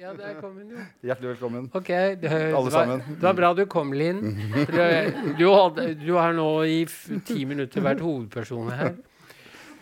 Ja, 0.00 0.12
der 0.16 0.36
kom 0.40 0.56
hun 0.58 0.72
jo. 0.74 0.84
Hjertelig 1.06 1.32
velkommen. 1.34 1.68
okay, 1.72 2.16
det, 2.16 2.28
det, 2.28 2.40
Alle 2.52 2.70
var, 2.70 2.74
sammen. 2.74 3.02
det 3.08 3.26
var 3.26 3.36
bra 3.38 3.52
du 3.56 3.64
kom, 3.70 3.92
Linn. 3.96 4.20
Du, 5.38 5.46
du, 6.06 6.12
har 6.16 6.36
nå 6.36 6.48
i 6.68 6.82
ti 7.26 7.44
minutter 7.48 7.84
vært 7.84 8.02
hovedperson 8.04 8.70
her. 8.72 8.94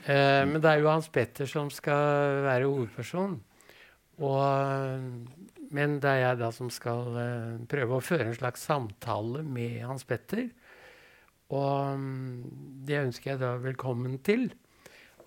Eh, 0.00 0.42
men 0.48 0.56
det 0.62 0.70
er 0.70 0.80
jo 0.80 0.88
Hans 0.88 1.10
Petter 1.12 1.48
som 1.50 1.68
skal 1.74 2.40
være 2.46 2.68
hovedperson. 2.68 3.34
Og, 4.20 5.02
men 5.72 5.98
det 6.00 6.08
er 6.12 6.22
jeg 6.22 6.40
da 6.40 6.48
som 6.54 6.70
skal 6.72 7.20
eh, 7.20 7.60
prøve 7.70 7.98
å 7.98 8.04
føre 8.04 8.30
en 8.30 8.38
slags 8.38 8.64
samtale 8.68 9.44
med 9.44 9.80
Hans 9.84 10.06
Petter. 10.08 10.48
Og 11.50 12.00
mm, 12.00 12.82
det 12.86 13.02
ønsker 13.04 13.34
jeg 13.34 13.42
da 13.42 13.54
velkommen 13.60 14.18
til. 14.26 14.50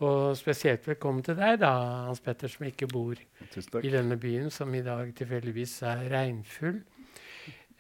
Og 0.04 0.36
spesielt 0.36 0.84
velkommen 0.88 1.24
til 1.24 1.38
deg, 1.38 1.60
da, 1.62 1.72
Hans 2.10 2.20
Petter, 2.24 2.52
som 2.52 2.66
ikke 2.68 2.90
bor 2.92 3.16
i 3.16 3.92
denne 3.94 4.18
byen, 4.20 4.50
som 4.52 4.74
i 4.76 4.82
dag 4.84 5.12
tilfeldigvis 5.16 5.78
er 5.88 6.04
regnfull. 6.12 6.82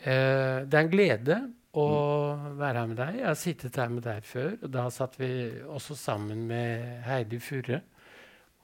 Eh, 0.03 0.63
det 0.63 0.77
er 0.77 0.79
en 0.79 0.91
glede 0.91 1.39
å 1.79 1.87
være 2.59 2.79
her 2.79 2.91
med 2.91 2.99
deg. 3.01 3.17
Jeg 3.19 3.27
har 3.27 3.39
sittet 3.39 3.79
her 3.81 3.91
med 3.91 4.05
deg 4.05 4.23
før. 4.27 4.53
og 4.61 4.71
Da 4.71 4.85
satt 4.93 5.17
vi 5.19 5.31
også 5.65 5.97
sammen 5.99 6.45
med 6.47 7.01
Heidi 7.07 7.41
Furre. 7.43 7.81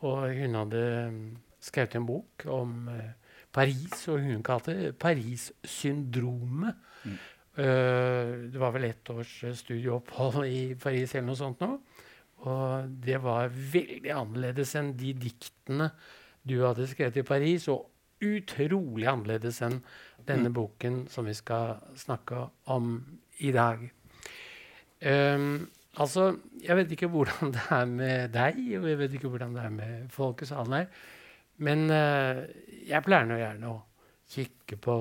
Og 0.08 0.30
hun 0.38 0.56
hadde 0.56 0.86
mm, 1.12 1.24
skrevet 1.64 1.98
en 2.00 2.08
bok 2.08 2.48
om 2.54 2.78
eh, 2.94 3.12
Paris, 3.52 4.06
og 4.08 4.24
hun 4.24 4.46
kalte 4.46 4.78
det 4.78 4.96
Paris-syndromet. 5.02 6.88
Mm. 7.04 7.20
Uh, 7.60 8.46
det 8.54 8.60
var 8.62 8.72
vel 8.72 8.86
ett 8.88 9.10
års 9.12 9.32
studieopphold 9.60 10.46
i 10.48 10.76
Paris 10.80 11.12
eller 11.12 11.26
noe 11.28 11.36
sånt 11.36 11.60
nå. 11.60 11.74
Og 12.48 12.92
det 13.04 13.20
var 13.24 13.52
veldig 13.52 14.12
annerledes 14.16 14.76
enn 14.80 14.94
de 14.98 15.14
diktene 15.18 15.90
du 16.48 16.62
hadde 16.64 16.88
skrevet 16.88 17.20
i 17.20 17.28
Paris, 17.28 17.68
og 17.72 17.90
utrolig 18.24 19.08
annerledes 19.08 19.62
enn 19.66 19.80
denne 20.28 20.52
boken 20.54 21.06
som 21.12 21.28
vi 21.28 21.36
skal 21.38 21.80
snakke 22.00 22.46
om 22.72 22.96
i 23.44 23.52
dag. 23.56 23.84
Um, 25.00 25.70
altså, 25.96 26.34
jeg 26.64 26.76
vet 26.80 26.96
ikke 26.96 27.12
hvordan 27.12 27.52
det 27.56 27.66
er 27.76 27.86
med 27.92 28.34
deg, 28.36 28.60
og 28.80 28.90
jeg 28.92 29.02
vet 29.04 29.16
ikke 29.20 29.32
hvordan 29.32 29.56
det 29.56 29.66
er 29.66 29.76
med 29.76 30.10
folk 30.14 30.44
i 30.44 30.50
salen 30.50 30.82
her, 30.82 30.90
men 31.64 31.88
uh, 31.92 32.44
jeg 32.88 33.04
pleier 33.04 33.28
nå 33.28 33.40
gjerne 33.40 33.72
å 33.72 33.80
kikke 34.30 34.78
på 34.80 34.96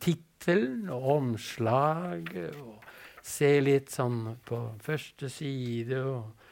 tittelen 0.00 0.88
og 0.94 1.08
omslaget 1.18 2.56
og 2.62 2.83
se 3.24 3.50
litt 3.64 3.92
sånn 3.92 4.36
på 4.44 4.60
første 4.84 5.30
side 5.32 6.00
og, 6.04 6.48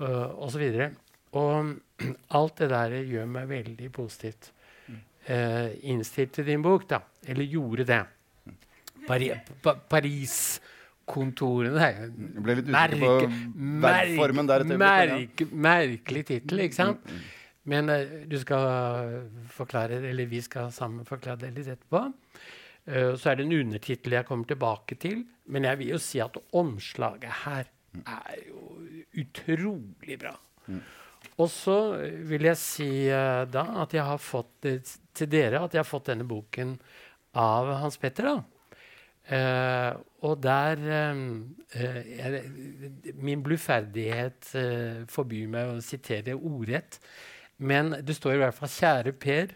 og, 0.00 0.20
og 0.46 0.52
så 0.54 0.62
videre. 0.62 0.90
Og 1.36 1.74
alt 2.38 2.60
det 2.62 2.70
der 2.72 2.98
gjør 3.02 3.30
meg 3.30 3.50
veldig 3.50 3.90
positivt 3.94 4.52
eh, 5.26 5.74
innstilt 5.90 6.32
til 6.38 6.46
din 6.48 6.62
bok, 6.64 6.88
da. 6.90 7.00
Eller 7.28 7.44
gjorde 7.48 7.84
det. 7.88 8.02
Pari 9.04 9.30
pa 9.60 9.74
Paris-kontorene 9.92 11.88
Jeg 11.90 12.10
ble 12.40 12.54
litt 12.60 12.70
usikker 12.70 12.98
på 13.02 13.10
verbformen 13.84 14.48
der 14.48 14.64
merke, 14.80 15.48
Merkelig 15.52 16.22
tittel, 16.30 16.64
ikke 16.64 16.78
sant? 16.78 17.14
Men 17.68 17.88
uh, 17.92 18.00
du 18.28 18.36
skal 18.40 18.64
forklare 19.52 20.00
det, 20.00 20.10
eller 20.12 20.28
vi 20.28 20.40
skal 20.44 20.72
sammen 20.72 21.04
forklare 21.08 21.46
det 21.46 21.52
litt 21.56 21.70
etterpå. 21.72 22.00
Uh, 22.88 23.12
så 23.16 23.30
er 23.30 23.34
det 23.38 23.46
en 23.46 23.56
undertittel 23.60 24.16
jeg 24.18 24.28
kommer 24.28 24.48
tilbake 24.48 24.98
til. 25.00 25.24
Men 25.52 25.68
jeg 25.68 25.80
vil 25.80 25.94
jo 25.94 26.00
si 26.00 26.20
at 26.24 26.36
omslaget 26.56 27.42
her 27.44 27.68
er 28.02 28.36
jo 28.48 28.78
utrolig 29.22 30.18
bra. 30.20 30.34
Og 31.40 31.48
så 31.50 31.76
vil 32.28 32.46
jeg 32.50 32.60
si 32.60 32.88
uh, 33.10 33.44
da 33.50 33.66
at 33.82 33.94
jeg 33.96 34.06
har 34.06 34.20
fått 34.22 34.64
til 34.64 35.30
dere 35.30 35.64
at 35.64 35.74
jeg 35.74 35.82
har 35.82 35.88
fått 35.88 36.10
denne 36.12 36.26
boken 36.28 36.76
av 37.38 37.72
Hans 37.82 37.98
Petter. 38.00 38.30
da. 38.30 38.42
Uh, 39.24 39.92
og 40.28 40.42
der 40.44 40.80
eh, 40.84 42.00
jeg, 42.12 42.40
Min 43.16 43.40
bluferdighet 43.44 44.50
forbyr 45.08 45.48
meg 45.48 45.70
å 45.72 45.84
sitere 45.84 46.36
ordrett. 46.36 46.98
Men 47.56 47.94
det 48.04 48.16
står 48.18 48.34
i 48.34 48.42
hvert 48.42 48.56
fall 48.56 48.72
'Kjære 48.72 49.14
Per'. 49.20 49.54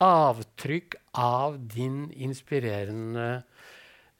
Avtrykk 0.00 0.96
av 1.20 1.58
din 1.68 2.10
inspirerende 2.16 3.42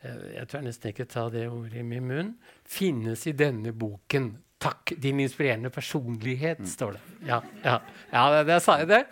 Jeg 0.00 0.46
tør 0.48 0.62
nesten 0.64 0.94
ikke 0.94 1.08
ta 1.10 1.26
det 1.32 1.44
ordet 1.50 1.82
i 1.82 1.84
min 1.84 2.06
munn. 2.08 2.30
Finnes 2.64 3.26
i 3.28 3.34
denne 3.36 3.74
boken. 3.76 4.32
Takk, 4.60 4.94
din 5.00 5.20
inspirerende 5.20 5.70
personlighet, 5.72 6.60
står 6.68 6.96
det. 6.96 7.02
Ja, 7.28 7.40
ja. 7.64 7.78
ja 8.12 8.24
det, 8.34 8.40
det 8.48 8.58
sa 8.64 8.78
jeg 8.80 8.90
det. 8.90 9.02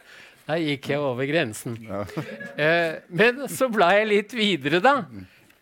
Da 0.49 0.56
gikk 0.60 0.88
jeg 0.93 1.04
over 1.04 1.28
grensen. 1.28 1.76
Eh, 2.59 3.04
men 3.15 3.44
så 3.53 3.69
bla 3.71 3.93
jeg 3.94 4.09
litt 4.09 4.32
videre, 4.34 4.81
da. 4.82 4.97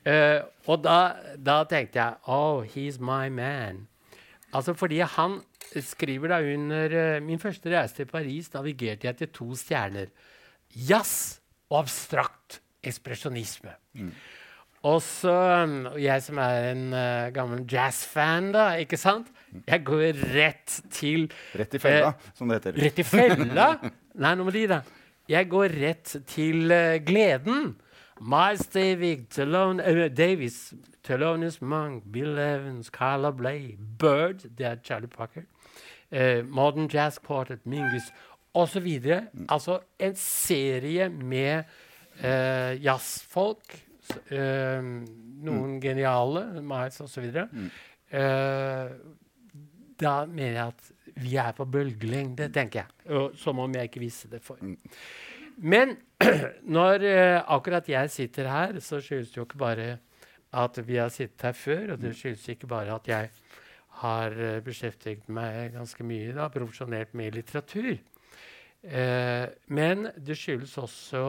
Eh, 0.07 0.39
og 0.71 0.81
da, 0.81 0.99
da 1.37 1.59
tenkte 1.69 2.01
jeg 2.01 2.31
Oh, 2.33 2.63
he's 2.65 2.97
my 3.03 3.27
man. 3.29 3.83
Altså 4.55 4.73
fordi 4.79 5.03
han 5.05 5.41
skriver 5.85 6.33
da 6.33 6.39
under 6.41 6.95
uh, 6.95 7.23
min 7.23 7.43
første 7.43 7.69
reise 7.69 7.99
til 7.99 8.09
Paris 8.09 8.49
navigerte 8.55 9.11
jeg 9.11 9.19
til 9.19 9.29
to 9.35 9.51
stjerner. 9.59 10.09
Jazz 10.73 11.43
og 11.69 11.83
abstrakt 11.83 12.61
ekspresjonisme. 12.87 13.75
Og 14.85 15.01
så 15.03 15.33
Jeg 15.99 16.23
som 16.23 16.39
er 16.39 16.71
en 16.73 16.85
uh, 16.93 17.31
gammel 17.35 17.65
jazzfan, 17.71 18.53
da, 18.55 18.69
ikke 18.83 18.99
sant? 19.01 19.33
Jeg 19.67 19.85
går 19.87 20.21
rett 20.35 20.81
til 20.93 21.31
Rett 21.57 21.75
i 21.75 21.81
fella, 21.81 22.13
som 22.37 22.51
det 22.51 22.61
heter. 22.61 22.79
Rett 22.85 23.01
i 23.01 23.07
fella? 23.07 23.71
Nei, 24.15 24.35
nå 24.37 24.45
må 24.45 24.53
de, 24.55 24.67
da. 24.71 24.83
Jeg 25.29 25.49
går 25.51 25.75
rett 25.81 26.17
til 26.29 26.71
uh, 26.71 26.99
gleden. 27.05 27.75
Miles 28.21 28.69
Davis, 28.73 29.27
Thelon, 29.35 29.81
uh, 29.81 30.07
Davis, 30.09 30.75
Thelonious 31.07 31.61
Monk, 31.61 32.03
Bill 32.13 32.39
Evans, 32.39 32.91
Carla 32.91 33.31
Bley, 33.31 33.77
Bird, 33.99 34.49
det 34.59 34.67
er 34.67 34.77
Charlie 34.83 35.09
Parker, 35.09 35.43
eh, 36.11 36.43
Modern 36.45 36.89
Jazz 36.89 37.19
Quartet, 37.19 37.67
Mingus 37.67 38.13
osv. 38.55 38.89
Altså 39.49 39.79
en 39.99 40.17
serie 40.17 41.09
med 41.09 41.65
eh, 42.23 42.85
jazzfolk. 42.85 43.86
Eh, 44.33 44.83
noen 45.47 45.77
geniale, 45.83 46.47
Miles 46.65 47.01
osv. 47.05 47.27
Eh, 47.27 48.95
da 49.97 50.15
mener 50.29 50.55
jeg 50.55 50.67
at 50.67 50.93
vi 51.17 51.37
er 51.41 51.53
på 51.57 51.65
bølgelengde, 51.65 52.51
tenker 52.53 52.85
jeg. 52.85 53.15
Og, 53.17 53.37
som 53.41 53.63
om 53.63 53.77
jeg 53.77 53.89
ikke 53.91 54.05
visste 54.05 54.31
det 54.33 54.43
for. 54.45 54.61
Men 55.57 55.97
når 56.79 57.07
eh, 57.09 57.39
akkurat 57.41 57.89
jeg 57.89 58.13
sitter 58.13 58.51
her, 58.53 58.81
så 58.85 59.01
skyldes 59.01 59.33
det 59.33 59.41
jo 59.41 59.47
ikke 59.49 59.63
bare 59.63 59.95
at 60.57 60.79
vi 60.87 60.97
har 61.01 61.09
sittet 61.13 61.43
her 61.43 61.57
før, 61.57 61.95
og 61.95 62.03
det 62.03 62.15
skyldes 62.17 62.49
ikke 62.53 62.69
bare 62.71 62.95
at 62.95 63.09
jeg 63.11 63.31
har 64.03 64.35
uh, 64.37 64.59
beskjeftiget 64.65 65.29
meg 65.33 65.73
ganske 65.75 66.05
mye 66.05 66.35
da, 66.37 66.51
profesjonelt 66.53 67.15
med 67.17 67.37
litteratur. 67.37 67.97
Eh, 68.87 69.47
men 69.75 70.09
det 70.15 70.37
skyldes 70.39 70.77
også 70.79 71.23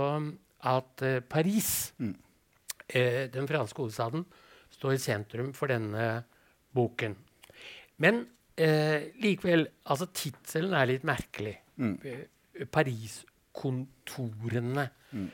at 0.67 1.03
uh, 1.03 1.19
Paris, 1.29 1.93
Mm. 1.97 2.15
Eh, 2.89 3.27
den 3.33 3.47
franske 3.47 3.77
hovedstaden, 3.83 4.25
står 4.77 4.93
i 4.93 4.97
sentrum 5.01 5.53
for 5.55 5.67
denne 5.71 6.23
boken. 6.75 7.15
Men 8.03 8.25
eh, 8.57 8.99
likevel 9.23 9.67
Altså, 9.87 10.05
tittelen 10.13 10.73
er 10.77 10.85
litt 10.91 11.03
merkelig. 11.07 11.55
Mm. 11.79 11.95
Eh, 12.03 12.25
Paris-kontorene. 12.71 14.89
Mm. 15.11 15.27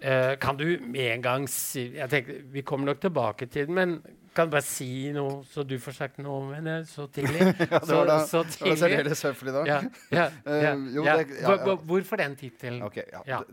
Eh, 0.00 0.36
kan 0.40 0.56
du 0.56 0.78
med 0.80 1.10
en 1.14 1.22
gang 1.22 1.44
si 1.48 1.90
jeg 1.98 2.08
tenker, 2.08 2.38
Vi 2.52 2.62
kommer 2.64 2.86
nok 2.86 3.00
tilbake 3.02 3.46
til 3.52 3.66
den, 3.68 3.74
men 3.76 3.90
kan 4.34 4.46
du 4.48 4.52
bare 4.54 4.62
si 4.64 5.10
noe, 5.12 5.42
så 5.44 5.62
du 5.66 5.74
får 5.82 5.92
sagt 5.92 6.18
noe 6.22 6.38
om 6.40 6.52
henne 6.54 6.78
så 6.88 7.04
tidlig? 7.12 7.40
Ja, 7.70 7.78
det 7.84 7.94
var 7.98 8.06
da, 8.08 8.16
så, 8.26 8.42
det 8.46 8.52
så 8.54 8.58
tidlig. 8.64 8.78
særdeles 8.80 9.22
høflig 9.28 9.52
da. 9.52 9.64
Ja, 9.68 9.80
ja, 10.14 10.30
jo, 10.96 11.02
det- 11.04 11.84
Hvorfor 11.90 12.16
den 12.22 12.36
tittelen? 12.40 12.82
Okay, 12.86 13.02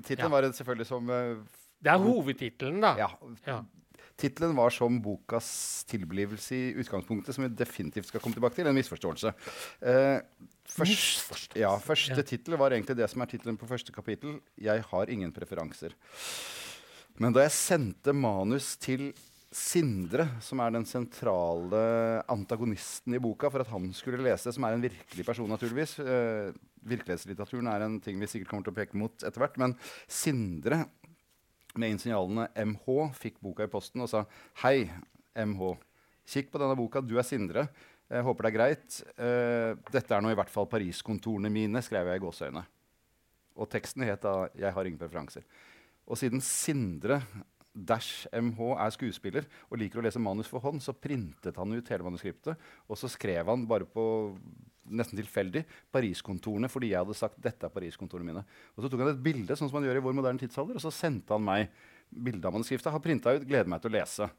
Tittelen 0.05 0.31
var 0.31 0.41
selvfølgelig 0.51 0.87
som 0.87 1.09
eh, 1.09 1.35
Det 1.83 1.91
er 1.93 2.01
hovedtittelen, 2.01 2.79
da. 2.81 2.95
Ja. 2.97 3.09
Ja. 3.45 3.61
Tittelen 4.17 4.55
var 4.57 4.73
som 4.73 4.95
bokas 5.01 5.83
tilblivelse 5.91 6.55
i 6.57 6.73
utgangspunktet, 6.81 7.35
som 7.35 7.43
vi 7.45 7.51
definitivt 7.53 8.09
skal 8.09 8.23
komme 8.23 8.33
tilbake 8.33 8.57
til. 8.57 8.65
En 8.65 8.73
misforståelse. 8.73 9.33
Eh, 9.85 10.19
først, 10.73 11.53
ja, 11.55 11.75
første 11.77 12.17
Ja. 12.17 12.23
tittel 12.25 12.57
var 12.57 12.71
egentlig 12.73 12.97
det 12.97 13.09
som 13.11 13.21
er 13.21 13.27
tittelen 13.29 13.57
på 13.57 13.67
første 13.69 13.93
kapittel. 13.93 14.41
'Jeg 14.59 14.81
har 14.81 15.05
ingen 15.09 15.31
preferanser'. 15.31 15.93
Men 17.19 17.33
da 17.33 17.41
jeg 17.41 17.51
sendte 17.51 18.13
manus 18.13 18.75
til 18.77 19.13
Sindre, 19.49 20.27
som 20.41 20.59
er 20.59 20.71
den 20.71 20.83
sentrale 20.85 22.21
antagonisten 22.27 23.15
i 23.15 23.19
boka, 23.19 23.49
for 23.49 23.61
at 23.61 23.67
han 23.67 23.93
skulle 23.93 24.21
lese, 24.21 24.51
som 24.51 24.63
er 24.65 24.73
en 24.73 24.81
virkelig 24.81 25.25
person, 25.25 25.47
naturligvis 25.49 25.99
eh, 25.99 26.51
Virkelighetslitteraturen 26.87 27.67
er 27.67 27.81
en 27.83 27.99
ting 27.99 28.19
vi 28.19 28.27
sikkert 28.27 28.49
kommer 28.49 28.63
til 28.63 28.71
å 28.71 28.75
peke 28.75 28.95
mot 28.95 29.11
etter 29.23 29.39
hvert. 29.39 29.57
Men 29.57 29.75
Sindre 30.07 30.85
med 31.81 31.95
initialene 31.95 32.47
MH 32.55 32.87
fikk 33.17 33.41
boka 33.43 33.67
i 33.67 33.71
posten 33.71 34.03
og 34.03 34.09
sa 34.11 34.23
Hei, 34.63 34.87
MH. 35.37 35.75
Kikk 36.27 36.51
på 36.51 36.61
denne 36.61 36.77
boka. 36.77 37.01
Du 37.01 37.15
er 37.17 37.27
Sindre. 37.27 37.67
Jeg 38.07 38.23
håper 38.23 38.45
det 38.45 38.49
er 38.49 38.57
greit. 38.57 38.97
Uh, 39.19 39.71
dette 39.91 40.15
er 40.15 40.23
nå 40.23 40.31
i 40.31 40.37
hvert 40.39 40.51
fall 40.51 40.67
Paris-kontorene 40.71 41.51
mine, 41.51 41.83
skrev 41.83 42.07
jeg 42.11 42.19
i 42.19 42.23
gåseøyne. 42.23 42.63
Og 43.57 43.69
teksten 43.71 44.05
het 44.05 44.21
da 44.21 44.49
'Jeg 44.53 44.73
har 44.73 44.85
ingen 44.85 44.99
preferanser'. 44.99 45.43
Og 46.07 46.17
siden 46.17 46.41
Sindre 46.41 47.21
dash 47.73 48.27
MH 48.33 48.59
er 48.79 48.93
skuespiller 48.95 49.45
og 49.69 49.77
liker 49.77 49.99
å 49.99 50.05
lese 50.05 50.19
manus 50.19 50.47
for 50.47 50.63
hånd, 50.63 50.81
så 50.81 50.93
printet 50.93 51.57
han 51.59 51.73
ut 51.73 51.89
hele 51.89 52.03
manuskriptet. 52.03 52.57
Og 52.89 52.97
så 52.97 53.09
skrev 53.11 53.45
han 53.45 53.67
bare 53.67 53.85
på 53.85 54.37
nesten 54.89 55.19
tilfeldig 55.19 55.63
Paris-kontorene 55.93 56.69
fordi 56.71 56.91
jeg 56.93 57.03
hadde 57.03 57.17
sagt 57.17 57.39
dette 57.43 57.67
er 57.67 57.73
Paris-kontorene 57.73 58.31
mine. 58.31 58.43
Og 58.75 58.83
så 58.83 58.91
tok 58.91 59.03
han 59.03 59.13
et 59.13 59.23
bilde 59.23 59.57
sånn 59.57 59.69
som 59.69 59.79
man 59.79 59.87
gjør 59.87 59.99
i 59.99 60.05
vår 60.07 60.17
moderne 60.17 60.41
tidsalder, 60.41 60.79
og 60.79 60.83
så 60.83 60.93
sendte 60.93 61.35
han 61.35 61.45
meg 61.45 61.71
bilde 62.07 62.47
av 62.47 62.55
manuskriptet. 62.55 62.91
Har 62.93 63.03
printa 63.03 63.35
ut, 63.35 63.47
gleder 63.47 63.69
meg 63.71 63.83
til 63.83 63.91
å 63.91 63.97
lese. 63.97 64.29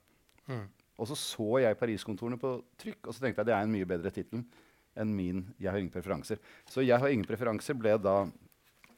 Og 0.99 1.07
så 1.11 1.19
så 1.19 1.61
jeg 1.63 1.79
Paris-kontorene 1.79 2.41
på 2.41 2.57
trykk, 2.81 3.07
og 3.07 3.15
så 3.15 3.23
tenkte 3.23 3.45
jeg 3.45 3.51
det 3.51 3.57
er 3.59 3.67
en 3.67 3.75
mye 3.75 3.89
bedre 3.89 4.13
tittel 4.15 4.43
enn 4.99 5.15
min 5.15 5.55
'Jeg 5.59 5.71
har 5.71 5.79
ingen 5.79 5.93
preferanser'. 5.93 6.39
Så 6.67 6.83
'Jeg 6.83 6.99
har 6.99 7.09
ingen 7.09 7.27
preferanser' 7.27 7.79
ble 7.79 7.99
da 7.99 8.27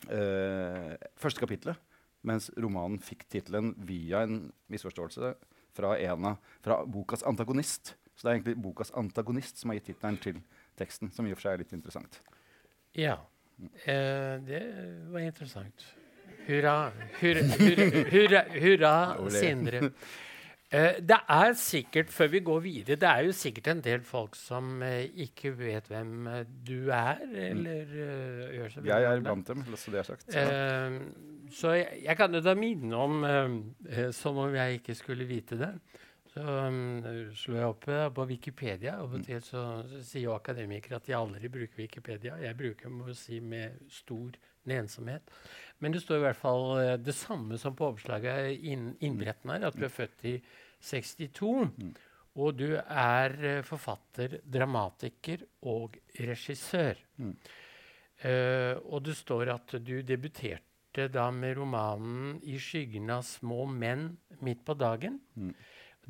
eh, 0.09 0.97
første 1.17 1.41
kapitlet, 1.41 1.77
mens 2.23 2.51
romanen 2.57 2.99
fikk 2.99 3.29
tittelen 3.29 3.75
via 3.77 4.23
en 4.23 4.53
misforståelse 4.71 5.35
fra, 5.73 5.99
en 5.99 6.25
av, 6.25 6.39
fra 6.63 6.85
bokas 6.85 7.23
antagonist. 7.23 7.95
Så 8.17 8.25
det 8.25 8.31
er 8.31 8.39
egentlig 8.41 8.63
bokas 8.63 8.91
antagonist 8.91 9.59
som 9.59 9.71
har 9.71 9.79
gitt 9.79 9.95
tittelen 9.95 10.19
til 10.21 10.43
teksten, 10.81 11.13
som 11.15 11.29
i 11.29 11.35
og 11.35 11.39
for 11.39 11.49
seg 11.49 11.59
er 11.59 11.65
litt 11.65 11.77
interessant. 11.77 12.21
Ja. 12.99 13.19
Eh, 13.85 14.35
det 14.47 14.65
var 15.13 15.23
interessant. 15.27 15.87
Hurra, 16.47 16.91
hurra, 17.21 17.45
hurra, 17.61 17.87
hurra, 18.11 18.43
hurra 18.57 18.95
Sindre. 19.41 19.93
Eh, 20.71 21.01
det 21.03 21.17
er 21.27 21.53
sikkert, 21.59 22.13
før 22.15 22.29
vi 22.31 22.41
går 22.47 22.61
videre, 22.63 22.97
det 23.03 23.09
er 23.09 23.25
jo 23.27 23.33
sikkert 23.35 23.73
en 23.73 23.81
del 23.83 24.05
folk 24.07 24.37
som 24.39 24.83
eh, 24.87 25.09
ikke 25.25 25.51
vet 25.59 25.89
hvem 25.91 26.29
eh, 26.31 26.45
du 26.47 26.93
er, 26.95 27.25
eller 27.51 27.91
uh, 27.91 28.45
gjør 28.55 28.75
seg 28.77 28.87
Jeg 28.87 29.09
er 29.09 29.25
blant 29.25 29.51
dem, 29.51 29.65
så 29.75 29.91
det 29.91 29.99
er 29.99 30.07
sagt. 30.07 30.29
Eh, 30.31 31.01
så 31.51 31.75
jeg, 31.75 31.99
jeg 32.05 32.17
kan 32.21 32.39
jo 32.39 32.43
da 32.45 32.55
minne 32.55 33.03
om, 33.03 33.27
som 34.15 34.39
om 34.39 34.55
jeg 34.55 34.79
ikke 34.79 34.95
skulle 34.95 35.27
vite 35.27 35.59
det, 35.59 35.73
så 36.31 36.45
um, 36.71 37.33
slo 37.35 37.57
jeg 37.59 37.71
opp 37.73 37.89
eh, 37.91 38.07
på 38.15 38.27
Wikipedia. 38.31 38.99
Av 39.03 39.17
og 39.17 39.25
til 39.27 39.41
så 39.43 39.65
sier 39.99 40.29
jo 40.29 40.37
akademikere 40.37 41.01
at 41.01 41.09
de 41.09 41.17
aldri 41.19 41.51
bruker 41.51 41.83
Wikipedia. 41.83 42.37
Jeg 42.39 42.59
bruker 42.59 42.93
må 42.93 43.11
si 43.19 43.41
med 43.43 43.81
stor 43.91 44.37
nensomhet. 44.71 45.33
Men 45.81 45.95
det 45.95 46.03
står 46.05 46.21
i 46.21 46.25
hvert 46.29 46.39
fall 46.39 46.67
eh, 46.79 46.95
det 47.01 47.17
samme 47.17 47.59
som 47.59 47.75
på 47.77 47.89
oppslaget 47.91 48.63
inn, 48.63 48.93
innbretten 49.03 49.55
her, 49.55 49.67
at 49.71 49.79
du 49.79 49.89
er 49.89 49.95
født 49.95 50.27
i 50.31 50.37
62. 50.87 51.51
Og 52.41 52.55
du 52.61 52.69
er 52.79 53.37
eh, 53.43 53.63
forfatter, 53.67 54.39
dramatiker 54.47 55.43
og 55.73 55.99
regissør. 56.21 57.01
Eh, 58.21 58.75
og 58.87 59.03
det 59.09 59.17
står 59.19 59.55
at 59.57 59.79
du 59.83 59.97
debuterte 60.07 61.09
da 61.11 61.29
med 61.31 61.57
romanen 61.57 62.41
'I 62.43 62.59
skyggen 62.59 63.11
av 63.15 63.23
små 63.23 63.65
menn 63.67 64.17
midt 64.43 64.65
på 64.67 64.75
dagen'. 64.75 65.21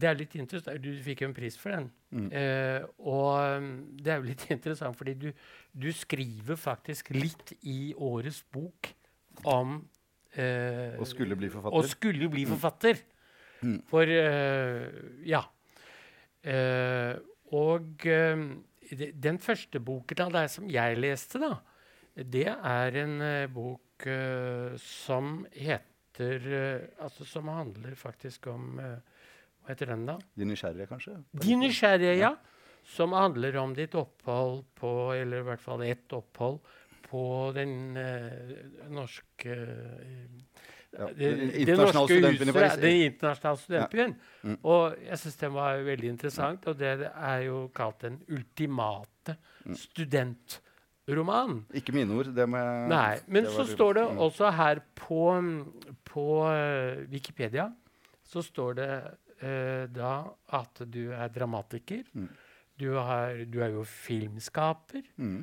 Det 0.00 0.08
er 0.08 0.16
litt 0.18 0.34
interessant. 0.40 0.80
Du 0.82 0.88
fikk 1.04 1.22
jo 1.24 1.28
en 1.28 1.34
pris 1.36 1.56
for 1.60 1.74
den. 1.74 1.88
Eh, 2.32 2.84
og 3.04 3.58
um, 3.60 3.70
det 4.00 4.12
er 4.14 4.20
jo 4.22 4.28
litt 4.30 4.44
interessant, 4.56 4.96
fordi 4.98 5.14
du, 5.26 5.28
du 5.76 5.90
skriver 5.94 6.56
faktisk 6.58 7.12
litt 7.14 7.52
i 7.68 7.92
årets 7.96 8.42
bok 8.54 8.90
om 9.44 9.76
eh, 10.34 10.96
Og 11.00 11.06
skulle 11.10 11.36
bli 11.38 11.50
forfatter. 11.52 11.76
Og 11.78 11.88
skulle 11.90 12.30
bli 12.32 12.46
forfatter. 12.50 13.02
For 13.90 14.08
eh, 14.08 14.86
Ja. 15.28 15.42
Eh, 16.42 17.16
og 17.52 18.06
eh, 18.08 18.44
de- 18.96 19.12
den 19.12 19.38
første 19.42 19.80
boken 19.84 20.22
av 20.24 20.32
deg 20.32 20.48
som 20.50 20.68
jeg 20.70 20.96
leste, 20.96 21.40
da, 21.42 21.58
det 22.16 22.46
er 22.48 22.96
en 23.02 23.20
eh, 23.20 23.46
bok 23.52 24.06
eh, 24.08 24.76
som 24.80 25.42
heter 25.52 26.46
Altså 27.00 27.24
som 27.24 27.46
handler 27.48 27.94
faktisk 27.96 28.48
om 28.52 28.80
Hva 29.70 29.76
heter 29.76 29.90
den, 29.92 30.00
da? 30.08 30.16
De 30.34 30.46
nysgjerrige, 30.50 30.88
kanskje? 30.90 31.12
De 31.44 31.54
nysgjerrige, 31.54 32.14
ja. 32.18 32.32
Som 32.90 33.12
handler 33.14 33.54
om 33.60 33.74
ditt 33.76 33.92
opphold 33.94 34.64
på 34.80 34.90
Eller 35.14 35.44
i 35.44 35.46
hvert 35.46 35.62
fall 35.62 35.84
ett 35.86 36.10
opphold 36.16 36.58
på 37.06 37.20
den 37.54 37.96
eh, 37.98 38.50
norske 38.90 39.50
eh, 39.54 40.26
Ja, 40.90 41.06
det, 41.14 41.28
norske 41.78 42.02
huset. 42.02 42.82
Den 42.82 42.96
internasjonale 43.04 43.62
studentbyen. 43.62 44.14
Mm. 44.42 44.56
Og 44.66 44.96
jeg 45.06 45.18
syns 45.22 45.38
den 45.38 45.54
var 45.54 45.82
veldig 45.86 46.10
interessant, 46.16 46.66
og 46.66 46.78
det 46.80 46.92
er 47.06 47.44
jo 47.46 47.68
kalt 47.74 48.02
den 48.06 48.18
ultimate 48.26 49.36
Mm. 49.60 49.74
studentroman. 49.76 51.58
Ikke 51.76 51.92
mine 51.92 52.14
ord. 52.16 52.30
Det 52.32 52.46
jeg 52.48 52.88
Nei, 52.88 53.18
men 53.28 53.44
så 53.44 53.58
var- 53.58 53.68
står 53.74 53.92
det 53.94 54.04
mm. 54.10 54.18
også 54.18 54.50
her 54.56 54.80
på, 54.96 55.22
på 56.10 56.26
eh, 56.48 57.04
Wikipedia 57.12 57.68
så 58.30 58.42
står 58.46 58.74
det 58.78 58.90
eh, 59.40 59.86
da 59.92 60.14
at 60.56 60.82
du 60.86 61.10
er 61.16 61.32
dramatiker. 61.32 62.04
Mm. 62.12 62.28
Du, 62.80 62.90
har, 62.96 63.44
du 63.44 63.60
er 63.64 63.74
jo 63.74 63.84
filmskaper. 63.84 65.04
Mm. 65.16 65.40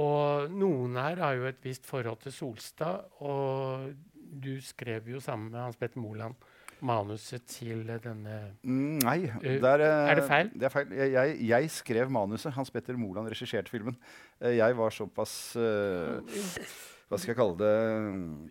Og 0.00 0.52
noen 0.54 0.98
her 1.00 1.18
har 1.22 1.38
jo 1.38 1.48
et 1.50 1.60
visst 1.66 1.86
forhold 1.86 2.22
til 2.22 2.34
Solstad. 2.34 3.10
Og 3.26 3.90
du 4.30 4.54
skrev 4.62 5.10
jo 5.10 5.20
sammen 5.22 5.50
med 5.50 5.60
Hans 5.60 5.78
Petter 5.78 6.02
Moland 6.02 6.38
manuset 6.80 7.44
til 7.48 7.84
denne 8.02 8.36
Mm, 8.62 8.98
Nei. 9.02 9.24
Eh, 9.42 9.60
der, 9.60 9.80
eh, 9.84 10.10
er 10.10 10.14
det 10.14 10.24
feil? 10.28 10.50
Det 10.54 10.62
er 10.62 10.68
feil. 10.68 10.92
Jeg, 10.92 11.36
jeg, 11.48 11.70
skrev 11.70 12.10
manuset. 12.10 12.52
Hans 12.52 12.70
Petter 12.70 12.96
Moland 12.96 13.28
regisserte 13.28 13.70
filmen. 13.70 13.96
Eh, 14.40 14.56
Jeg 14.56 14.76
var 14.76 14.90
såpass 14.90 15.56
uh, 15.56 16.20
Hva 17.08 17.18
skal 17.18 17.34
jeg 17.34 17.36
kalle 17.36 17.58
det 17.58 18.50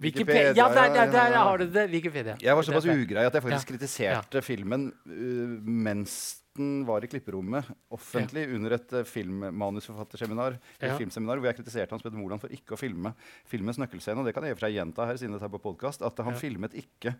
Wikipedia. 0.00 0.52
Ja, 0.56 0.68
der, 0.72 0.88
der, 0.94 1.10
der 1.12 1.26
ja, 1.28 1.30
ja. 1.34 1.42
har 1.44 1.58
du 1.60 1.66
det! 1.70 1.90
Wikipedia. 1.92 2.36
Jeg 2.40 2.56
var 2.56 2.62
såpass 2.64 2.86
ugrei 2.88 3.26
at 3.26 3.34
jeg 3.36 3.42
faktisk 3.44 3.68
Ja. 3.68 3.76
kritiserte 3.76 4.42
filmen 4.42 4.86
uh, 5.06 5.58
mens 5.68 6.40
den 6.56 6.84
var 6.86 7.02
i 7.04 7.08
klipperommet 7.10 7.66
offentlig 7.90 8.46
under 8.54 8.72
et 8.78 8.92
uh, 8.94 9.02
filmmanusforfatterseminar 9.04 10.56
Ja. 10.80 10.96
filmseminar, 10.96 11.36
hvor 11.42 11.50
jeg 11.50 11.56
kritiserte 11.58 11.90
Hans 11.90 12.02
Petter 12.02 12.16
Moland 12.18 12.40
for 12.40 12.48
ikke 12.48 12.76
å 12.76 12.78
filme 12.80 13.12
filmens 13.44 13.76
nøkkelscene. 13.82 14.18
Og 14.22 14.24
det 14.28 14.34
kan 14.34 14.44
jeg 14.46 14.54
i 14.54 14.54
og 14.54 14.58
for 14.60 14.66
seg 14.68 14.76
gjenta 14.78 15.06
her, 15.06 15.16
siden 15.20 15.32
dette 15.36 15.44
er 15.50 15.54
på 15.58 15.62
podcast, 15.62 16.02
at 16.06 16.16
han 16.24 16.32
Ja. 16.32 16.38
filmet 16.40 16.72
ikke 16.78 17.16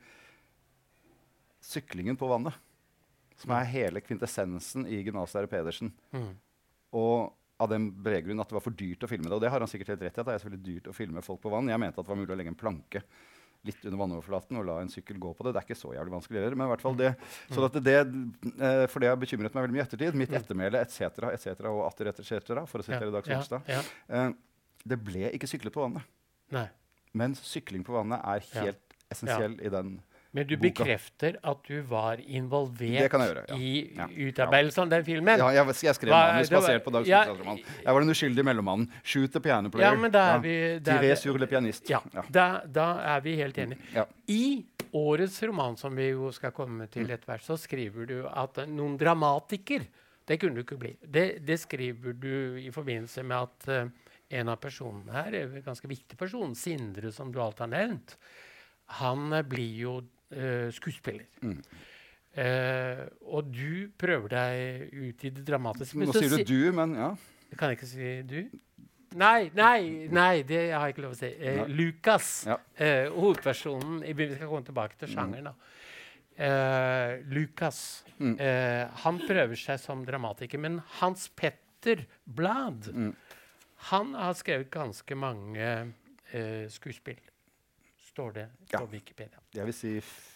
syklingen 1.64 2.16
på 2.16 2.28
vannet. 2.30 2.54
Som 3.36 3.50
er 3.56 3.64
hele 3.66 4.00
kvintessensen 4.00 4.86
i 4.86 5.02
Gymnaslærer 5.02 5.50
Pedersen. 5.50 5.92
Mm. 6.14 6.36
Og 6.94 7.32
av 7.62 7.70
den 7.70 7.86
brede 8.02 8.24
grunn 8.26 8.42
at 8.42 8.50
det 8.50 8.56
var 8.56 8.64
for 8.64 8.74
dyrt 8.74 9.06
å 9.06 9.10
filme 9.10 9.28
det. 9.28 9.36
Og 9.36 9.42
det 9.44 9.52
har 9.52 9.62
han 9.62 9.70
sikkert 9.70 9.94
helt 9.94 10.04
rett 10.06 10.18
i. 10.18 10.20
at 10.20 10.26
det 10.26 10.34
er 10.34 10.42
selvfølgelig 10.42 10.66
dyrt 10.66 10.90
å 10.90 10.96
filme 10.96 11.22
folk 11.22 11.40
på 11.44 11.52
vann. 11.52 11.70
Jeg 11.70 11.80
mente 11.80 12.00
at 12.00 12.06
det 12.06 12.12
var 12.12 12.20
mulig 12.20 12.34
å 12.34 12.38
legge 12.38 12.52
en 12.54 12.58
planke 12.58 13.04
litt 13.64 13.84
under 13.86 13.96
vannoverflaten 13.96 14.58
og 14.60 14.66
la 14.68 14.76
en 14.82 14.90
sykkel 14.92 15.18
gå 15.20 15.30
på 15.36 15.46
det. 15.46 15.54
Det 15.54 15.60
er 15.62 15.68
ikke 15.68 15.78
så 15.78 15.92
jævlig 15.94 16.12
vanskelig 16.12 16.42
heller. 16.42 16.58
Men 16.58 16.68
i 16.68 16.72
hvert 16.74 16.84
fall 16.84 16.98
det, 16.98 17.12
så 17.48 17.64
at 17.64 17.78
det, 17.86 17.96
eh, 18.52 18.84
for 18.92 19.00
det 19.00 19.12
har 19.12 19.20
bekymret 19.20 19.54
meg 19.54 19.66
veldig 19.66 19.76
mye 19.76 19.82
i 19.82 19.86
ettertid. 19.86 20.18
Mitt 20.20 20.34
ettermæle 20.36 20.82
etc. 20.84 21.30
etc. 21.30 21.68
og 21.70 21.84
atter 21.86 22.10
etc. 22.12 22.64
for 22.70 22.82
å 22.82 22.86
sitere 22.86 23.12
Dag 23.14 23.30
ja, 23.30 23.38
Solstad. 23.38 23.70
ja. 23.70 23.80
ja. 24.10 24.26
det 24.84 25.00
ble 25.00 25.30
ikke 25.32 25.48
syklet 25.48 25.74
på 25.74 25.86
vannet. 25.86 26.10
Nei. 26.52 26.66
Mens 27.16 27.40
sykling 27.46 27.86
på 27.86 27.94
vannet 27.94 28.20
er 28.20 28.44
helt 28.58 28.98
essensiell 29.14 29.56
i 29.62 29.72
den 29.72 29.96
Men 30.34 30.46
du 30.50 30.56
Boka. 30.56 30.82
bekrefter 30.84 31.36
at 31.46 31.60
du 31.68 31.76
var 31.86 32.18
involvert 32.18 33.12
gjøre, 33.14 33.44
ja. 33.48 33.54
i 33.56 33.92
Ja. 33.96 34.08
utarbeidelsen 34.08 34.82
av 34.82 34.88
den 34.90 35.04
filmen? 35.06 35.38
Ja, 35.38 35.48
jeg, 35.54 35.66
jeg 35.86 35.94
skrev 35.94 36.10
Hva- 36.10 36.32
manus 36.34 36.50
var- 36.50 36.60
basert 36.60 36.84
på 36.84 36.90
Dag 36.92 37.04
Solstad-romanen. 37.06 37.58
Ja, 37.62 37.82
Jeg 37.84 37.94
var 37.94 38.00
den 38.00 38.10
uskyldige 38.10 38.44
mellommannen. 38.44 38.88
Shoot 39.04 39.32
the 39.32 39.40
piano 39.40 39.70
player. 39.70 39.92
Ja, 39.92 39.94
men 40.00 40.10
da 40.10 40.24
er 40.34 40.38
vi 40.40 40.78
da 40.80 40.96
er 40.96 41.00
vi- 41.00 41.08
le 41.38 41.46
Ja. 41.88 42.00
Da, 42.30 42.60
da 42.66 42.86
er 43.16 43.20
vi 43.20 43.36
helt 43.36 43.56
enige. 43.58 43.78
I 44.28 44.64
årets 44.92 45.40
roman, 45.46 45.76
som 45.76 45.94
vi 45.94 46.10
jo 46.10 46.30
skal 46.32 46.50
komme 46.50 46.88
til 46.90 47.06
etter 47.10 47.26
hvert, 47.26 47.42
så 47.42 47.56
skriver 47.56 48.06
du 48.06 48.26
at 48.26 48.54
noen 48.68 48.98
dramatiker 48.98 49.86
Det 50.26 50.40
kunne 50.40 50.54
du 50.54 50.62
ikke 50.64 50.78
bli. 50.78 50.96
Det, 51.04 51.44
det 51.44 51.60
skriver 51.60 52.14
du 52.18 52.56
i 52.56 52.70
forbindelse 52.70 53.22
med 53.22 53.36
at 53.36 53.68
eh, 53.68 53.88
en 54.40 54.48
av 54.48 54.56
personene 54.58 55.12
her, 55.12 55.34
en 55.34 55.62
ganske 55.62 55.86
viktig 55.86 56.16
person, 56.16 56.54
Sindre, 56.54 57.12
som 57.12 57.30
du 57.30 57.38
alt 57.42 57.58
har 57.58 57.66
nevnt, 57.68 58.16
han 58.86 59.28
blir 59.48 59.76
jo 59.82 60.00
eh, 60.32 60.70
skuespiller. 60.70 61.26
Mm. 61.42 61.62
Uh, 62.34 63.04
og 63.30 63.52
du 63.54 63.90
prøver 63.96 64.28
deg 64.28 64.92
ut 64.92 65.24
i 65.24 65.30
det 65.30 65.44
dramatiske. 65.46 65.96
men 65.96 66.08
Nå 66.08 66.12
så 66.16 66.18
sier 66.24 66.32
si- 66.34 66.42
du 66.44 66.66
du, 66.66 66.72
men 66.72 66.94
ja. 66.98 67.14
jeg 67.50 67.58
kan 67.60 67.70
ikke 67.70 67.86
si 67.86 68.22
du. 68.26 68.40
Nei, 69.14 69.50
nei, 69.54 70.08
nei, 70.10 70.42
det 70.42 70.72
har 70.72 70.88
jeg 70.88 70.96
ikke 70.96 71.02
lov 71.04 71.12
å 71.14 71.18
si. 71.20 71.26
Eh, 71.38 71.60
Lucas, 71.68 71.76
Lukas, 71.78 72.46
Ja. 72.48 72.56
eh, 72.76 73.06
hovedpersonen 73.14 74.02
i, 74.04 74.12
Vi 74.12 74.34
skal 74.34 74.48
komme 74.48 74.64
tilbake 74.66 74.98
til 74.98 75.08
sjangeren. 75.08 75.44
da. 75.44 75.54
Eh, 76.36 77.22
Lukas 77.30 78.02
Mm. 78.18 78.40
eh, 78.40 78.88
han 79.04 79.18
prøver 79.20 79.54
seg 79.56 79.78
som 79.78 80.04
dramatiker, 80.04 80.58
men 80.58 80.78
Hans 80.98 81.28
Petter 81.28 82.04
Blad 82.26 82.88
Mm. 82.92 83.14
han 83.76 84.14
har 84.14 84.32
skrevet 84.34 84.68
ganske 84.70 85.14
mange 85.14 85.92
skuespill. 86.68 87.20
Står 88.10 88.32
det 88.34 88.48
på 88.72 88.80
Ja. 88.80 88.86
Wikipedia. 88.86 89.38
Jeg 89.54 89.64
vil 89.70 89.74
si 89.74 89.94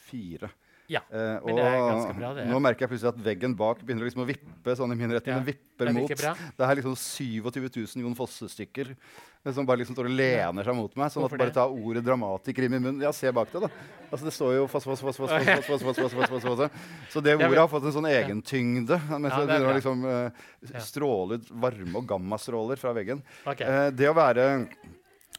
fire. 0.08 0.50
Ja, 0.88 1.02
Eh, 1.12 1.36
men 1.44 1.52
det 1.58 1.64
er 1.68 1.74
ganske 1.84 2.14
bra, 2.16 2.28
det. 2.32 2.44
nå 2.48 2.58
merker 2.64 2.86
jeg 2.86 2.88
plutselig 2.94 3.10
at 3.12 3.18
veggen 3.20 3.52
bak 3.54 3.82
begynner 3.84 4.06
liksom 4.08 4.22
å 4.22 4.28
vippe 4.30 4.72
sånn 4.72 4.94
i 4.94 4.96
min 4.96 5.10
retning. 5.12 5.34
Ja, 5.34 5.40
Den 5.42 5.44
vipper 5.44 5.84
det 5.84 5.90
er 5.90 5.92
mot. 5.98 6.08
bra. 6.16 6.32
Det 6.56 6.64
er 6.64 6.78
liksom 6.80 6.94
27 6.96 7.68
000 7.76 8.04
Jon 8.06 8.14
Fosse-stykker 8.16 8.94
eh, 8.96 9.52
som 9.52 9.66
bare 9.68 9.82
liksom 9.82 9.92
står 9.98 10.08
og 10.08 10.16
lener 10.16 10.64
seg 10.64 10.74
mot 10.78 10.96
meg. 10.96 11.12
Sånn 11.12 11.26
Hvorfor 11.26 11.36
at 11.36 11.44
bare 11.44 11.52
ta 11.52 11.66
ordet 11.68 12.00
'dramatiker' 12.06 12.64
i 12.64 12.64
i 12.64 12.68
munnen. 12.72 13.02
Ja, 13.04 13.12
se 13.12 13.28
bak 13.30 13.52
deg, 13.52 13.68
da. 13.68 13.70
Altså, 14.10 14.24
det 14.24 14.32
står 14.32 14.54
jo 14.56 14.66
foss, 14.66 14.84
foss, 14.88 15.00
foss, 15.04 15.16
foss, 15.20 15.28
foss, 15.28 15.82
foss, 15.84 15.98
foss, 16.16 16.28
foss, 16.32 16.42
foss. 16.56 16.70
Så 17.12 17.20
det 17.20 17.36
ordet 17.36 17.58
har 17.60 17.68
fått 17.68 17.84
en 17.84 17.92
sånn 17.92 18.08
egentyngde. 18.08 18.96
Mens 19.20 19.34
Ja, 19.36 19.44
det 19.44 19.44
er 19.44 19.60
begynner 19.60 19.68
å 19.68 19.76
liksom 19.76 20.04
uh, 20.08 20.80
stråle 20.80 21.34
ut 21.36 21.50
varme- 21.52 21.96
og 22.00 22.06
gammastråler 22.08 22.80
fra 22.80 22.94
veggen. 22.96 23.20
Okay. 23.44 23.66
Eh, 23.68 23.90
det 23.90 24.08
å 24.08 24.14
være 24.16 24.64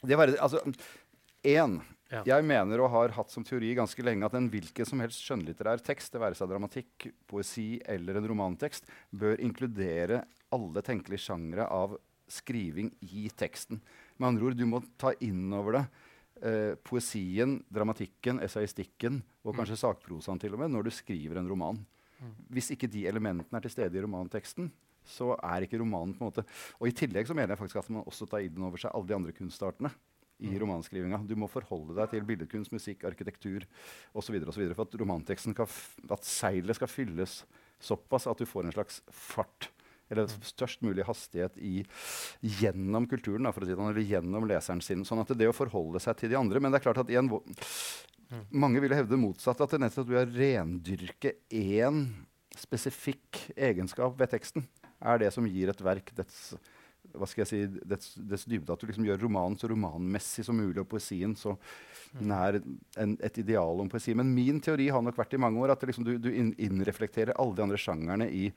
det 0.05 0.13
å 0.13 0.19
være 0.21 0.37
Altså, 0.37 0.61
én 1.43 1.81
Ja. 2.09 2.23
Jeg 2.25 2.45
mener 2.47 2.81
og 2.81 2.89
har 2.89 3.13
hatt 3.13 3.29
som 3.29 3.43
teori 3.45 3.75
ganske 3.77 4.01
lenge 4.01 4.25
at 4.25 4.33
en 4.37 4.49
hvilken 4.49 4.87
som 4.87 5.01
helst 5.03 5.21
skjønnlitterær 5.21 5.83
tekst, 5.85 6.09
det 6.13 6.21
være 6.23 6.37
seg 6.37 6.49
dramatikk, 6.49 7.05
poesi 7.29 7.77
eller 7.85 8.17
en 8.17 8.29
romantekst, 8.31 8.89
bør 9.13 9.37
inkludere 9.45 10.23
alle 10.55 10.83
tenkelige 10.85 11.21
sjangre 11.27 11.67
av 11.69 11.93
skriving 12.29 12.89
i 13.05 13.27
teksten. 13.37 13.81
Med 14.17 14.31
andre 14.31 14.49
ord, 14.49 14.57
du 14.57 14.65
må 14.69 14.81
ta 15.01 15.13
inn 15.21 15.53
over 15.53 15.77
deg 15.77 16.01
eh, 16.49 16.73
poesien, 16.81 17.59
dramatikken, 17.69 18.41
essayistikken 18.45 19.21
og 19.45 19.57
kanskje 19.57 19.77
sakprosaen 19.83 20.41
til 20.41 20.57
og 20.57 20.63
med 20.63 20.73
når 20.73 20.89
du 20.89 20.93
skriver 20.97 21.41
en 21.41 21.49
roman. 21.49 21.81
Hvis 22.51 22.73
ikke 22.73 22.89
de 22.91 23.05
elementene 23.07 23.61
er 23.61 23.63
til 23.63 23.77
stede 23.77 23.95
i 23.95 24.03
romanteksten, 24.03 24.73
så 25.07 25.31
er 25.37 25.63
ikke 25.63 25.79
romanen 25.79 26.11
på 26.17 26.25
en 26.25 26.27
måte 26.27 26.43
Og 26.81 26.89
i 26.89 26.93
tillegg 26.93 27.25
så 27.25 27.33
mener 27.33 27.53
jeg 27.53 27.61
faktisk 27.61 27.79
at 27.79 27.87
man 27.93 28.03
også 28.09 28.27
tar 28.29 28.43
inn 28.43 28.65
over 28.65 28.81
seg 28.81 28.91
alle 28.93 29.07
de 29.07 29.15
andre 29.15 29.33
kunstartene 29.33 29.93
i 30.39 30.59
romanskrivinga. 30.59 31.21
Du 31.27 31.35
må 31.39 31.49
forholde 31.51 31.95
deg 31.97 32.13
til 32.13 32.27
billedkunst, 32.27 32.71
musikk, 32.75 33.03
arkitektur 33.09 33.65
osv. 34.17 34.37
For 34.45 34.85
at 34.85 34.95
romanteksten 35.01 35.55
kan 35.57 35.67
at 36.15 36.27
seilet 36.27 36.79
skal 36.79 36.91
fylles 36.91 37.41
såpass 37.83 38.27
at 38.27 38.39
du 38.39 38.47
får 38.47 38.67
en 38.67 38.75
slags 38.75 39.01
fart. 39.11 39.69
Eller 40.09 40.31
størst 40.41 40.81
mulig 40.81 41.05
hastighet 41.05 41.57
i, 41.61 41.83
gjennom 42.41 43.05
kulturen, 43.09 43.45
da, 43.45 43.51
for 43.53 43.61
å 43.61 43.67
si 43.67 43.75
det, 43.75 43.77
sånn, 43.77 43.91
eller 43.91 44.07
gjennom 44.09 44.47
leseren 44.49 44.81
sin. 44.81 45.03
Sånn 45.05 45.21
at 45.21 45.35
det 45.37 45.49
å 45.51 45.53
forholde 45.55 46.01
seg 46.01 46.17
til 46.17 46.31
de 46.31 46.39
andre 46.39 46.61
Men 46.63 46.73
det 46.73 46.79
er 46.79 46.87
klart 46.87 47.03
at 47.03 47.11
igjen, 47.13 47.29
mange 48.49 48.81
vil 48.81 48.95
hevde 48.97 49.19
motsatt. 49.21 49.61
At 49.61 49.75
det 49.75 49.83
nettopp 49.83 50.09
du 50.09 50.17
å 50.17 50.25
rendyrke 50.25 51.35
én 51.53 52.07
spesifikk 52.57 53.43
egenskap 53.53 54.17
ved 54.19 54.33
teksten, 54.33 54.65
er 54.99 55.21
det 55.21 55.29
som 55.31 55.45
gir 55.47 55.69
et 55.71 55.85
verk 55.85 56.09
dets 56.17 56.57
hva 57.13 57.27
skal 57.29 57.43
jeg 57.43 57.49
si, 57.49 57.81
dets, 57.89 58.13
dets 58.17 58.45
dybde. 58.49 58.73
At 58.73 58.81
du 58.81 58.89
liksom 58.89 59.07
gjør 59.07 59.23
romanen 59.25 59.57
så 59.59 59.69
romanmessig 59.71 60.45
som 60.47 60.59
mulig, 60.59 60.81
og 60.81 60.89
poesien 60.91 61.35
så 61.39 61.55
nær 62.19 62.59
en, 62.59 63.17
et 63.23 63.41
ideal 63.41 63.81
om 63.83 63.89
poesi. 63.91 64.15
Men 64.17 64.33
min 64.35 64.61
teori 64.63 64.89
har 64.93 65.03
nok 65.05 65.19
vært 65.19 65.35
i 65.37 65.41
mange 65.41 65.61
år 65.63 65.75
at 65.75 65.85
liksom, 65.87 66.07
du, 66.07 66.15
du 66.21 66.31
inn, 66.31 66.53
innreflekterer 66.57 67.37
alle 67.37 67.57
de 67.57 67.65
andre 67.65 67.79
sjangerne 67.81 68.29
i, 68.33 68.47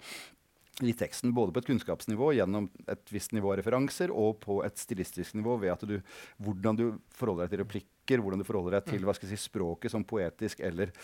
i 0.82 0.94
teksten, 0.96 1.34
både 1.36 1.54
på 1.54 1.62
et 1.62 1.70
kunnskapsnivå 1.70 2.32
gjennom 2.38 2.68
et 2.90 3.14
visst 3.14 3.34
nivå 3.36 3.52
av 3.52 3.60
referanser, 3.60 4.12
og 4.14 4.40
på 4.42 4.62
et 4.66 4.80
stilistisk 4.80 5.36
nivå 5.38 5.58
ved 5.62 5.74
at 5.74 5.86
du, 5.88 5.98
hvordan 6.42 6.78
du 6.78 6.86
forholder 7.16 7.46
deg 7.46 7.54
til 7.54 7.64
replikker, 7.64 8.24
hvordan 8.24 8.42
du 8.42 8.48
forholder 8.48 8.78
deg 8.78 8.92
til 8.94 9.06
hva 9.06 9.14
skal 9.16 9.30
jeg 9.30 9.38
si, 9.38 9.50
språket 9.50 9.92
som 9.92 10.06
poetisk 10.08 10.64
eller 10.64 10.94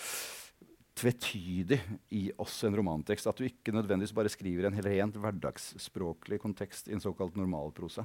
tvetydig 0.99 1.79
i 2.15 2.25
også 2.41 2.69
en 2.69 2.77
romantekst. 2.81 3.29
At 3.31 3.39
du 3.39 3.47
ikke 3.47 3.75
nødvendigvis 3.75 4.15
bare 4.17 4.33
skriver 4.33 4.69
en 4.69 4.77
helt 4.77 4.91
rent 4.91 5.19
hverdagsspråklig 5.23 6.41
kontekst 6.43 6.91
i 6.91 6.97
en 6.97 7.03
såkalt 7.05 7.39
normalprosa. 7.39 8.05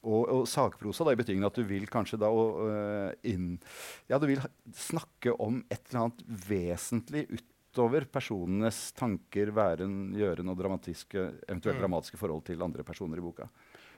Og, 0.00 0.22
og 0.32 0.46
sakprosa 0.48 1.04
da, 1.04 1.12
i 1.12 1.20
betydningen 1.20 1.48
at 1.50 1.58
du 1.60 1.66
vil 1.68 1.84
kanskje 1.92 2.18
da 2.22 2.30
øh, 2.32 3.10
inn, 3.28 3.58
ja, 4.08 4.16
du 4.16 4.24
vil 4.30 4.40
snakke 4.72 5.34
om 5.36 5.60
et 5.68 5.82
eller 5.90 6.06
annet 6.06 6.22
vesentlig 6.48 7.26
utover 7.36 8.06
personenes 8.08 8.78
tanker, 8.96 9.52
væren, 9.54 10.14
gjøren 10.16 10.48
og 10.48 10.56
dramatiske, 10.58 11.26
eventuelt 11.44 11.76
Mm. 11.76 11.84
dramatiske 11.84 12.18
forhold 12.18 12.42
til 12.48 12.64
andre 12.64 12.82
personer 12.82 13.20
i 13.20 13.26
boka. 13.28 13.50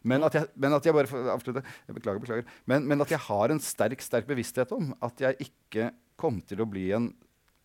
Men 0.02 0.26
at 0.26 0.34
jeg, 0.34 0.50
men 0.58 0.74
at 0.74 0.84
jeg 0.84 0.94
bare 0.96 1.30
avslutte, 1.30 1.62
jeg 1.86 1.94
beklager, 1.94 2.18
beklager, 2.18 2.48
men, 2.66 2.88
men 2.90 3.00
at 3.04 3.14
jeg 3.14 3.22
har 3.22 3.54
en 3.54 3.62
sterk 3.62 4.02
sterk 4.02 4.26
bevissthet 4.26 4.74
om 4.74 4.90
at 5.00 5.22
jeg 5.22 5.38
ikke 5.46 5.92
kom 6.18 6.42
til 6.42 6.60
å 6.62 6.66
bli 6.66 6.90
en 6.96 7.12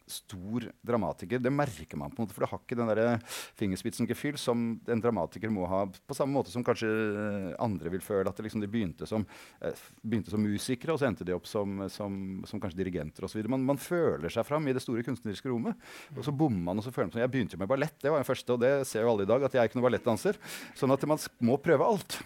stor 0.07 0.65
dramatiker. 0.81 1.39
Det 1.43 1.51
merker 1.51 1.99
man, 1.99 2.11
på 2.11 2.21
en 2.21 2.25
måte, 2.27 2.35
for 2.35 2.45
det 2.45 2.49
har 2.51 2.61
ikke 2.61 2.77
den 2.79 2.91
der 2.91 3.19
fingerspitzengefühl 3.59 4.39
som 4.39 4.65
en 4.87 5.03
dramatiker 5.03 5.51
må 5.53 5.67
ha. 5.69 5.83
På 6.07 6.17
samme 6.17 6.37
måte 6.37 6.53
som 6.53 6.63
kanskje 6.65 6.87
eh, 6.87 7.49
andre 7.63 7.91
vil 7.93 8.03
føle 8.03 8.31
at 8.31 8.39
det 8.39 8.47
liksom, 8.47 8.63
de 8.63 8.71
begynte, 8.71 9.07
som, 9.09 9.25
eh, 9.61 9.83
begynte 10.01 10.33
som 10.33 10.43
musikere, 10.43 10.95
og 10.95 11.01
så 11.01 11.09
endte 11.09 11.27
de 11.27 11.35
opp 11.35 11.49
som, 11.49 11.83
som, 11.93 12.17
som 12.47 12.63
kanskje 12.63 12.79
dirigenter 12.81 13.27
osv. 13.27 13.43
Man, 13.51 13.65
man 13.67 13.81
føler 13.81 14.31
seg 14.33 14.47
fram 14.47 14.67
i 14.67 14.75
det 14.75 14.83
store 14.85 15.05
kunstneriske 15.07 15.51
rommet. 15.51 15.77
Og 16.15 16.23
så 16.25 16.35
bommer 16.35 16.69
man, 16.71 16.81
og 16.81 16.87
så 16.87 16.93
føler 16.95 17.11
man 17.11 17.17
som 17.17 17.25
Jeg 17.25 17.33
begynte 17.35 17.57
jo 17.57 17.63
med 17.63 17.71
ballett, 17.71 17.99
det 18.01 18.13
var 18.13 18.23
den 18.23 18.31
første, 18.31 18.55
og 18.55 18.63
det 18.63 18.73
ser 18.89 19.05
jo 19.05 19.13
alle 19.13 19.27
i 19.27 19.31
dag, 19.31 19.43
at 19.43 19.55
jeg 19.55 19.63
er 19.63 19.69
ikke 19.69 19.79
noen 19.79 19.89
ballettdanser. 19.89 20.39
Sånn 20.77 20.93
at 20.95 21.07
man 21.09 21.21
må 21.43 21.59
prøve 21.61 21.87
alt. 21.87 22.21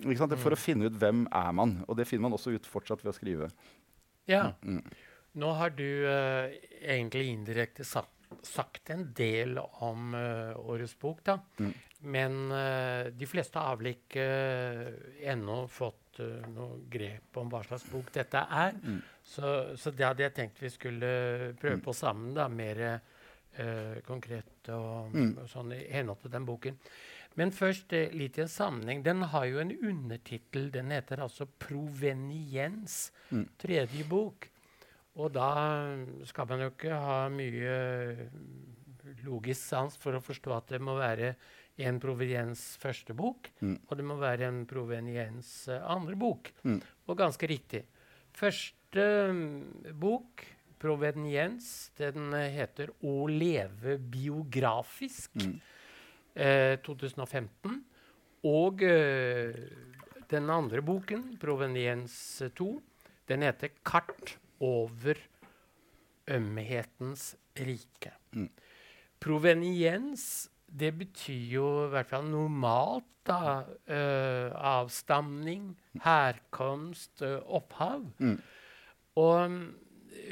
For 0.00 0.54
å 0.54 0.58
finne 0.58 0.88
ut 0.88 0.96
hvem 0.96 1.26
er 1.28 1.52
man. 1.52 1.80
Og 1.86 1.98
det 1.98 2.06
finner 2.08 2.28
man 2.28 2.36
også 2.38 2.54
ut 2.56 2.68
fortsatt 2.68 3.02
ved 3.04 3.12
å 3.12 3.16
skrive. 3.16 3.50
Ja. 4.30 4.52
Mm. 4.64 4.82
Nå 5.38 5.52
har 5.54 5.70
du 5.70 5.86
eh, 6.10 6.56
egentlig 6.82 7.28
indirekte 7.30 7.84
sagt, 7.86 8.10
sagt 8.42 8.90
en 8.90 9.12
del 9.14 9.58
om 9.58 10.14
eh, 10.14 10.56
årets 10.58 10.96
bok, 10.98 11.20
da. 11.26 11.36
Mm. 11.60 11.72
Men 12.10 12.36
eh, 12.56 13.10
de 13.12 13.26
fleste 13.28 13.60
har 13.60 13.76
vel 13.76 13.92
ikke 13.92 14.24
eh, 14.24 14.90
ennå 15.30 15.66
fått 15.70 16.18
eh, 16.24 16.46
noe 16.50 16.80
grep 16.90 17.36
om 17.38 17.50
hva 17.52 17.60
slags 17.66 17.84
bok 17.92 18.08
dette 18.14 18.40
er. 18.42 18.74
Mm. 18.82 18.98
Så, 19.22 19.52
så 19.78 19.92
det 19.94 20.06
hadde 20.08 20.24
jeg 20.24 20.34
tenkt 20.38 20.62
vi 20.64 20.70
skulle 20.72 21.10
prøve 21.60 21.78
på 21.84 21.94
sammen, 21.94 22.32
da. 22.34 22.48
Mer 22.48 22.80
eh, 22.88 24.00
konkret 24.06 24.70
og, 24.74 25.12
Mm. 25.14 25.36
og 25.42 25.48
sånn 25.50 25.72
i 25.76 25.84
henhold 25.92 26.22
til 26.24 26.30
den 26.34 26.46
boken. 26.48 26.78
Men 27.38 27.52
først 27.54 27.92
litt 28.16 28.38
i 28.38 28.42
en 28.42 28.50
sammenheng. 28.50 29.04
Den 29.06 29.22
har 29.30 29.44
jo 29.46 29.60
en 29.62 29.70
undertittel. 29.70 30.70
Den 30.74 30.90
heter 30.90 31.20
altså 31.22 31.46
'Proveniens'. 31.46 33.10
Mm. 33.30 33.44
Tredje 33.58 34.04
bok. 34.08 34.48
Og 35.16 35.32
da 35.34 35.48
skal 36.28 36.46
man 36.48 36.60
jo 36.60 36.70
ikke 36.70 36.94
ha 36.94 37.28
mye 37.32 37.74
logisk 39.26 39.60
sans 39.72 39.96
for 40.00 40.14
å 40.16 40.22
forstå 40.22 40.52
at 40.54 40.70
det 40.74 40.80
må 40.82 40.94
være 40.98 41.34
en 41.80 41.98
proveniens 42.00 42.60
første 42.80 43.14
bok, 43.16 43.48
Mm. 43.60 43.78
og 43.88 43.96
det 43.96 44.04
må 44.04 44.16
være 44.20 44.46
en 44.48 44.66
proveniens 44.66 45.68
eh, 45.68 45.80
andre 45.82 46.14
bok. 46.16 46.52
Mm. 46.64 46.80
Og 47.08 47.16
ganske 47.16 47.46
riktig. 47.48 47.84
Første 48.36 49.04
mm, 49.32 49.94
bok, 49.98 50.44
proveniens, 50.78 51.90
den 51.96 52.32
heter 52.32 52.88
'Å 53.02 53.26
leve 53.28 53.98
biografisk'. 53.98 55.40
Mm. 55.46 55.60
Eh, 56.36 56.76
2015. 56.84 57.84
Og 58.44 58.82
eh, 58.82 59.52
den 60.30 60.48
andre 60.50 60.80
boken, 60.82 61.36
'Proveniens 61.38 62.42
2', 62.54 62.80
den 63.28 63.42
heter 63.42 63.68
'Kart 63.84 64.36
over 64.60 65.18
ømhetens 66.30 67.34
rike'. 67.56 68.14
Mm. 68.32 68.50
Proveniens, 69.20 70.48
det 70.66 70.92
betyr 70.98 71.46
jo 71.52 71.66
i 71.86 71.90
hvert 71.92 72.08
fall 72.08 72.28
normalt 72.30 73.04
da, 73.26 73.64
uh, 73.66 74.48
avstamning, 74.54 75.74
herkomst, 76.02 77.22
uh, 77.22 77.40
opphav. 77.44 78.06
Mm. 78.18 78.38
Og 79.20 79.58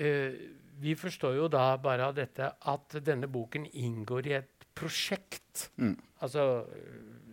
uh, 0.01 0.33
vi 0.81 0.95
forstår 0.95 1.37
jo 1.37 1.49
da 1.53 1.77
bare 1.83 2.07
av 2.09 2.15
dette 2.17 2.53
at 2.71 2.99
denne 3.05 3.29
boken 3.29 3.67
inngår 3.67 4.31
i 4.31 4.37
et 4.39 4.67
prosjekt. 4.79 5.69
Mm. 5.77 5.97
Altså 6.23 6.45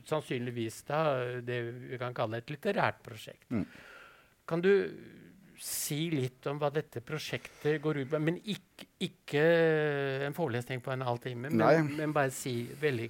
sannsynligvis 0.05 0.83
da 0.89 1.01
det 1.45 1.59
vi 1.91 1.99
kan 2.01 2.13
kalle 2.17 2.41
et 2.41 2.49
litterært 2.53 3.01
prosjekt. 3.05 3.47
Mm. 3.53 3.65
Kan 4.45 4.61
du 4.61 4.71
si 5.61 6.09
litt 6.11 6.45
om 6.51 6.57
hva 6.61 6.69
dette 6.73 7.01
prosjektet 7.05 7.81
går 7.83 8.01
ut 8.03 8.09
på? 8.11 8.19
Men 8.21 8.37
ikke, 8.41 8.87
ikke 9.07 9.43
en 10.27 10.35
forelesning 10.37 10.81
på 10.85 10.91
en 10.93 11.01
halv 11.07 11.21
time, 11.23 11.49
men, 11.49 11.91
men 11.97 12.13
bare 12.15 12.31
si 12.35 12.63
veldig 12.81 13.09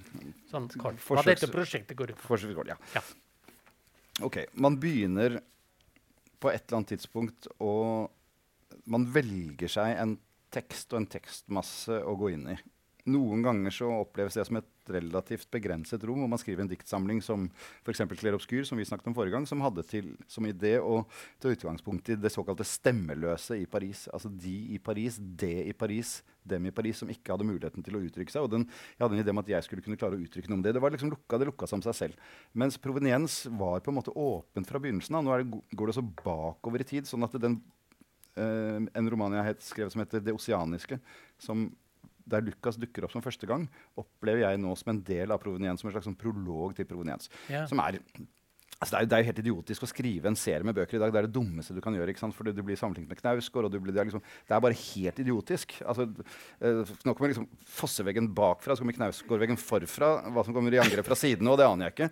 sånn 0.50 0.68
kort 0.74 0.98
hva 1.00 1.16
Forsøks- 1.22 1.40
dette 1.44 1.50
prosjektet 1.52 1.96
går 1.98 2.12
ut 2.14 2.20
på. 2.20 2.28
For 2.30 2.36
så 2.42 2.50
vidt 2.50 2.56
går 2.60 2.70
det, 2.70 2.76
ja. 2.76 3.00
Ja. 3.00 3.04
Ok, 4.26 4.38
Man 4.54 4.78
begynner 4.80 5.40
på 6.40 6.48
et 6.52 6.62
eller 6.66 6.78
annet 6.78 6.94
tidspunkt 6.94 7.48
og 7.60 8.10
Man 8.86 9.04
velger 9.12 9.68
seg 9.72 9.96
en 9.98 10.16
tekst 10.54 10.92
og 10.94 11.00
en 11.02 11.06
tekstmasse 11.10 11.96
å 12.06 12.12
gå 12.18 12.30
inn 12.32 12.44
i. 12.52 12.56
Noen 13.06 13.42
ganger 13.44 13.70
så 13.70 13.86
oppleves 14.00 14.34
det 14.34 14.44
som 14.48 14.58
et 14.58 14.90
relativt 14.90 15.46
begrenset 15.54 16.02
rom, 16.06 16.24
hvor 16.24 16.30
man 16.30 16.40
skriver 16.42 16.64
en 16.64 16.70
diktsamling 16.70 17.20
som 17.22 17.44
f.eks. 17.84 18.02
Clair 18.18 18.34
Obscur, 18.34 18.64
som 18.66 18.78
vi 18.78 18.86
snakket 18.88 19.10
om 19.10 19.14
forrige 19.14 19.36
gang, 19.36 19.46
som 19.46 19.62
hadde 19.62 19.84
til, 19.86 20.08
som 20.30 20.46
idé 20.48 20.76
å 20.82 21.04
ta 21.42 21.52
utgangspunkt 21.52 22.10
i 22.10 22.16
det 22.18 22.32
såkalte 22.34 22.66
stemmeløse 22.66 23.60
i 23.62 23.68
Paris. 23.70 24.08
Altså 24.10 24.30
de 24.30 24.56
i 24.74 24.80
Paris, 24.82 25.20
det 25.22 25.68
i 25.70 25.76
Paris, 25.78 26.18
dem 26.42 26.66
i 26.66 26.74
Paris, 26.74 26.98
som 27.02 27.12
ikke 27.14 27.34
hadde 27.34 27.46
muligheten 27.46 27.86
til 27.86 27.98
å 27.98 28.02
uttrykke 28.08 28.34
seg. 28.34 28.46
Og 28.46 28.52
den, 28.56 28.66
jeg 28.96 29.04
hadde 29.04 29.18
en 29.20 29.22
idé 29.22 29.34
om 29.34 29.42
at 29.44 29.54
jeg 29.54 29.68
skulle 29.68 29.86
kunne 29.86 30.00
klare 30.02 30.18
å 30.18 30.26
uttrykke 30.26 30.50
noe 30.50 30.58
om 30.58 30.66
det. 30.66 30.74
Det 30.74 30.82
var 30.82 30.94
liksom 30.94 31.14
lukka, 31.14 31.38
det 31.38 31.50
lukka 31.52 31.70
som 31.70 31.86
seg 31.86 31.98
selv. 32.00 32.28
Mens 32.58 32.78
proveniens 32.82 33.40
var 33.54 33.86
på 33.86 33.94
en 33.94 34.00
måte 34.00 34.14
åpent 34.18 34.66
fra 34.66 34.82
begynnelsen 34.82 35.18
av. 35.20 35.26
Nå 35.26 35.40
det, 35.42 35.64
går 35.78 35.92
det 35.92 35.98
så 36.00 36.06
bakover 36.26 36.82
i 36.82 36.90
tid, 36.90 37.06
sånn 37.06 37.26
at 37.26 37.38
den, 37.38 37.60
eh, 38.34 38.82
en 38.82 39.14
roman 39.14 39.38
jeg 39.38 39.52
har 39.52 39.58
skrevet 39.62 39.94
som 39.94 40.02
heter 40.02 40.26
'Det 40.26 40.34
oseaniske', 40.34 41.00
som 41.38 41.70
der 42.26 42.44
Lukas 42.46 42.78
dukker 42.80 43.06
opp 43.06 43.14
som 43.14 43.24
første 43.24 43.48
gang, 43.48 43.68
opplever 43.98 44.44
jeg 44.44 44.62
nå 44.62 44.74
som 44.78 44.94
en 44.94 45.02
del 45.06 45.34
av 45.34 45.42
proveniens, 45.42 45.82
som 45.82 45.90
en 45.90 45.96
slags 45.96 46.08
sånn 46.10 46.18
prolog 46.18 46.74
til 46.76 46.88
proveniens. 46.88 47.30
Ja. 47.52 47.64
Som 47.70 47.82
er 47.84 48.00
Altså 48.76 48.92
det, 48.92 48.98
er 48.98 49.08
det 49.08 49.16
er 49.16 49.22
jo 49.22 49.26
helt 49.30 49.38
idiotisk 49.40 49.84
å 49.86 49.88
skrive 49.88 50.28
en 50.28 50.36
serie 50.36 50.64
med 50.66 50.76
bøker 50.76 50.98
i 50.98 51.00
dag. 51.00 51.12
Det 51.12 51.20
er 51.22 51.26
det 51.30 51.32
dummeste 51.32 51.72
du 51.72 51.78
kan 51.80 51.94
gjøre. 51.96 52.12
ikke 52.12 52.20
sant? 52.20 52.36
Fordi 52.36 52.52
du 52.52 52.60
blir 52.60 52.76
sammenlignet 52.76 53.08
med 53.08 53.20
Knausgård. 53.22 53.64
og 53.64 53.72
det, 53.72 53.80
liksom, 53.80 54.20
det 54.20 54.52
er 54.52 54.60
bare 54.60 54.76
helt 54.76 55.20
idiotisk. 55.22 55.72
Altså, 55.80 56.04
øh, 56.60 56.92
nå 57.08 57.14
kommer 57.14 57.32
liksom 57.32 57.46
fosseveggen 57.78 58.28
bakfra, 58.36 58.76
så 58.76 58.84
kommer 58.84 58.98
Knausgårdveggen 58.98 59.56
forfra. 59.56 60.10
Hva 60.28 60.44
som 60.44 60.52
kommer 60.52 60.76
i 60.76 60.82
angrep 60.82 61.08
fra 61.08 61.16
siden 61.16 61.48
nå, 61.48 61.54
det 61.56 61.64
aner 61.64 61.88
jeg 61.88 61.96
ikke. 61.96 62.10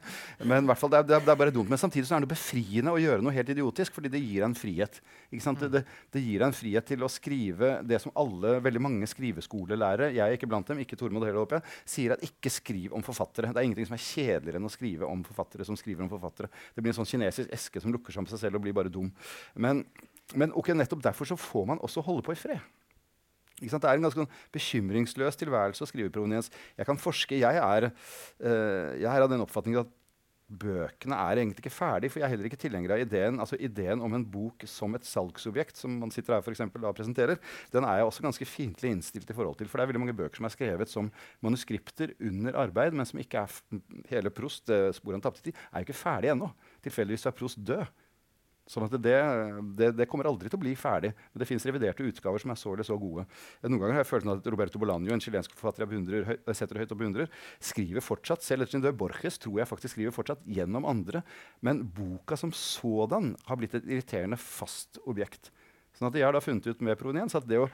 Men 0.49 0.65
i 0.65 0.73
hvert 0.73 0.81
fall, 0.81 0.95
det 0.95 1.03
er, 1.03 1.11
det, 1.11 1.21
er, 1.21 1.41
bare 1.45 1.53
dumt. 1.53 1.69
Men 1.69 1.83
samtidig 1.85 2.09
så 2.09 2.17
er 2.17 2.25
det 2.25 2.33
befriende 2.33 2.97
å 2.97 3.03
gjøre 3.03 3.21
noe 3.21 3.37
helt 3.37 3.53
idiotisk, 3.53 3.93
fordi 3.99 4.15
det 4.17 4.25
gir 4.25 4.49
en 4.49 4.57
frihet. 4.57 5.03
Det, 5.35 5.83
det, 6.13 6.21
gir 6.23 6.41
deg 6.41 6.47
en 6.47 6.57
frihet 6.57 6.87
til 6.89 7.05
å 7.05 7.11
skrive 7.11 7.71
det 7.87 8.01
som 8.03 8.13
alle, 8.21 8.57
veldig 8.65 8.83
mange 8.83 9.09
skriveskolelærere, 9.11 10.13
jeg 10.15 10.25
er 10.25 10.37
ikke 10.37 10.49
blant 10.51 10.71
dem, 10.71 10.83
ikke 10.85 10.99
Tormod 11.01 11.27
heller, 11.27 11.43
håper 11.43 11.61
jeg, 11.61 11.75
sier 11.97 12.15
at 12.15 12.25
ikke 12.27 12.53
skriv 12.53 12.95
om 12.97 13.05
forfattere. 13.07 13.51
Det 13.53 13.63
er 13.63 13.69
ingenting 13.69 13.89
som 13.91 13.99
er 13.99 14.05
kjedeligere 14.05 14.63
enn 14.63 14.71
å 14.71 14.73
skrive 14.73 15.09
om 15.09 15.25
forfattere 15.27 15.67
som 15.69 15.79
skriver 15.79 16.07
om 16.07 16.13
forfattere. 16.13 16.53
Det 16.75 16.85
blir 16.85 16.95
en 16.95 17.01
sånn 17.01 17.11
kinesisk 17.11 17.53
eske 17.55 17.83
som 17.83 17.95
lukker 17.95 18.15
seg 18.15 18.25
om 18.25 18.31
seg 18.31 18.45
selv 18.45 18.61
og 18.61 18.67
blir 18.67 18.77
bare 18.77 18.93
dum. 18.93 19.11
Men, 19.55 19.85
men 20.35 20.55
okay, 20.55 20.77
nettopp 20.79 21.05
derfor 21.05 21.29
så 21.33 21.41
får 21.41 21.69
man 21.75 21.83
også 21.85 22.05
holde 22.07 22.27
på 22.27 22.37
i 22.37 22.41
fred. 22.41 22.63
Det 23.63 23.71
er 23.71 23.97
en 23.97 24.03
ganske 24.05 24.19
sånn 24.19 24.33
bekymringsløs 24.55 25.39
tilværelse 25.39 25.85
å 25.87 25.89
skrive 25.89 26.13
proveniens. 26.13 26.51
Jeg 26.75 26.89
kan 26.89 26.99
forske. 26.99 27.39
Jeg 27.39 27.61
er, 27.61 27.87
uh, 28.43 28.91
jeg 28.99 29.09
er 29.09 29.25
av 29.25 29.31
den 29.31 29.45
oppfatning 29.45 29.79
at 29.79 29.93
bøkene 30.61 31.17
er 31.19 31.41
egentlig 31.41 31.65
ikke 31.65 31.73
ferdig, 31.75 32.11
for 32.13 32.21
jeg 32.21 32.27
er 32.29 32.33
heller 32.35 32.49
ikke 32.49 32.61
tilhenger 32.61 32.95
av 32.95 33.03
ideen, 33.03 33.41
altså 33.43 33.59
ideen 33.59 34.03
om 34.05 34.15
en 34.17 34.27
bok 34.35 34.65
som 34.71 34.95
et 34.97 35.07
salgsobjekt, 35.09 35.79
som 35.81 35.99
man 36.03 36.13
sitter 36.15 36.37
her 36.37 36.45
for 36.45 36.55
eksempel, 36.55 36.85
og 36.85 36.97
presenterer. 36.99 37.41
Den 37.75 37.87
er 37.89 38.01
jeg 38.01 38.09
også 38.09 38.27
ganske 38.27 38.49
fiendtlig 38.49 38.95
innstilt 38.95 39.31
i 39.31 39.37
forhold 39.37 39.59
til. 39.61 39.71
For 39.71 39.81
det 39.81 39.87
er 39.87 39.93
veldig 39.93 40.05
mange 40.05 40.17
bøker 40.19 40.41
som 40.41 40.49
er 40.49 40.55
skrevet 40.55 40.93
som 40.93 41.11
manuskripter 41.45 42.15
under 42.21 42.61
arbeid, 42.65 42.97
men 42.97 43.09
som 43.09 43.21
ikke 43.23 43.45
er 43.45 43.83
hele 44.11 44.33
Prost, 44.35 44.71
eh, 44.71 44.93
'Spor 44.93 45.15
av 45.15 45.23
tapte 45.23 45.43
tid', 45.43 45.57
er 45.73 45.83
jo 45.83 45.87
ikke 45.89 46.03
ferdig 46.05 46.33
ennå. 46.33 46.51
Tilfeldigvis 46.83 47.27
er 47.27 47.39
Prost 47.39 47.59
død. 47.59 47.87
Sånn 48.65 48.87
at 48.87 48.95
det, 48.97 49.17
det, 49.77 49.91
det, 49.93 50.07
kommer 50.09 50.25
aldri 50.31 50.49
til 50.49 50.57
å 50.57 50.63
bli 50.63 50.73
ferdig. 50.79 51.11
Men 51.33 51.43
det 51.43 51.49
fins 51.51 51.67
reviderte 51.69 52.07
utgaver 52.07 52.41
som 52.41 52.53
er 52.55 52.61
så 52.61 52.73
eller 52.73 52.87
så 52.89 52.97
gode. 53.01 53.27
Noen 53.67 53.77
ganger 53.77 53.99
har 53.99 54.05
jeg 54.05 54.11
følelsen 54.11 54.33
at 54.33 54.49
Roberto 54.55 54.81
Bolanjo, 54.81 55.13
en 55.13 55.25
chilensk 55.25 55.53
forfatter 55.59 55.85
jeg 55.85 56.57
setter 56.57 56.81
høyt 56.81 56.95
og 56.95 57.01
beundrer, 57.03 57.35
skriver 57.61 58.05
fortsatt, 58.05 58.45
selv 58.47 58.65
etter 58.65 58.79
sin 58.79 58.85
død, 58.87 58.97
Borges 59.01 59.37
tror 59.43 59.61
jeg 59.61 59.69
faktisk 59.69 59.99
skriver 59.99 60.17
fortsatt 60.17 60.47
gjennom 60.49 60.89
andre. 60.89 61.21
Men 61.61 61.85
boka 61.85 62.39
som 62.41 62.55
sådan 62.57 63.35
har 63.51 63.61
blitt 63.61 63.77
et 63.77 63.91
irriterende 63.91 64.41
fast 64.41 65.03
objekt. 65.05 65.53
Sånn 65.95 66.09
at 66.09 66.17
jeg 66.19 66.27
har 66.27 66.35
da 66.35 66.43
funnet 66.43 66.67
ut 66.67 66.81
med 66.83 66.99
proveniens 66.99 67.37
at 67.37 67.45
det 67.47 67.61
å 67.61 67.69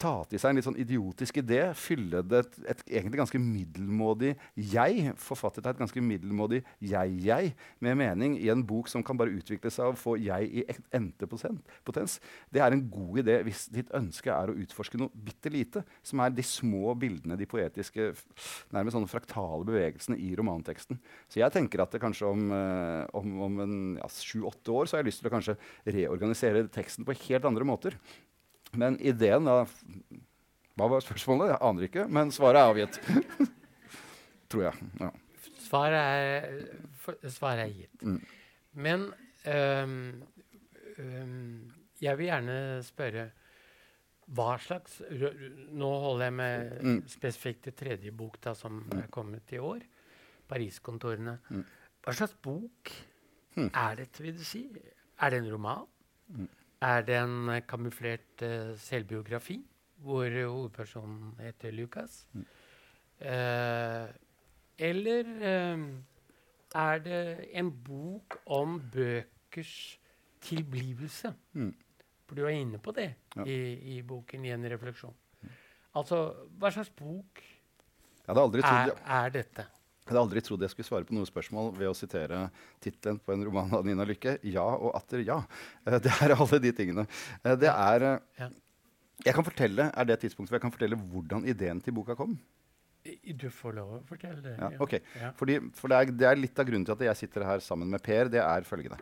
ta 0.00 0.12
til 0.28 0.40
seg 0.40 0.52
en 0.52 0.58
litt 0.58 0.66
sånn 0.66 0.78
idiotisk 0.80 1.38
idé, 1.40 1.60
fylle 1.78 2.20
det 2.28 2.42
et, 2.42 2.56
et, 2.72 2.82
egentlig 2.98 3.20
ganske 3.22 3.40
middelmådig 3.40 4.34
jeg, 4.58 5.12
forfattet 5.20 5.64
av 5.64 5.72
et 5.72 5.80
ganske 5.80 6.02
middelmådig 6.04 6.60
jeg-jeg, 6.84 7.54
med 7.84 7.98
mening 8.00 8.36
i 8.40 8.50
en 8.52 8.64
bok 8.66 8.90
som 8.92 9.04
kan 9.06 9.16
bare 9.16 9.32
utvikle 9.32 9.72
seg 9.72 9.94
og 9.94 10.00
få 10.00 10.16
jeg 10.20 10.50
i 10.50 10.64
entepotens. 10.96 12.18
det 12.52 12.62
er 12.62 12.76
en 12.76 12.84
god 12.92 13.22
idé 13.24 13.38
hvis 13.46 13.66
ditt 13.72 13.92
ønske 13.96 14.32
er 14.32 14.52
å 14.52 14.58
utforske 14.66 15.00
noe 15.00 15.12
bitte 15.12 15.52
lite, 15.52 15.84
som 16.04 16.20
er 16.20 16.34
de 16.34 16.44
små 16.44 16.94
bildene, 17.00 17.38
de 17.40 17.48
poetiske, 17.48 18.12
nærmest 18.76 18.98
sånne 18.98 19.10
fraktale 19.10 19.64
bevegelsene 19.66 20.20
i 20.20 20.34
romanteksten. 20.36 21.00
Så 21.32 21.40
jeg 21.40 21.54
tenker 21.56 21.82
at 21.82 21.96
det 21.96 22.02
kanskje 22.04 22.28
om, 22.28 22.46
uh, 22.52 23.08
om, 23.16 23.40
om 23.48 23.58
sju-åtte 24.12 24.70
ja, 24.70 24.76
år 24.76 24.86
så 24.86 24.96
har 24.96 25.04
jeg 25.04 25.10
lyst 25.10 25.24
til 25.24 25.30
å 25.30 25.36
kanskje 25.38 25.58
reorganisere 25.88 26.66
teksten 26.72 27.06
på 27.06 27.16
helt 27.26 27.48
andre 27.48 27.66
måter. 27.68 27.96
Men 28.74 28.98
ideen 29.00 29.46
da 29.46 29.60
Hva 30.76 30.88
var 30.90 31.04
spørsmålet? 31.04 31.54
Jeg 31.54 31.62
aner 31.68 31.86
ikke, 31.86 32.08
men 32.12 32.32
svaret 32.34 32.60
er 32.60 32.72
avgitt. 32.72 32.98
Tror 34.50 34.66
jeg. 34.68 34.88
Ja. 35.00 35.12
Svaret 35.66 36.02
er, 36.02 36.58
for, 37.00 37.16
svaret 37.32 37.64
er 37.64 37.72
gitt. 37.74 38.02
Mm. 38.04 38.18
Men 38.76 39.06
um, 39.48 39.96
um, 41.00 41.72
jeg 42.02 42.18
vil 42.18 42.28
gjerne 42.28 42.58
spørre 42.86 43.30
hva 44.36 44.56
slags 44.58 44.98
Nå 45.06 45.88
holder 46.02 46.24
jeg 46.26 46.34
med 46.34 46.70
mm. 46.82 47.00
spesifikt 47.10 47.66
til 47.68 47.76
tredje 47.78 48.12
bok 48.14 48.40
da, 48.42 48.56
som 48.58 48.80
mm. 48.82 48.96
er 49.00 49.10
kommet 49.14 49.54
i 49.54 49.60
år. 49.62 49.84
Pariskontorene. 50.50 51.38
Mm. 51.50 51.64
Hva 52.04 52.14
slags 52.14 52.36
bok 52.42 52.92
mm. 53.56 53.70
er 53.70 54.00
dette, 54.02 54.22
vil 54.22 54.36
du 54.36 54.44
si? 54.46 54.66
Er 55.22 55.32
det 55.32 55.40
en 55.40 55.52
roman? 55.54 55.86
Er 56.82 57.02
det 57.06 57.16
en 57.16 57.48
uh, 57.48 57.60
kamuflert 57.68 58.42
uh, 58.42 58.76
selvbiografi 58.78 59.60
hvor 60.04 60.26
uh, 60.26 60.42
hovedpersonen 60.44 61.34
heter 61.40 61.70
Lucas? 61.72 62.26
Mm. 62.32 62.46
eller 64.78 65.24
er 66.74 66.98
det 66.98 67.48
en 67.56 67.70
bok 67.84 68.36
om 68.46 68.74
bøkers 68.92 70.00
tilblivelse? 70.40 71.32
Mm. 71.52 71.72
For 72.26 72.34
du 72.36 72.44
er 72.44 72.58
inne 72.58 72.78
på 72.78 72.92
det 72.92 73.14
ja. 73.36 73.44
i, 73.44 73.56
i, 73.96 74.02
boken 74.02 74.44
i 74.44 74.52
en 74.52 74.68
refleksjon. 74.70 75.14
Mm. 75.40 75.48
Altså, 75.94 76.18
hva 76.58 76.70
slags 76.70 76.90
bok 76.90 77.40
er, 78.28 78.92
er 79.06 79.32
dette? 79.32 79.64
Jeg 80.06 80.14
hadde 80.14 80.20
aldri 80.22 80.40
trodd 80.46 80.62
jeg 80.62 80.70
skulle 80.70 80.86
svare 80.86 81.06
på 81.06 81.16
noe 81.16 81.26
spørsmål 81.26 81.72
ved 81.74 81.88
å 81.90 81.94
sitere 81.98 82.44
tittelen 82.78 83.16
på 83.18 83.32
en 83.34 83.40
roman 83.48 83.72
av 83.74 83.80
Nina 83.82 84.04
Lykke. 84.06 84.36
Ja 84.46 84.62
og 84.62 84.92
atter 84.94 85.24
ja. 85.26 85.40
Uh, 85.82 85.96
det 85.98 86.12
er 86.22 86.34
alle 86.36 86.58
de 86.62 86.70
tingene. 86.78 87.04
Uh, 87.42 87.56
det 87.58 87.72
er 87.72 88.04
uh. 88.06 88.44
Jeg 89.24 89.34
kan 89.34 89.42
fortelle, 89.42 89.88
Er 89.90 90.06
det 90.06 90.20
tidspunktet 90.22 90.52
hvor 90.52 90.60
jeg 90.60 90.62
kan 90.62 90.70
fortelle 90.70 90.98
hvordan 91.00 91.48
ideen 91.50 91.80
til 91.82 91.96
boka 91.96 92.14
kom? 92.14 92.36
Du 93.02 93.48
får 93.50 93.74
lov 93.74 93.96
å 93.96 93.98
fortelle 94.06 94.38
det. 94.44 94.52
Ja, 94.60 94.68
ok. 94.78 94.94
Ja. 95.18 95.30
Fordi, 95.34 95.56
for 95.74 95.90
det 95.90 95.98
er, 95.98 96.12
det 96.22 96.28
er, 96.28 96.38
litt 96.38 96.62
av 96.62 96.68
grunnen 96.68 96.86
til 96.86 96.94
at 96.94 97.02
jeg 97.08 97.20
sitter 97.24 97.46
her 97.48 97.64
sammen 97.64 97.90
med 97.90 98.02
Per. 98.04 98.30
Det 98.30 98.42
er 98.42 98.66
følgende. 98.68 99.00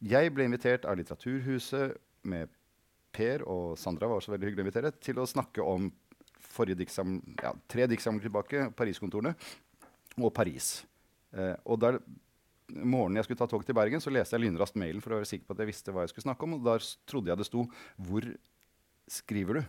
jeg 0.00 0.32
ble 0.32 0.46
invitert 0.48 0.88
av 0.88 0.96
Litteraturhuset 0.96 1.98
med 2.32 2.52
Per 3.12 3.44
og 3.44 3.76
Sandra 3.80 4.08
var 4.08 4.22
også 4.22 4.32
veldig 4.32 4.48
hyggelig 4.48 4.64
å 4.64 4.66
invitere, 4.68 4.94
til 5.04 5.20
å 5.20 5.28
snakke 5.28 5.64
om 5.66 5.90
forrige 6.52 6.80
diksam, 6.80 7.18
ja, 7.42 7.52
tre 7.68 7.88
diktsamlinger 7.90 8.28
tilbake, 8.28 8.64
Pariskontorene 8.76 9.34
og 10.18 10.32
Paris. 10.36 10.82
Eh, 11.32 11.54
og 11.64 11.80
der, 11.80 11.98
morgenen 12.72 13.20
jeg 13.20 13.28
skulle 13.28 13.42
ta 13.42 13.48
tog 13.50 13.64
til 13.66 13.76
Bergen, 13.76 14.02
så 14.02 14.12
leste 14.12 14.36
jeg 14.36 14.46
lynraskt 14.46 14.78
mailen 14.80 15.04
for 15.04 15.14
å 15.14 15.20
være 15.20 15.30
sikker 15.30 15.48
på 15.48 15.56
at 15.56 15.62
jeg 15.62 15.72
visste 15.72 15.94
hva 15.94 16.04
jeg 16.04 16.12
skulle 16.12 16.28
snakke 16.28 16.48
om. 16.48 16.58
Og 16.58 16.66
da 16.66 16.76
trodde 17.08 17.32
jeg 17.32 17.40
det 17.40 17.48
sto 17.48 17.66
'Hvor 18.00 18.28
skriver 19.08 19.60
du?' 19.60 19.66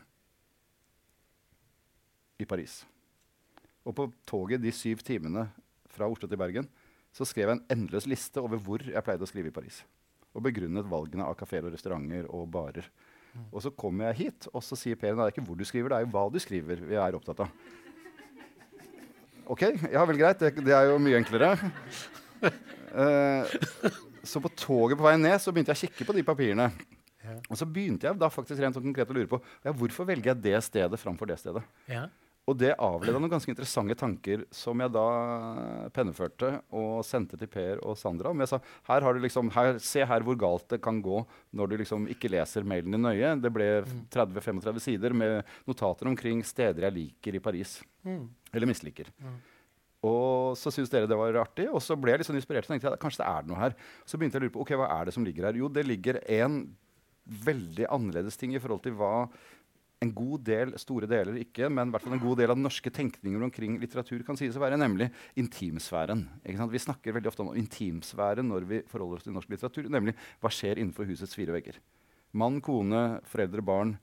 i 2.39 2.45
Paris. 2.45 2.84
Og 3.86 3.95
på 3.95 4.12
toget 4.25 4.62
de 4.63 4.71
syv 4.71 5.03
timene 5.06 5.47
fra 5.93 6.08
Oslo 6.10 6.27
til 6.27 6.39
Bergen 6.39 6.69
så 7.13 7.27
skrev 7.29 7.49
jeg 7.49 7.60
en 7.60 7.65
endeløs 7.75 8.08
liste 8.10 8.41
over 8.41 8.58
hvor 8.58 8.82
jeg 8.82 9.06
pleide 9.06 9.25
å 9.25 9.29
skrive 9.29 9.51
i 9.51 9.56
Paris. 9.56 9.84
Og 10.34 10.41
begrunnet 10.41 10.89
valgene 10.89 11.27
av 11.27 11.38
kafeer 11.38 11.67
og 11.67 11.75
restauranter 11.75 12.25
og 12.34 12.49
barer. 12.49 12.88
Mm. 13.34 13.45
Og 13.51 13.62
så 13.65 13.69
kommer 13.69 14.10
jeg 14.10 14.19
hit, 14.23 14.47
og 14.53 14.63
så 14.65 14.77
sier 14.77 14.97
Per 14.97 15.13
det 15.13 15.21
er 15.21 15.34
ikke 15.34 15.45
hvor 15.45 15.58
du 15.58 15.65
skriver, 15.65 15.93
det 15.93 15.99
er 15.99 16.06
jo 16.08 16.13
hva 16.13 16.25
du 16.34 16.39
skriver 16.41 16.82
vi 16.82 16.97
er 16.97 17.17
opptatt 17.17 17.45
av. 17.45 17.53
OK, 19.51 19.65
ja 19.91 20.06
vel, 20.08 20.19
greit. 20.19 20.39
Det, 20.39 20.63
det 20.63 20.75
er 20.75 20.89
jo 20.91 20.99
mye 21.03 21.19
enklere. 21.19 21.53
Uh, 22.93 23.47
så 24.23 24.41
på 24.43 24.51
toget 24.56 24.99
på 24.99 25.06
vei 25.06 25.15
ned 25.19 25.39
så 25.41 25.51
begynte 25.51 25.73
jeg 25.73 25.79
å 25.79 25.84
kikke 25.88 26.08
på 26.08 26.15
de 26.17 26.25
papirene. 26.27 26.69
Ja. 27.23 27.38
Og 27.47 27.60
så 27.60 27.67
begynte 27.67 28.10
jeg 28.10 28.19
da 28.19 28.29
faktisk 28.32 28.60
rent 28.60 28.77
og 28.79 28.84
konkret 28.84 29.12
å 29.12 29.15
lure 29.15 29.32
på 29.32 29.39
ja, 29.63 29.71
hvorfor 29.71 30.08
velger 30.08 30.34
jeg 30.34 30.43
det 30.43 30.60
stedet 30.65 30.99
framfor 30.99 31.29
det 31.29 31.39
stedet. 31.39 31.63
Ja. 31.91 32.08
Og 32.43 32.58
det 32.60 32.73
avleda 32.75 33.21
noen 33.21 33.32
ganske 33.32 33.47
interessante 33.47 33.95
tanker 33.95 34.41
som 34.51 34.82
jeg 34.84 34.91
da 34.91 35.03
penneførte 35.95 36.49
og 36.75 37.06
sendte 37.08 37.39
til 37.39 37.47
Per 37.51 37.79
og 37.88 37.95
Sandra. 37.99 38.34
Men 38.36 38.43
jeg 38.43 38.51
sa 38.51 38.60
her 38.89 39.06
har 39.06 39.15
du 39.15 39.23
liksom, 39.23 39.51
her, 39.56 39.79
se 39.79 40.03
her 40.03 40.25
hvor 40.27 40.36
galt 40.39 40.67
det 40.73 40.82
kan 40.84 40.99
gå 41.03 41.21
når 41.56 41.71
du 41.71 41.77
liksom 41.79 42.10
ikke 42.12 42.34
leser 42.34 42.67
mailen 42.67 42.97
din 42.97 43.08
nøye. 43.08 43.32
Det 43.39 43.51
ble 43.56 43.69
30-35 44.12 44.60
mm. 44.60 44.82
sider 44.84 45.15
med 45.15 45.56
notater 45.69 46.12
omkring 46.12 46.43
steder 46.43 46.89
jeg 46.89 46.97
liker 46.97 47.39
i 47.39 47.43
Paris. 47.47 47.77
Mm. 48.03 48.25
Eller 48.53 48.69
misliker. 48.69 49.09
Mm. 49.19 49.41
Og 50.03 50.57
så 50.59 50.71
syntes 50.73 50.91
dere 50.91 51.07
det 51.07 51.17
var 51.17 51.39
artig, 51.39 51.69
og 51.71 51.79
så 51.83 51.95
ble 51.99 52.11
jeg 52.11 52.21
litt 52.21 52.27
sånn 52.27 52.39
inspirert. 52.39 52.67
Så 52.67 52.73
tenkte 52.73 52.91
jeg 52.91 53.01
kanskje 53.01 53.23
det 53.23 53.31
er 53.31 53.49
noe 53.49 53.59
her. 53.61 53.75
Så 54.03 54.19
begynte 54.19 54.37
jeg 54.37 54.43
å 54.43 54.47
lure 54.47 54.55
på 54.57 54.63
ok, 54.65 54.75
hva 54.81 54.91
er 54.97 55.07
det 55.07 55.15
som 55.15 55.25
ligger 55.25 55.47
her. 55.47 55.59
Jo, 55.61 55.71
det 55.71 55.85
ligger 55.87 56.19
en 56.41 56.63
veldig 57.23 57.87
annerledes 57.87 58.35
ting 58.39 58.51
i 58.51 58.59
forhold 58.59 58.83
til 58.83 58.97
hva 58.99 59.29
en 60.03 60.11
god 60.11 60.43
del, 60.43 60.73
store 60.81 61.07
deler 61.07 61.37
ikke, 61.39 61.69
men 61.71 61.87
i 61.87 61.95
hvert 61.95 62.03
fall 62.03 62.17
en 62.17 62.23
god 62.23 62.41
del 62.41 62.51
av 62.51 62.57
den 62.57 62.65
norske 62.67 62.91
tenkninger 62.91 63.45
omkring 63.47 63.77
litteratur 63.79 64.25
kan 64.27 64.35
sies 64.39 64.57
å 64.59 64.63
være, 64.63 64.75
nemlig 64.79 65.07
intimsfæren. 65.39 66.25
Vi 66.43 66.83
snakker 66.83 67.15
veldig 67.15 67.31
ofte 67.31 67.45
om 67.45 67.53
intimsfæren 67.55 68.49
når 68.51 68.67
vi 68.67 68.81
forholder 68.91 69.21
oss 69.21 69.27
til 69.29 69.37
norsk 69.37 69.53
litteratur, 69.53 69.87
nemlig 69.93 70.17
hva 70.43 70.51
skjer 70.51 70.81
innenfor 70.81 71.07
husets 71.07 71.37
fire 71.37 71.55
vegger. 71.55 71.79
Mann, 72.35 72.59
kone, 72.65 73.21
foreldre, 73.29 73.63
barn, 73.63 73.95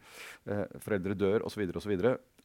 eh, 0.46 0.64
foreldre 0.80 1.18
dør 1.18 1.44
osv. 1.48 1.66
osv 1.76 1.96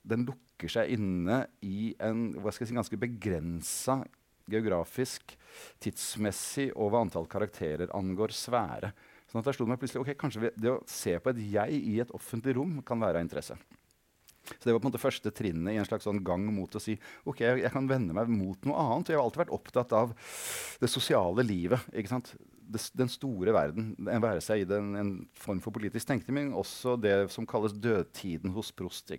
den 0.05 0.27
lukker 0.27 0.71
seg 0.71 0.93
inne 0.95 1.43
i 1.65 1.93
en 2.03 2.29
si, 2.45 2.77
ganske 2.77 2.99
begrensa 3.01 4.01
geografisk, 4.51 5.33
tidsmessig 5.81 6.69
og 6.75 6.91
hva 6.93 7.01
antall 7.05 7.27
karakterer 7.29 7.91
angår, 7.97 8.33
sfære. 8.35 8.91
Sånn 9.31 9.41
at 9.41 9.49
jeg 9.49 9.57
slo 9.57 9.69
meg 9.69 9.81
plutselig, 9.81 10.03
ok, 10.03 10.13
Kanskje 10.21 10.51
det 10.53 10.71
å 10.71 10.83
se 10.89 11.15
på 11.17 11.33
et 11.33 11.41
jeg 11.55 11.81
i 11.81 11.97
et 12.03 12.13
offentlig 12.13 12.53
rom 12.59 12.77
kan 12.85 13.01
være 13.01 13.19
av 13.19 13.25
interesse. 13.25 13.57
Så 14.45 14.67
det 14.67 14.75
var 14.75 14.81
på 14.83 14.85
en 14.85 14.91
måte 14.91 15.01
første 15.01 15.31
trinnet 15.33 15.73
i 15.73 15.79
en 15.81 15.87
slags 15.87 16.05
sånn 16.05 16.21
gang 16.25 16.43
mot 16.53 16.75
å 16.77 16.81
si 16.81 16.93
ok, 17.25 17.39
jeg, 17.41 17.63
jeg 17.63 17.73
kan 17.73 17.87
vende 17.89 18.13
meg 18.13 18.29
mot 18.29 18.67
noe 18.69 18.83
annet. 18.83 19.09
Og 19.09 19.15
jeg 19.15 19.17
har 19.17 19.25
alltid 19.25 19.41
vært 19.41 19.55
opptatt 19.57 19.95
av 19.97 20.13
det 20.81 20.91
sosiale 20.91 21.45
livet. 21.45 21.81
ikke 21.97 22.13
sant? 22.13 22.35
Den 22.97 23.11
store 23.11 23.53
verden. 23.55 23.93
Være 23.99 24.41
seg 24.43 24.63
i 24.63 24.69
den, 24.69 24.95
en 24.99 25.11
form 25.37 25.61
for 25.63 25.75
politisk 25.75 26.07
tenkning, 26.09 26.37
men 26.37 26.55
også 26.57 26.95
det 27.01 27.31
som 27.33 27.47
kalles 27.47 27.75
dødtiden 27.77 28.53
hos 28.55 28.71
Prost. 28.75 29.11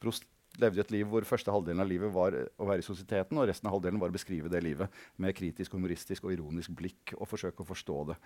Prost 0.00 0.26
levde 0.62 0.82
et 0.82 0.92
liv 0.94 1.08
hvor 1.08 1.26
første 1.28 1.52
halvdelen 1.52 1.82
av 1.82 1.88
livet 1.90 2.12
var 2.14 2.34
å 2.34 2.68
være 2.68 2.82
i 2.82 2.86
sosieteten, 2.86 3.38
og 3.38 3.48
resten 3.50 3.68
av 3.68 3.76
halvdelen 3.76 4.00
var 4.02 4.12
å 4.12 4.16
beskrive 4.16 4.50
det 4.52 4.62
livet 4.64 5.00
med 5.22 5.36
kritisk, 5.36 5.74
humoristisk 5.76 6.26
og 6.26 6.34
ironisk 6.34 6.74
blikk 6.78 7.14
og 7.18 7.28
forsøke 7.30 7.64
å 7.64 7.68
forstå 7.68 7.98
det. 8.10 8.18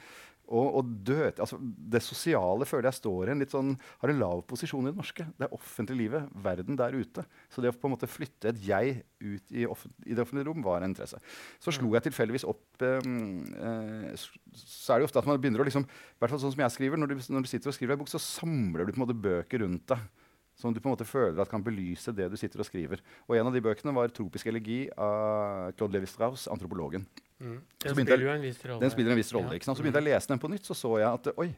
Og, 0.49 0.79
og 0.81 0.93
død, 1.07 1.43
altså, 1.45 1.59
det 1.61 2.03
sosiale 2.05 2.69
føler 2.69 2.91
jeg 2.91 3.01
står 3.01 3.31
i 3.31 3.35
en 3.35 3.45
litt 3.45 3.55
sånn, 3.55 3.75
har 4.03 4.13
en 4.13 4.23
lav 4.23 4.45
posisjon 4.49 4.89
i 4.89 4.93
det 4.93 4.99
norske. 4.99 5.27
Det 5.39 5.47
er 5.47 5.57
offentlige 5.57 6.01
livet, 6.01 6.33
verden 6.45 6.79
der 6.79 6.97
ute. 6.97 7.25
Så 7.53 7.65
det 7.65 7.73
å 7.73 7.77
på 7.77 7.89
en 7.89 7.97
måte 7.97 8.11
flytte 8.11 8.53
et 8.53 8.63
jeg 8.67 8.99
ut 9.23 9.55
i, 9.55 9.65
i 9.65 10.17
det 10.17 10.25
offentlige 10.25 10.49
rom 10.49 10.65
var 10.65 10.83
en 10.83 10.93
interesse. 10.93 11.21
Så 11.63 11.75
slo 11.75 11.93
jeg 11.95 12.09
tilfeldigvis 12.09 12.47
opp 12.49 12.83
um, 12.83 13.43
eh, 13.55 14.27
Så 14.57 14.95
er 14.95 15.01
det 15.01 15.09
ofte 15.09 15.23
at 15.23 15.29
man 15.29 15.41
begynner 15.41 15.63
å 15.63 15.69
liksom, 15.69 15.87
hvert 16.19 16.35
fall 16.35 16.43
sånn 16.43 16.55
som 16.55 16.65
jeg 16.65 16.77
skriver, 16.77 17.01
når 17.01 17.13
du, 17.13 17.23
når 17.35 17.47
du 17.47 17.51
sitter 17.51 17.73
og 17.73 17.77
skriver 17.77 17.97
en 17.97 18.03
bok, 18.03 18.11
så 18.13 18.23
samler 18.23 18.85
du 18.85 18.95
på 18.95 19.01
en 19.01 19.07
måte 19.07 19.19
bøker 19.19 19.65
rundt 19.65 19.87
deg 19.95 20.22
som 20.63 20.75
du 20.75 20.81
på 20.81 20.89
en 20.89 20.95
måte 20.95 21.09
føler 21.09 21.43
at 21.43 21.51
kan 21.51 21.65
belyse 21.65 22.15
det 22.15 22.29
du 22.31 22.39
sitter 22.39 22.63
og 22.63 22.69
skriver. 22.69 23.03
Og 23.27 23.37
En 23.37 23.51
av 23.51 23.55
de 23.55 23.63
bøkene 23.65 23.95
var 23.95 24.09
'Tropisk 24.15 24.47
elegi' 24.47 24.89
av 24.97 25.75
Claude 25.77 25.99
Levi-Strauss, 25.99 26.47
antropologen. 26.49 27.07
Mm. 27.43 27.59
Den 27.83 27.95
spiller 27.95 28.23
jo 28.23 28.31
en 28.31 28.43
viss 28.43 28.65
rolle. 28.65 28.81
Den 28.81 28.91
spiller 28.91 29.11
en 29.11 29.19
viss 29.19 29.33
rolle, 29.35 29.55
ikke 29.59 29.67
sant? 29.67 29.77
Så 29.79 29.83
begynte 29.83 29.99
jeg 29.99 30.07
å 30.07 30.15
lese 30.15 30.31
den 30.31 30.39
på 30.39 30.51
nytt, 30.51 30.65
så 30.65 30.75
så 30.79 30.99
jeg 31.03 31.11
at 31.11 31.33
oi, 31.37 31.51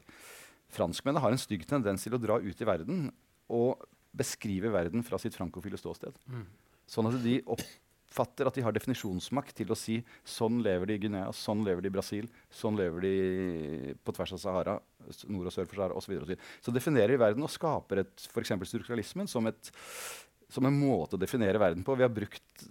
franskmennene 0.73 1.21
har 1.21 1.31
en 1.31 1.37
stygg 1.37 1.65
tendens 1.69 2.03
til 2.03 2.15
å 2.17 2.21
dra 2.21 2.39
ut 2.41 2.61
i 2.61 2.65
verden 2.65 3.11
og 3.49 3.85
beskrive 4.15 4.71
verden 4.73 5.03
fra 5.03 5.19
sitt 5.21 5.35
frankofile 5.35 5.77
ståsted. 5.77 6.15
Mm. 6.27 6.45
Sånn 6.89 7.09
at 7.09 7.21
de 7.21 7.41
opp 7.45 7.61
oppfatter 8.15 8.47
at 8.47 8.55
de 8.55 8.63
har 8.63 8.75
definisjonsmakt 8.75 9.55
til 9.57 9.71
å 9.71 9.77
si 9.77 9.99
sånn 10.23 10.61
lever 10.63 10.87
de 10.87 10.95
i 10.95 11.01
Guinea, 11.03 11.31
sånn 11.35 11.65
lever 11.65 11.83
de 11.83 11.91
i 11.91 11.95
Brasil, 11.95 12.29
sånn 12.49 12.77
lever 12.79 13.03
de 13.03 13.95
på 14.03 14.15
tvers 14.15 14.35
av 14.37 14.41
Sahara, 14.41 14.75
nord 15.27 15.49
og 15.49 15.53
sør 15.53 15.67
for 15.67 15.81
Sahara 15.81 15.97
osv. 15.99 16.15
Så, 16.23 16.37
så 16.67 16.75
definerer 16.75 17.15
de 17.15 17.21
verden 17.21 17.45
og 17.45 17.51
skaper 17.51 18.05
f.eks. 18.05 18.55
strukturalismen 18.71 19.27
som, 19.27 19.47
et, 19.51 19.71
som 20.49 20.65
en 20.65 20.79
måte 20.79 21.17
å 21.17 21.21
definere 21.21 21.61
verden 21.61 21.83
på. 21.83 21.97
Vi 21.99 22.07
har 22.07 22.13
brukt 22.13 22.67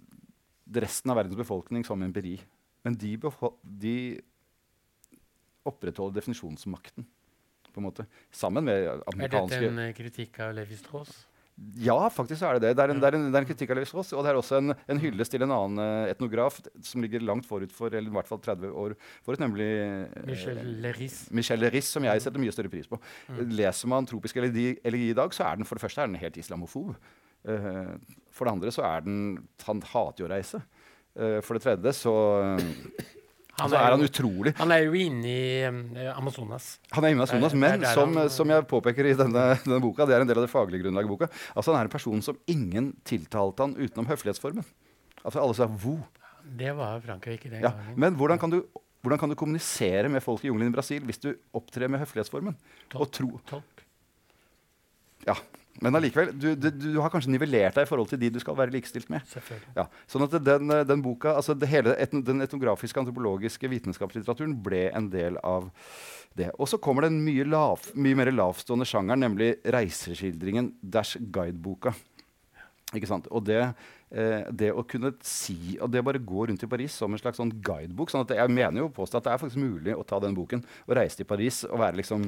resten 0.65 1.13
av 1.13 1.21
verdens 1.21 1.37
befolkning 1.37 1.85
som 1.85 2.01
empiri. 2.01 2.39
Men 2.85 2.97
de, 2.97 3.13
de 3.61 3.97
opprettholder 5.65 6.21
definisjonsmakten. 6.21 7.05
på 7.71 7.81
en 7.81 7.87
måte, 7.89 8.05
Sammen 8.31 8.65
med 8.65 8.87
amerikanske 9.13 9.57
Er 9.57 9.69
dette 9.69 9.87
en 9.89 9.95
kritikk 9.97 10.41
av 10.45 10.53
Levi 10.57 10.77
Strauss? 10.79 11.25
Ja, 11.79 12.09
faktisk 12.11 12.43
er 12.43 12.57
det 12.57 12.65
det. 12.65 12.71
Det 12.75 12.83
er 12.83 12.91
en, 12.91 12.97
det 12.99 13.07
er 13.07 13.15
en, 13.15 13.27
det 13.31 13.37
er 13.39 13.45
en 13.45 13.47
kritikk 13.47 13.69
av 13.71 13.77
Levi 13.79 13.87
Strauss. 13.87 14.11
Og 14.11 14.25
det 14.25 14.31
er 14.31 14.39
også 14.39 14.57
en, 14.59 14.73
en 14.91 14.99
hyllest 14.99 15.31
til 15.31 15.45
en 15.45 15.53
annen 15.55 15.79
uh, 15.79 16.09
etnograf 16.11 16.57
som 16.83 17.03
ligger 17.03 17.23
langt 17.23 17.47
forut 17.47 17.71
for, 17.75 17.95
eller 17.95 18.11
i 18.11 18.15
hvert 18.17 18.27
fall 18.27 18.41
30 18.43 18.73
år 18.75 18.95
forut, 19.23 19.39
nemlig 19.39 19.69
uh, 19.79 20.25
Michel 20.27 20.59
Leris. 20.83 21.19
Michel 21.31 21.63
Leris, 21.63 21.93
som 21.95 22.03
jeg 22.07 22.23
setter 22.25 22.43
mye 22.43 22.55
større 22.55 22.71
pris 22.73 22.89
på. 22.91 22.99
Mm. 23.31 23.39
Leser 23.55 23.91
man 23.91 24.09
tropisk 24.09 24.41
elegi, 24.41 24.73
elegi 24.83 25.13
i 25.13 25.17
dag, 25.17 25.31
så 25.35 25.47
er 25.47 25.61
den 25.61 25.69
for 25.69 25.79
det 25.79 25.85
første 25.85 26.03
er 26.03 26.11
den 26.11 26.19
helt 26.19 26.39
islamofob. 26.43 26.91
Uh, 27.47 27.95
for 28.35 28.47
det 28.47 28.55
andre 28.57 28.73
så 28.73 28.83
er 28.87 29.05
den 29.05 29.19
Han 29.67 29.83
hater 29.93 30.25
jo 30.25 30.27
å 30.27 30.33
reise. 30.33 30.59
for 31.15 31.55
det 31.55 31.61
tredje 31.63 31.93
så 31.95 32.11
han 33.55 33.69
altså, 33.69 33.77
er, 33.79 33.93
han 33.93 34.03
utrolig. 34.03 34.51
Han 34.57 34.71
er 34.75 34.81
jo 34.83 34.95
inne 34.99 35.29
i 35.31 35.43
um, 35.71 35.77
Amazonas. 36.11 36.65
Han 36.91 37.05
er 37.07 37.13
inne 37.13 37.23
i 37.23 37.23
Amazonas, 37.23 37.53
Men 37.55 37.85
som, 37.87 38.17
som, 38.33 38.51
jeg 38.51 38.65
påpeker 38.67 39.07
i 39.07 39.13
denne, 39.15 39.45
denne, 39.63 39.79
boka, 39.83 40.07
det 40.09 40.17
er 40.17 40.25
en 40.25 40.31
del 40.31 40.41
av 40.41 40.43
det 40.43 40.51
faglige 40.51 40.83
grunnlaget 40.83 41.07
i 41.07 41.13
boka, 41.13 41.29
altså 41.53 41.71
han 41.71 41.79
er 41.79 41.87
en 41.87 41.93
person 41.93 42.25
som 42.25 42.39
ingen 42.51 42.91
tiltalte 43.07 43.63
han 43.63 43.77
utenom 43.79 44.09
høflighetsformen. 44.11 44.67
Altså 45.23 45.39
Alle 45.39 45.55
sa 45.55 45.69
'vo'. 45.71 46.01
Det 46.45 46.75
var 46.77 46.99
Frankrike 47.01 47.49
den 47.49 47.63
ja, 47.63 47.71
gangen. 47.71 47.95
Men 47.97 48.19
hvordan 48.19 48.41
kan, 48.41 48.51
du, 48.51 48.59
hvordan 49.01 49.19
kan, 49.19 49.31
du, 49.31 49.39
kommunisere 49.39 50.11
med 50.11 50.21
folk 50.21 50.43
i 50.43 50.51
jungelen 50.51 50.69
i 50.69 50.75
Brasil 50.75 51.07
hvis 51.07 51.23
du 51.23 51.31
opptrer 51.55 51.89
med 51.89 52.03
høflighetsformen? 52.03 52.57
Tolk. 52.91 53.81
Ja, 55.25 55.33
men 55.83 55.97
allikevel, 55.97 56.31
du, 56.39 56.53
du, 56.55 56.69
du, 56.71 56.89
har 57.03 57.11
kanskje 57.11 57.33
nivellert 57.33 57.75
deg 57.75 57.83
i 57.83 57.89
forhold 57.89 58.07
til 58.07 58.19
de 58.21 58.29
du 58.31 58.39
skal 58.39 58.55
være 58.55 58.71
likestilt 58.71 59.09
med. 59.11 59.27
Ja, 59.75 59.87
sånn 60.11 60.23
at 60.23 60.37
den, 60.45 60.71
den 60.87 61.03
boka, 61.03 61.33
altså 61.35 61.57
hele 61.67 61.97
et, 61.99 62.15
Den 62.25 62.43
etnografiske, 62.45 63.01
antropologiske 63.01 63.69
vitenskapslitteraturen 63.71 64.55
ble 64.63 64.87
en 64.95 65.09
del 65.11 65.39
av 65.43 65.67
det. 66.39 66.51
Og 66.55 66.69
så 66.71 66.79
kommer 66.79 67.05
det 67.05 67.11
en 67.11 67.21
mye, 67.25 67.43
lav, 67.47 67.89
mye 67.99 68.17
mer 68.17 68.31
lavstående 68.31 68.87
sjanger, 68.87 69.19
nemlig 69.19 69.55
reiseskildringen 69.75 70.73
dash 70.79 71.19
guideboka. 71.19 71.95
Ikke 72.93 73.07
sant? 73.09 73.25
Og 73.33 73.41
det, 73.47 73.61
eh, 74.13 74.45
det 74.53 74.67
å 74.69 74.83
kunne 74.85 75.09
si 75.25 75.73
Og 75.81 75.89
det 75.89 76.03
bare 76.05 76.21
gå 76.21 76.43
rundt 76.45 76.61
i 76.61 76.69
Paris 76.69 76.93
som 76.93 77.11
en 77.11 77.17
slags 77.17 77.39
sånn 77.41 77.49
guidebok 77.65 78.11
sånn 78.13 78.21
at 78.21 78.35
Jeg 78.37 78.51
mener 78.53 78.83
jo 78.83 78.91
påstå 78.93 79.17
at 79.17 79.25
det 79.25 79.31
er 79.33 79.39
faktisk 79.41 79.57
mulig 79.57 79.95
å 79.95 80.03
ta 80.05 80.19
den 80.21 80.35
boken 80.37 80.61
og 80.85 80.93
reise 80.99 81.17
til 81.17 81.25
Paris 81.25 81.63
og 81.65 81.81
liksom, 81.97 82.27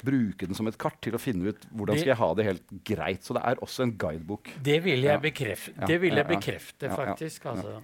bruke 0.00 0.48
den 0.48 0.56
som 0.56 0.66
et 0.70 0.78
kart 0.80 0.96
til 1.04 1.16
å 1.18 1.20
finne 1.20 1.52
ut 1.52 1.66
hvordan 1.70 1.94
det, 1.94 2.00
skal 2.00 2.12
jeg 2.14 2.20
ha 2.22 2.28
det 2.38 2.46
helt 2.46 2.72
greit. 2.88 3.26
Så 3.26 3.36
det 3.36 3.42
er 3.44 3.60
også 3.64 3.84
en 3.84 3.92
guidebok. 4.00 4.48
Det 4.64 4.78
vil 4.84 5.04
jeg, 5.04 5.20
bekrefte, 5.22 5.74
ja. 5.76 5.88
det 5.90 5.98
vil 6.00 6.16
jeg 6.16 6.28
bekrefte, 6.28 6.90
faktisk. 6.92 7.48
Altså. 7.52 7.74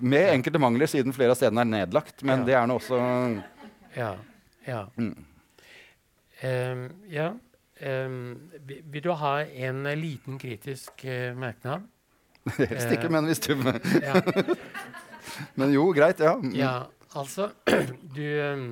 Med 0.00 0.28
enkelte 0.34 0.60
mangler, 0.60 0.90
siden 0.90 1.16
flere 1.16 1.32
av 1.32 1.40
stedene 1.40 1.64
er 1.64 1.70
nedlagt. 1.70 2.20
Men 2.26 2.44
det 2.48 2.56
er 2.58 2.68
nå 2.68 2.76
også 2.80 3.00
Ja. 3.96 4.12
ja. 4.66 4.82
Mm. 5.00 5.16
Ja. 6.42 7.32
Um, 7.32 7.40
vil 7.82 9.02
du 9.04 9.10
ha 9.18 9.34
en 9.42 9.84
liten 9.98 10.38
kritisk 10.38 11.04
uh, 11.04 11.32
merknad? 11.38 11.88
Helst 12.58 12.90
ikke, 12.94 13.10
men 13.12 13.28
hvis 13.30 13.42
du 13.42 13.54
ja. 14.02 14.18
Men 15.58 15.70
jo, 15.72 15.86
greit. 15.94 16.20
Ja. 16.20 16.34
Mm. 16.36 16.54
ja 16.58 16.72
altså 17.18 17.50
du 18.16 18.24
um, 18.42 18.64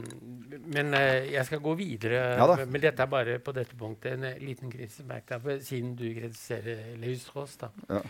Men 0.74 0.94
jeg 0.94 1.44
skal 1.46 1.62
gå 1.62 1.74
videre. 1.78 2.22
Ja, 2.40 2.48
men 2.64 2.82
dette 2.82 3.04
er 3.04 3.10
bare 3.10 3.38
på 3.38 3.54
dette 3.56 3.78
punktet 3.78 4.16
en 4.16 4.26
liten 4.42 4.72
kritisk 4.72 5.06
merknad, 5.08 5.46
siden 5.62 5.94
du 5.98 6.08
kritiserer 6.14 6.96
Leus-Ross. 7.00 7.58
Ja. 7.88 8.02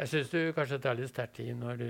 Jeg 0.00 0.08
syns 0.08 0.30
du 0.30 0.38
kanskje 0.56 0.78
tar 0.80 0.96
litt 0.96 1.10
sterkt 1.10 1.40
i 1.42 1.50
når 1.52 1.80
du 1.80 1.88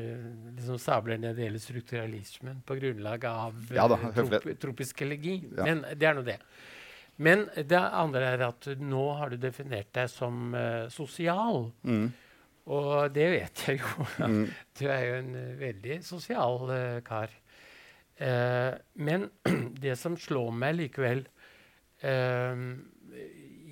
liksom 0.57 0.79
sabler 0.81 1.21
ned 1.21 1.39
hele 1.39 1.61
strukturalismen 1.63 2.63
på 2.67 2.77
grunnlag 2.81 3.27
av 3.29 3.59
ja, 3.77 3.85
da, 3.91 3.99
trop 4.17 4.47
tropisk 4.63 5.05
elegi. 5.05 5.37
Men 5.53 5.85
det 5.95 6.09
er 6.09 6.17
nå 6.17 6.25
det. 6.27 6.41
Men 7.21 7.45
det 7.55 7.79
andre 7.79 8.33
er 8.35 8.47
at 8.47 8.69
nå 8.81 9.05
har 9.19 9.33
du 9.33 9.37
definert 9.41 9.91
deg 9.97 10.09
som 10.13 10.55
uh, 10.57 10.89
sosial. 10.93 11.67
Mm. 11.85 12.07
Og 12.71 13.13
det 13.13 13.27
vet 13.35 13.65
jeg 13.67 13.83
jo. 13.83 14.07
Mm. 14.31 14.47
Du 14.79 14.85
er 14.89 15.05
jo 15.05 15.19
en 15.19 15.35
uh, 15.37 15.61
veldig 15.61 16.01
sosial 16.07 16.67
uh, 16.71 17.01
kar. 17.05 17.37
men 19.01 19.23
det 19.83 19.95
som 19.97 20.17
slår 20.21 20.51
meg 20.53 20.75
likevel 20.77 21.23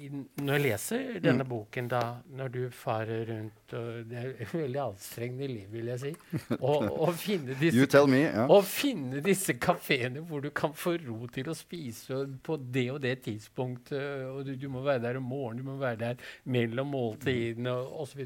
når 0.09 0.55
jeg 0.55 0.63
leser 0.65 1.07
denne 1.23 1.45
mm. 1.45 1.49
boken, 1.51 1.89
da, 1.91 2.03
når 2.39 2.53
du 2.55 2.61
farer 2.75 3.25
rundt 3.29 3.75
og 3.77 4.09
Det 4.09 4.21
er 4.21 4.53
veldig 4.53 4.81
anstrengende 4.81 5.49
liv, 5.51 5.67
vil 5.73 5.91
jeg 5.93 6.01
si. 6.01 6.13
Å 6.57 7.09
finne 7.19 7.57
disse, 7.61 8.03
me, 8.09 8.21
ja. 8.25 8.47
finne 8.65 9.23
disse 9.25 9.59
kafeene 9.61 10.23
hvor 10.29 10.45
du 10.45 10.51
kan 10.57 10.73
få 10.77 10.95
ro 11.03 11.29
til 11.33 11.51
å 11.53 11.57
spise 11.57 12.23
på 12.45 12.57
det 12.63 12.87
og 12.95 13.03
det 13.05 13.19
tidspunktet. 13.27 14.25
og 14.31 14.45
Du, 14.49 14.55
du 14.57 14.69
må 14.73 14.85
være 14.87 15.05
der 15.09 15.21
om 15.21 15.29
morgenen, 15.29 15.65
du 15.65 15.71
må 15.73 15.79
være 15.83 16.01
der 16.05 16.31
mellom 16.49 16.95
måltidene 16.95 17.75
osv. 17.75 18.25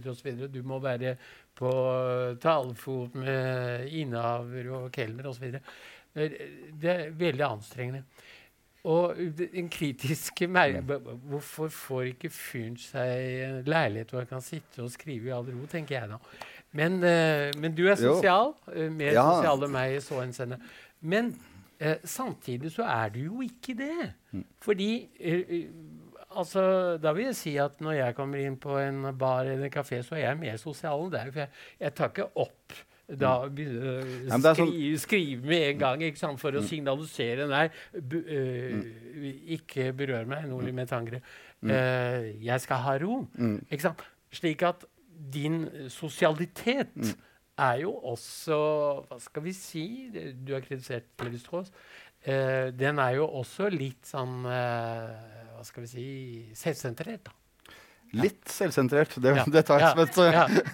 Du 0.52 0.62
må 0.66 0.78
være 0.82 1.16
på 1.58 1.72
talefot 2.42 3.18
med 3.18 3.88
innehaver 3.90 4.70
og 4.78 4.92
kelner 4.94 5.28
osv. 5.32 5.58
Det 6.12 6.92
er 6.92 7.11
veldig 7.16 7.48
anstrengende. 7.48 8.04
Og 8.85 9.14
en 9.55 9.68
kritisk 9.71 10.42
Hvorfor 11.31 11.68
får 11.68 12.03
ikke 12.03 12.31
fyren 12.35 12.77
seg 12.81 13.45
en 13.47 13.61
leilighet 13.68 14.11
hvor 14.11 14.25
han 14.25 14.33
kan 14.33 14.42
sitte 14.42 14.83
og 14.83 14.90
skrive 14.90 15.31
i 15.31 15.35
all 15.35 15.47
ro, 15.47 15.66
tenker 15.71 16.01
jeg 16.01 16.11
da. 16.11 16.18
Men, 16.73 16.99
uh, 17.05 17.53
men 17.61 17.77
du 17.77 17.85
er 17.87 17.99
sosial. 18.01 18.55
Uh, 18.66 18.88
mer 18.90 19.12
ja. 19.12 19.25
sosial 19.29 19.66
enn 19.66 19.75
meg 19.75 19.97
i 19.97 20.03
så 20.03 20.21
henseende. 20.23 20.59
Men 21.01 21.31
uh, 21.83 21.99
samtidig 22.05 22.73
så 22.75 22.87
er 22.88 23.12
du 23.14 23.21
jo 23.27 23.42
ikke 23.45 23.77
det. 23.79 24.12
Mm. 24.33 24.47
Fordi 24.64 24.90
altså, 26.31 26.97
Da 27.03 27.12
vil 27.12 27.29
jeg 27.31 27.37
si 27.37 27.57
at 27.61 27.81
når 27.85 27.99
jeg 28.01 28.16
kommer 28.16 28.40
inn 28.40 28.57
på 28.61 28.79
en 28.81 29.12
bar 29.18 29.45
eller 29.45 29.68
en 29.68 29.75
kafé, 29.75 30.01
så 30.03 30.16
er 30.16 30.27
jeg 30.31 30.40
mer 30.40 30.57
sosial 30.62 31.07
enn 31.07 31.12
deg. 31.14 31.31
For 31.31 31.45
jeg, 31.45 31.61
jeg 31.85 31.95
tar 31.99 32.11
ikke 32.14 32.33
opp 32.35 32.81
da 33.08 33.32
uh, 33.44 33.50
å 33.50 34.38
skrive, 34.38 34.54
sånn 34.56 35.00
skrive 35.02 35.48
med 35.50 35.66
en 35.72 35.80
gang 35.80 36.04
sant, 36.16 36.40
for 36.40 36.54
å 36.54 36.62
mm. 36.62 36.68
signalisere 36.68 37.48
Nei, 37.50 37.66
uh, 37.98 38.78
ikke 39.58 39.90
berør 39.96 40.28
meg, 40.30 40.46
Nordli 40.50 40.72
med 40.76 40.90
tangre. 40.90 41.22
Uh, 41.62 42.30
jeg 42.42 42.62
skal 42.64 42.82
ha 42.86 42.96
ro. 43.02 43.18
Ikke 43.68 43.88
sant? 43.88 44.06
Slik 44.32 44.64
at 44.64 44.86
din 45.32 45.66
sosialitet 45.92 46.94
er 47.60 47.82
jo 47.82 47.92
også 48.12 48.56
Hva 49.08 49.18
skal 49.22 49.44
vi 49.44 49.52
si? 49.56 49.84
Du 50.34 50.54
har 50.56 50.64
kritisert 50.64 51.12
Levi-Strauss. 51.22 51.70
Uh, 52.22 52.70
den 52.78 53.02
er 53.02 53.18
jo 53.18 53.26
også 53.42 53.68
litt 53.72 54.06
sånn 54.06 54.46
uh, 54.46 55.12
Hva 55.56 55.66
skal 55.66 55.84
vi 55.84 55.90
si 55.90 56.08
selvsentrert. 56.58 57.26
da. 57.28 57.41
Litt 58.12 58.44
selvsentrert. 58.53 59.14
Det, 59.25 59.31
Ja. 59.37 59.44
det 59.48 59.62
tar 59.66 59.81
jeg 59.81 59.92
som 59.94 60.01
et, 60.05 60.16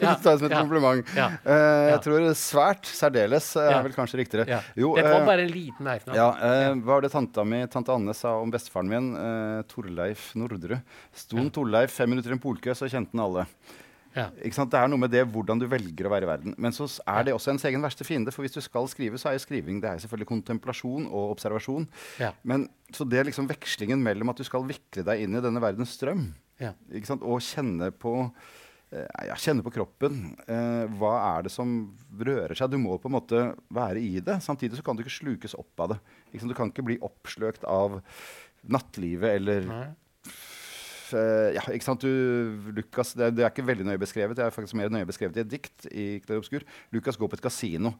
Ja. 0.02 0.14
Som 0.18 0.44
et 0.48 0.54
kompliment. 0.56 1.06
Eh, 1.16 1.90
jeg 1.92 2.00
tror 2.02 2.26
svært, 2.34 2.84
særdeles, 2.90 3.50
eh, 3.56 3.70
er 3.78 3.82
vel 3.86 3.92
kanskje 3.94 4.18
riktigere. 4.24 4.62
Jo, 4.76 4.94
det 4.96 5.04
var 5.06 5.20
eh, 5.22 5.26
bare 5.26 5.44
en 5.46 5.52
liten 5.52 5.84
merknad. 5.86 6.16
ja, 6.18 6.28
eh, 6.34 6.74
Hva 6.74 6.96
var 6.98 7.00
det 7.06 7.12
tanta 7.12 7.44
mi, 7.46 7.64
tante 7.70 7.94
Anne 7.94 8.14
sa 8.14 8.34
om 8.42 8.50
bestefaren 8.50 8.88
min? 8.90 9.12
uh, 9.14 9.62
Torleif 9.70 10.32
Nordre? 10.34 10.80
Sto 11.14 11.38
Torleif 11.50 11.90
fem 11.94 12.10
minutter 12.10 12.30
i 12.30 12.38
en 12.38 12.42
polkø, 12.42 12.74
så 12.74 12.90
kjente 12.90 13.14
han 13.14 13.20
alle. 13.28 13.46
Ja. 14.16 14.30
Ikke 14.42 14.56
sant? 14.56 14.72
Det 14.72 14.80
er 14.80 14.88
noe 14.90 14.98
med 14.98 15.12
det 15.12 15.20
hvordan 15.30 15.60
du 15.60 15.66
velger 15.70 16.08
å 16.08 16.10
være 16.10 16.26
i 16.26 16.30
verden. 16.32 16.54
Men 16.58 16.72
så 16.74 16.88
er 17.06 17.28
det 17.28 17.34
også 17.36 17.52
ens 17.52 17.62
egen 17.68 17.84
verste 17.84 18.02
fiende. 18.08 18.32
For 18.34 18.42
hvis 18.42 18.56
du 18.56 18.60
skal 18.64 18.88
skrive, 18.90 19.14
så 19.20 19.28
er 19.30 19.36
jo 19.38 19.44
skriving 19.44 19.78
det 19.84 19.90
er 19.92 20.00
selvfølgelig 20.02 20.30
kontemplasjon 20.32 21.06
og 21.06 21.36
observasjon. 21.36 21.86
Ja. 22.18 22.32
Men 22.42 22.66
så 22.90 23.06
det 23.08 23.20
er 23.20 23.28
liksom 23.30 23.46
vekslingen 23.46 24.02
mellom 24.02 24.32
at 24.32 24.40
du 24.40 24.44
skal 24.48 24.64
vikle 24.66 25.04
deg 25.06 25.22
inn 25.22 25.36
i 25.38 25.44
denne 25.44 25.62
verdens 25.62 25.94
strøm, 25.94 26.32
Ja. 26.58 26.72
og 27.20 27.38
kjenne 27.44 27.90
på 27.94 28.12
eh, 28.90 29.06
ja, 29.28 29.36
kjenne 29.38 29.62
på 29.62 29.72
kroppen. 29.74 30.34
Eh, 30.50 30.84
hva 30.98 31.14
er 31.36 31.46
det 31.46 31.52
som 31.54 31.78
rører 32.18 32.56
seg? 32.58 32.72
Du 32.72 32.80
må 32.82 32.96
på 32.98 33.10
en 33.10 33.16
måte 33.18 33.44
være 33.74 34.02
i 34.02 34.18
det. 34.24 34.40
Samtidig 34.44 34.80
så 34.80 34.86
kan 34.86 34.98
du 34.98 35.04
ikke 35.04 35.18
slukes 35.20 35.56
opp 35.58 35.84
av 35.84 35.94
det. 35.94 36.00
Du 36.42 36.54
kan 36.58 36.72
ikke 36.72 36.86
bli 36.86 36.98
oppsløkt 37.04 37.66
av 37.68 38.00
nattlivet 38.68 39.38
eller 39.38 39.68
Nei. 39.68 39.84
eh, 41.14 41.50
ja, 41.56 41.62
ikke 41.70 41.86
sant? 41.86 42.02
Du, 42.02 42.72
Lukas, 42.74 43.14
det, 43.18 43.36
er 43.38 43.52
ikke 43.52 43.66
veldig 43.68 43.86
nøye 43.86 44.02
beskrevet. 44.02 44.38
Det 44.38 44.48
er 44.48 44.54
faktisk 44.54 44.78
mer 44.78 44.90
nøye 44.92 45.08
beskrevet 45.08 45.38
i 45.38 45.44
et 45.46 45.52
dikt. 45.52 45.86
i 45.92 46.08
Klerobskur 46.24 46.66
Lukas 46.96 47.20
går 47.20 47.30
på 47.30 47.38
et 47.38 47.46
kasino. 47.46 47.94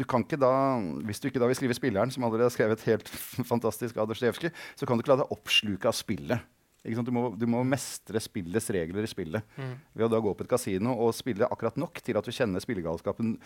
Du 0.00 0.06
kan 0.08 0.24
ikke 0.24 0.40
da, 0.40 0.80
Hvis 1.04 1.20
du 1.20 1.28
ikke 1.28 1.40
da 1.42 1.46
vil 1.50 1.56
skrive 1.56 1.76
'Spilleren', 1.76 2.10
som 2.10 2.24
allerede 2.24 2.48
har 2.48 2.56
skrevet 2.56 2.80
helt 2.88 3.08
fantastisk 3.52 3.96
Adolf 4.00 4.18
så 4.18 4.86
kan 4.86 4.96
du 4.96 5.02
ikke 5.02 5.12
la 5.12 5.20
deg 5.20 5.32
oppsluke 5.36 5.84
av 5.84 5.92
spillet. 5.92 6.40
Du, 6.82 7.12
må, 7.14 7.28
du 7.38 7.44
må 7.46 7.60
mestre 7.62 8.18
spillets 8.18 8.66
regler 8.74 9.04
i 9.06 9.10
spillet 9.10 9.44
Mm. 9.56 9.76
ved 9.94 10.06
å 10.06 10.10
da 10.10 10.18
gå 10.18 10.32
på 10.34 10.42
et 10.42 10.48
kasino 10.50 10.96
og 10.98 11.12
spille 11.14 11.46
akkurat 11.46 11.76
nok 11.78 12.00
til 12.02 12.16
at 12.18 12.24
du 12.26 12.32
kjenner 12.34 12.58
spillegalskapen 12.64 13.36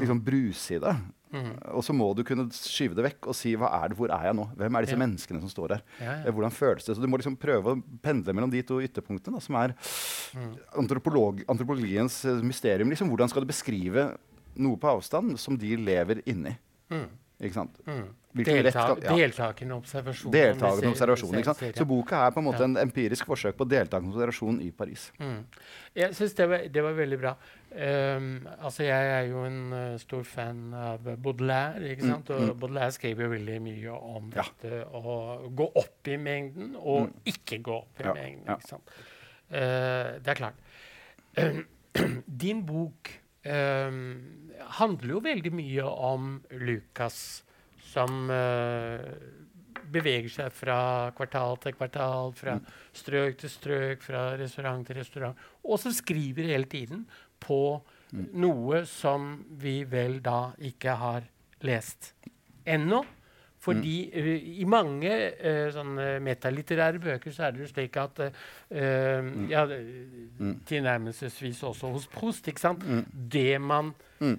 liksom 0.00 0.22
bruse 0.24 0.78
i 0.78 0.80
deg. 0.80 1.02
Mm. 1.34 1.50
Og 1.76 1.84
så 1.84 1.92
må 1.92 2.06
du 2.16 2.22
kunne 2.24 2.46
skyve 2.56 2.96
det 2.96 3.04
vekk 3.04 3.28
og 3.28 3.36
si 3.36 3.52
hva 3.58 3.68
er 3.82 3.90
det, 3.92 3.98
hvor 3.98 4.08
er 4.08 4.24
jeg 4.30 4.38
nå? 4.38 4.46
Hvem 4.56 4.78
er 4.78 4.86
disse 4.86 4.96
Ja. 4.96 5.02
menneskene 5.04 5.40
som 5.44 5.52
står 5.52 5.68
der? 5.74 5.82
Ja, 6.00 6.12
Eh, 6.12 6.24
ja. 6.24 6.32
Hvordan 6.32 6.54
føles 6.56 6.86
det? 6.86 6.96
Så 6.96 7.02
du 7.02 7.06
må 7.12 7.18
liksom 7.20 7.36
prøve 7.36 7.74
å 7.76 7.82
pendle 8.00 8.32
mellom 8.32 8.50
de 8.50 8.62
to 8.62 8.80
ytterpunktene, 8.80 9.34
da, 9.36 9.40
som 9.44 9.56
er 9.60 9.74
mm. 10.32 10.54
antropologiens 11.52 12.24
eh, 12.24 12.40
mysterium. 12.46 12.88
Liksom, 12.90 13.10
hvordan 13.12 13.28
skal 13.28 13.44
du 13.44 13.50
beskrive 13.52 14.06
noe 14.56 14.78
på 14.80 14.88
avstand 14.96 15.36
som 15.38 15.56
de 15.60 15.76
lever 15.76 16.22
inni? 16.26 16.56
Mm. 16.90 17.08
Ikke 17.40 17.52
sant? 17.54 17.74
Mm. 17.86 18.06
Deltak, 18.36 19.02
ja. 19.04 19.12
Deltakende 19.16 19.74
observasjon. 19.76 20.32
Deltakende 20.32 20.88
observasjon. 20.92 21.34
Ikke 21.36 21.52
sant? 21.54 21.76
Så 21.76 21.84
boka 21.88 22.22
er 22.26 22.30
på 22.32 22.40
en 22.40 22.44
måte 22.44 22.58
Ja. 22.60 22.64
en 22.64 22.76
empirisk 22.76 23.26
forsøk 23.28 23.56
på 23.56 23.64
deltakende 23.68 24.12
observasjon 24.12 24.60
i 24.64 24.70
Paris. 24.72 25.10
Mm. 25.20 25.44
Jeg 25.96 26.10
syns 26.14 26.34
det, 26.36 26.48
var- 26.48 26.66
det 26.68 26.82
var 26.82 26.92
veldig 26.92 27.18
bra. 27.20 27.34
Um, 27.76 28.46
altså 28.60 28.84
jeg 28.84 29.10
er 29.18 29.26
jo 29.30 29.44
en 29.44 29.72
uh, 29.72 29.98
stor 29.98 30.22
fan 30.24 30.72
av 30.74 30.98
Baudelaire. 31.16 31.80
ikke 31.92 32.04
Mm. 32.04 32.12
Og 32.30 32.40
mm. 32.54 32.58
Baudelaire 32.60 32.92
skrev 32.92 33.20
jo 33.20 33.28
veldig 33.28 33.60
mye 33.62 33.90
om 33.90 34.32
Ja. 34.36 34.42
dette 34.42 34.84
å 34.92 35.50
gå 35.54 35.70
opp 35.76 36.08
i 36.08 36.16
mengden 36.16 36.74
og 36.78 37.08
Mm. 37.08 37.14
ikke 37.26 37.62
gå 37.62 37.72
opp 37.82 38.00
i 38.00 38.04
mengden. 38.04 38.46
ikke 38.56 38.68
sant? 38.68 38.82
Uh, 39.50 40.18
det 40.20 40.28
er 40.28 40.34
klart. 40.34 40.54
Din 42.26 42.64
bok 42.66 43.08
um, 43.08 43.25
handler 43.46 45.12
jo 45.12 45.20
veldig 45.24 45.52
mye 45.54 45.84
om 45.86 46.30
Lukas 46.66 47.18
som 47.86 48.30
uh, 48.30 48.98
beveger 49.92 50.32
seg 50.32 50.54
fra 50.54 50.78
kvartal 51.16 51.58
til 51.62 51.76
kvartal, 51.76 52.32
fra 52.36 52.56
strøk 52.96 53.38
til 53.40 53.52
strøk, 53.52 54.02
fra 54.04 54.28
restaurant 54.40 54.86
til 54.86 54.98
restaurant, 55.00 55.38
og 55.64 55.80
som 55.80 55.94
skriver 55.94 56.50
hele 56.50 56.68
tiden 56.70 57.04
på 57.42 57.60
noe 58.38 58.84
som 58.88 59.32
vi 59.60 59.80
vel 59.88 60.20
da 60.24 60.52
ikke 60.64 60.96
har 61.00 61.26
lest 61.66 62.12
ennå. 62.66 63.02
Fordi 63.66 63.94
uh, 64.14 64.28
i 64.62 64.66
mange 64.70 65.10
uh, 65.10 65.66
sånne 65.74 66.06
metalitterære 66.22 67.02
bøker 67.02 67.34
så 67.34 67.48
er 67.48 67.56
det 67.56 67.64
jo 67.64 67.70
slik 67.72 67.98
at 67.98 68.22
uh, 68.22 69.28
ja, 69.50 69.66
Tilnærmelsesvis 70.70 71.62
også 71.66 71.90
hos 71.92 72.06
Prost. 72.14 72.48
ikke 72.48 72.62
sant? 72.62 72.86
Det 73.12 73.60
man, 73.60 73.92
Mm. 74.18 74.38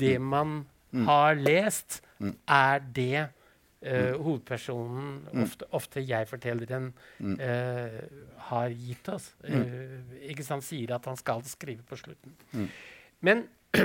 det 0.00 0.14
man 0.20 0.64
har 1.04 1.34
lest, 1.36 2.00
er 2.48 2.78
det 2.96 3.26
hovedpersonen, 4.20 5.20
ofte, 5.42 5.64
ofte 5.76 6.00
jeg-fortelleren, 6.04 6.90
eh, 7.40 8.00
har 8.50 8.68
gitt 8.70 9.08
oss. 9.08 9.30
Ikke 10.28 10.44
sant? 10.44 10.64
Sier 10.64 10.94
at 10.96 11.04
han 11.08 11.16
skal 11.16 11.42
skrive 11.48 11.82
på 11.88 11.96
slutten. 12.00 12.34
Men 13.20 13.44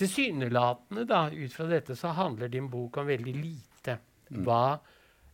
tilsynelatende, 0.00 1.04
da, 1.08 1.28
ut 1.32 1.54
fra 1.54 1.68
dette, 1.70 1.96
så 1.96 2.12
handler 2.16 2.48
din 2.52 2.68
bok 2.70 2.96
om 3.00 3.06
veldig 3.08 3.34
lite. 3.36 3.77
Hva, 4.44 4.78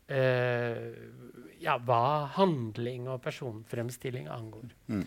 eh, 0.08 0.92
ja, 1.62 1.78
hva 1.78 2.26
handling 2.36 3.08
og 3.08 3.22
personfremstilling 3.24 4.28
angår. 4.28 4.68
Mm. 4.86 5.04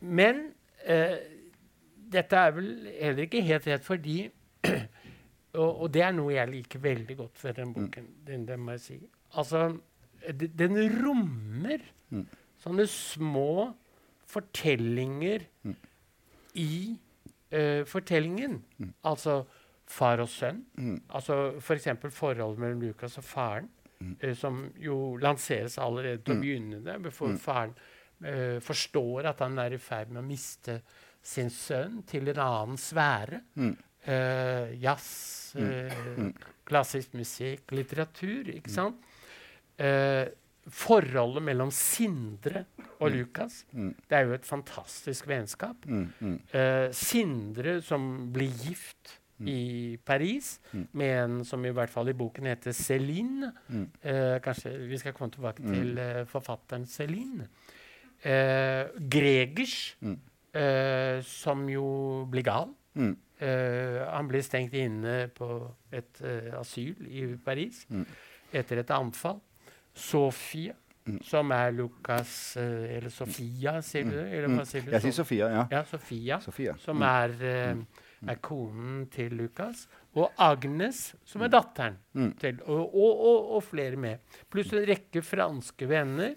Men 0.00 0.42
eh, 0.84 1.16
dette 2.12 2.36
er 2.36 2.50
vel 2.56 2.70
heller 2.98 3.24
ikke 3.24 3.42
helt 3.46 3.66
rett, 3.70 3.84
fordi 3.86 4.18
og, 5.60 5.70
og 5.70 5.88
det 5.94 6.02
er 6.02 6.12
noe 6.16 6.34
jeg 6.34 6.50
liker 6.50 6.82
veldig 6.82 7.16
godt 7.16 7.44
ved 7.44 7.58
den 7.60 7.72
boken. 7.76 8.12
Den, 8.26 8.46
den, 8.48 8.60
må 8.60 8.76
jeg 8.76 8.80
si. 8.80 9.00
Altså, 9.38 9.68
den 10.28 10.78
rommer 11.00 11.80
Mm. 12.12 12.26
sånne 12.60 12.84
små 12.86 13.72
fortellinger 14.28 15.46
i 16.60 16.98
uh, 17.54 17.84
fortellingen. 17.88 18.58
Altså 19.04 19.38
far 19.92 20.22
og 20.24 20.30
sønn. 20.32 20.62
Mm. 20.78 20.98
Altså 21.18 21.38
F.eks. 21.60 21.88
For 22.00 22.16
forholdet 22.16 22.62
mellom 22.62 22.82
Lukas 22.86 23.18
og 23.20 23.26
faren, 23.28 23.68
eh, 24.18 24.34
som 24.38 24.64
jo 24.80 25.16
lanseres 25.22 25.78
allerede 25.78 26.22
til 26.24 26.36
å 26.36 26.42
begynne 26.42 26.82
det, 26.84 26.98
before 27.04 27.36
faren 27.40 27.74
eh, 28.24 28.58
forstår 28.64 29.30
at 29.32 29.42
han 29.44 29.58
er 29.62 29.76
i 29.76 29.80
ferd 29.82 30.12
med 30.12 30.22
å 30.22 30.26
miste 30.26 30.80
sin 31.22 31.50
sønn 31.54 32.00
til 32.08 32.32
en 32.32 32.42
annen 32.42 32.80
sfære. 32.80 33.42
Mm. 33.54 33.74
Eh, 34.02 34.72
jazz, 34.82 35.54
eh, 35.60 36.30
klassisk 36.66 37.14
musikk, 37.14 37.70
litteratur, 37.76 38.48
ikke 38.56 38.72
sant? 38.72 39.04
Eh, 39.78 40.26
forholdet 40.72 41.42
mellom 41.42 41.70
Sindre 41.74 42.64
og 43.00 43.10
Lukas. 43.10 43.62
Mm. 43.74 43.92
Det 44.08 44.18
er 44.18 44.28
jo 44.28 44.36
et 44.36 44.46
fantastisk 44.46 45.26
vennskap. 45.30 45.86
Mm, 45.86 46.04
mm, 46.20 46.38
Eh, 46.52 46.88
Sindre 46.92 47.80
som 47.82 48.32
blir 48.32 48.50
gift 48.62 49.18
i 49.40 49.96
Paris 50.06 50.60
med 50.92 51.24
en 51.24 51.44
som 51.44 51.64
i 51.64 51.70
hvert 51.74 51.90
fall 51.90 52.08
i 52.08 52.12
boken 52.12 52.44
heter 52.46 52.70
Céline. 52.72 53.52
Mm. 53.68 53.88
Eh, 54.04 54.40
kanskje 54.44 54.70
vi 54.88 54.98
skal 54.98 55.12
komme 55.12 55.30
tilbake 55.34 55.62
til 55.62 55.98
eh, 55.98 56.24
forfatteren 56.26 56.84
Céline. 56.86 57.48
Eh, 58.24 58.86
Gregers, 59.10 59.96
Mm. 60.00 60.18
eh, 60.54 61.22
som 61.22 61.68
jo 61.68 62.24
blir 62.30 62.42
gal. 62.42 62.68
mm, 62.94 63.16
Eh, 63.42 64.06
han 64.14 64.28
blir 64.28 64.40
stengt 64.42 64.72
inne 64.74 65.28
på 65.34 65.74
et 65.92 66.20
eh, 66.22 66.52
asyl 66.60 66.94
i 67.08 67.36
Paris 67.44 67.86
Mm. 67.90 68.06
etter 68.52 68.78
et 68.78 68.90
anfall. 68.90 69.40
Sofie, 69.94 70.72
som 71.22 71.50
er 71.50 71.72
Lukas 71.72 72.56
eh, 72.56 72.96
Eller 72.98 73.10
Sofia, 73.10 73.80
sier 73.82 74.04
du? 74.04 74.16
Eller 74.20 74.46
hva 74.48 74.64
sier 74.64 74.82
du? 74.84 74.90
Mm. 74.90 74.92
Jeg 74.92 75.02
sier 75.02 75.12
Sofia, 75.12 75.48
ja. 75.50 75.66
Ja, 75.72 75.82
Sofia. 75.84 76.38
Sofia. 76.40 76.76
Som 76.78 76.96
Mm. 76.98 77.02
er, 77.02 77.76
er 78.28 78.38
konen 78.44 79.06
til 79.10 79.32
Lukas. 79.34 79.86
Og 80.14 80.30
Agnes, 80.38 81.14
som 81.24 81.42
er 81.42 81.48
datteren 81.52 81.96
Mm. 82.14 82.32
til 82.38 82.58
og, 82.66 82.94
og, 82.94 83.20
og, 83.26 83.50
og 83.56 83.62
flere 83.64 83.96
med. 83.96 84.18
Pluss 84.50 84.72
en 84.72 84.84
rekke 84.86 85.22
franske 85.24 85.88
venner. 85.88 86.34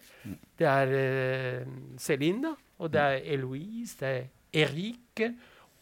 Det 0.57 0.67
er 0.67 0.93
uh, 0.95 1.73
Céline, 1.99 2.41
da. 2.47 2.53
Og 2.79 2.91
det 2.91 3.01
er 3.01 3.33
Eloise, 3.35 3.97
det 3.99 4.07
er 4.07 4.63
Erike. 4.65 5.33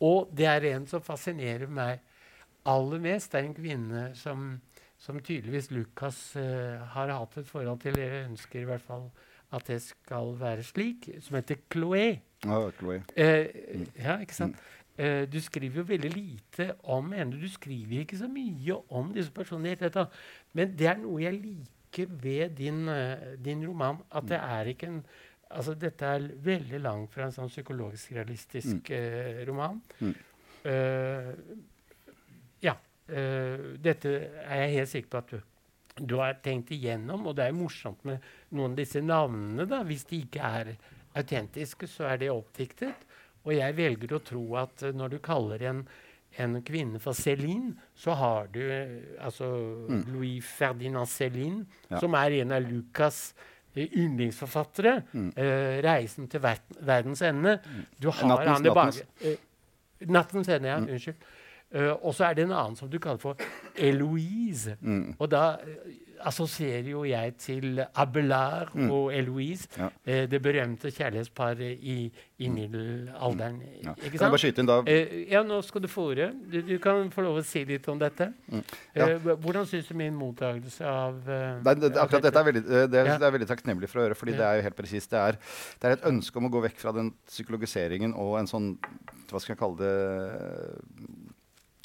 Og 0.02 0.30
det 0.36 0.46
er 0.50 0.66
en 0.76 0.88
som 0.90 1.02
fascinerer 1.02 1.70
meg 1.70 2.00
aller 2.66 3.00
mest. 3.00 3.32
Det 3.32 3.40
er 3.40 3.46
en 3.52 3.56
kvinne 3.56 4.04
som, 4.18 4.48
som 4.98 5.20
tydeligvis 5.22 5.70
Lukas 5.72 6.36
uh, 6.36 6.82
har 6.96 7.14
hatt 7.14 7.38
et 7.38 7.48
forhold 7.48 7.80
til. 7.86 8.00
Jeg 8.02 8.26
ønsker 8.32 8.62
i 8.62 8.68
hvert 8.72 8.82
fall 8.82 9.12
at 9.54 9.68
det 9.70 9.82
skal 9.86 10.34
være 10.40 10.64
slik. 10.66 11.12
Som 11.22 11.38
heter 11.38 11.62
Chloé. 11.70 12.18
Ja, 12.44 12.58
Chloé. 12.80 13.04
Eh, 13.16 13.46
ja, 14.02 14.18
ikke 14.20 14.36
sant? 14.36 14.58
Eh, 14.98 15.24
du 15.26 15.40
skriver 15.42 15.82
jo 15.82 15.88
veldig 15.90 16.10
lite 16.14 16.68
om 16.94 17.12
henne. 17.16 17.40
Du 17.42 17.50
skriver 17.50 18.04
ikke 18.04 18.20
så 18.20 18.30
mye 18.30 18.78
om 18.94 19.14
disse 19.14 19.34
personene. 19.34 20.08
Men 20.54 20.76
det 20.78 20.90
er 20.90 21.00
noe 21.02 21.22
jeg 21.24 21.40
liker 21.40 22.10
ved 22.22 22.58
din, 22.58 22.88
uh, 22.90 23.34
din 23.38 23.66
roman. 23.68 24.02
At 24.12 24.28
det 24.30 24.40
er 24.42 24.74
ikke 24.74 24.88
en 24.88 25.06
Altså, 25.54 25.76
dette 25.78 26.02
er 26.02 26.24
veldig 26.42 26.80
langt 26.82 27.12
fra 27.14 27.28
en 27.28 27.34
sånn 27.36 27.52
psykologisk 27.52 28.16
realistisk 28.16 28.88
uh, 28.90 29.44
roman. 29.46 29.76
Mm. 30.00 30.14
Ja. 32.64 32.74
dette 33.86 34.14
er 34.48 34.62
jeg 34.64 34.72
helt 34.80 34.90
sikker 34.90 35.10
på 35.12 35.20
at 35.20 35.34
du 35.36 35.42
du 35.98 36.16
har 36.18 36.40
tenkt 36.42 36.72
igjennom, 36.74 37.28
og 37.30 37.36
det 37.38 37.46
er 37.46 37.54
morsomt 37.54 38.02
med 38.08 38.24
noen 38.50 38.72
av 38.72 38.80
disse 38.80 39.02
navnene. 39.04 39.68
da, 39.70 39.84
Hvis 39.86 40.08
de 40.10 40.24
ikke 40.24 40.42
er 40.42 40.72
autentiske, 41.14 41.88
så 41.88 42.08
er 42.10 42.18
det 42.18 42.32
oppdiktet. 42.34 43.06
Og 43.46 43.54
jeg 43.58 43.76
velger 43.76 44.14
å 44.16 44.22
tro 44.24 44.44
at 44.62 44.84
uh, 44.88 44.92
når 44.96 45.10
du 45.10 45.18
kaller 45.20 45.62
en, 45.70 45.82
en 46.40 46.54
kvinne 46.66 47.00
for 47.04 47.14
Céline, 47.14 47.74
så 47.96 48.16
har 48.16 48.48
du 48.54 48.62
uh, 48.62 49.26
altså 49.26 49.50
Mm. 49.90 50.04
Louis 50.14 50.40
Ferdinand 50.42 51.08
Céline, 51.12 51.66
Ja. 51.92 52.00
som 52.00 52.14
er 52.16 52.32
en 52.42 52.52
av 52.56 52.64
Lucas' 52.64 53.34
uh, 53.76 53.84
yndlingsforfattere. 53.84 55.04
Mm. 55.14 55.30
Uh, 55.38 55.82
'Reisen 55.84 56.28
til 56.30 56.40
ver 56.42 56.60
verdens 56.80 57.22
ende'. 57.22 57.60
Du 58.02 58.10
har 58.12 58.28
Nattens- 58.30 58.48
han 58.48 58.66
i 58.66 58.70
nattens. 58.70 59.02
bak... 59.04 59.26
Uh, 59.26 60.08
nattens 60.08 60.48
ende, 60.50 60.68
ja. 60.70 60.80
Mm. 60.80 60.90
Unnskyld. 60.90 61.16
Uh, 61.76 62.06
og 62.06 62.14
så 62.14 62.26
er 62.30 62.34
det 62.38 62.44
en 62.46 62.52
annen 62.54 62.76
som 62.78 62.90
du 62.90 63.00
kaller 63.00 63.18
for 63.18 63.36
Eloise. 63.76 64.76
Mm. 64.82 65.16
Og 65.20 65.30
da 65.32 65.58
eh, 65.66 65.94
assosierer 66.26 66.90
jo 66.92 67.04
jeg 67.08 67.36
til 67.38 67.82
Abelard 67.96 68.74
Mm. 68.76 68.90
og 68.92 69.14
Eloise, 69.14 69.68
Ja. 69.78 69.90
eh, 70.06 70.26
det 70.28 70.42
berømte 70.42 70.92
kjærlighetsparet 70.92 71.78
i, 71.82 72.12
i 72.40 72.48
middelalderen. 72.50 73.62
Ja. 73.84 73.94
Ikke 73.94 74.18
Kan 74.18 74.26
jeg 74.28 74.32
bare 74.32 74.42
skyte 74.44 74.60
inn 74.64 74.66
da? 74.70 74.78
Eh, 74.88 75.32
ja, 75.32 75.44
nå 75.44 75.62
skal 75.64 75.82
du 75.82 75.88
få 75.88 76.10
ordet. 76.12 76.32
Du, 76.52 76.62
du 76.62 76.78
kan 76.80 77.10
få 77.12 77.22
lov 77.24 77.38
å 77.42 77.44
si 77.46 77.64
litt 77.66 77.88
om 77.90 78.00
dette. 78.00 78.32
Mm. 78.52 78.64
Ja. 78.96 79.08
Eh, 79.10 79.20
hvordan 79.44 79.66
syns 79.70 79.88
du 79.88 79.94
min 79.96 80.14
mottakelse 80.16 80.86
av 80.86 81.16
uh, 81.28 81.62
Nei, 81.64 81.76
det, 81.76 81.94
akkurat 81.98 82.24
dette 82.24 82.40
er 82.40 82.48
veldig, 82.52 82.64
eh, 82.66 82.88
det, 82.88 83.00
er- 83.04 83.18
det 83.20 83.28
er 83.28 83.36
veldig 83.38 83.48
takknemlig 83.54 83.90
for 83.90 84.00
å 84.00 84.08
høre, 84.08 84.16
fordi 84.16 84.32
det 84.38 84.46
er 84.48 84.56
jo 84.60 84.68
helt 84.70 84.76
presist. 84.80 85.10
Det 85.12 85.38
det 85.82 85.90
er 85.90 85.92
et 85.98 86.04
ønske 86.10 86.36
om 86.38 86.46
å 86.48 86.52
gå 86.52 86.62
vekk 86.70 86.78
fra 86.78 86.92
den 86.92 87.12
psykologiseringen 87.28 88.14
og 88.16 88.40
en 88.40 88.48
sånn 88.48 88.78
Hva 89.30 89.40
skal 89.42 89.56
jeg 89.56 89.60
kalle 89.60 89.78
det 89.78 89.94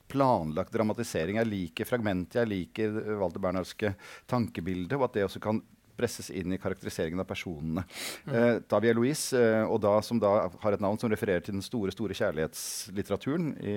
planlagt 0.09 0.73
dramatisering. 0.75 1.37
Jeg 1.41 1.51
liker 1.51 1.89
fragmentet, 1.89 2.41
jeg 2.43 2.49
liker 2.49 2.95
det 3.01 3.19
Walter 3.21 3.43
Bernhardske 3.45 3.95
tankebildet, 4.31 4.97
og 4.99 5.09
at 5.11 5.19
det 5.19 5.27
også 5.29 5.41
kan 5.45 5.61
presses 5.99 6.29
inn 6.31 6.53
i 6.55 6.59
karakteriseringen 6.63 7.19
av 7.19 7.27
personene. 7.27 7.83
Eh, 8.31 8.61
da 8.71 8.79
vi 8.79 8.87
Eloise, 8.87 9.35
Louise, 9.35 9.41
eh, 9.41 9.65
og 9.67 9.81
da, 9.83 9.97
som 10.07 10.21
da 10.23 10.31
har 10.63 10.77
et 10.77 10.85
navn 10.85 10.95
som 11.03 11.11
refererer 11.11 11.43
til 11.43 11.57
den 11.57 11.65
store 11.67 11.91
store 11.91 12.15
kjærlighetslitteraturen 12.15 13.49
i 13.59 13.75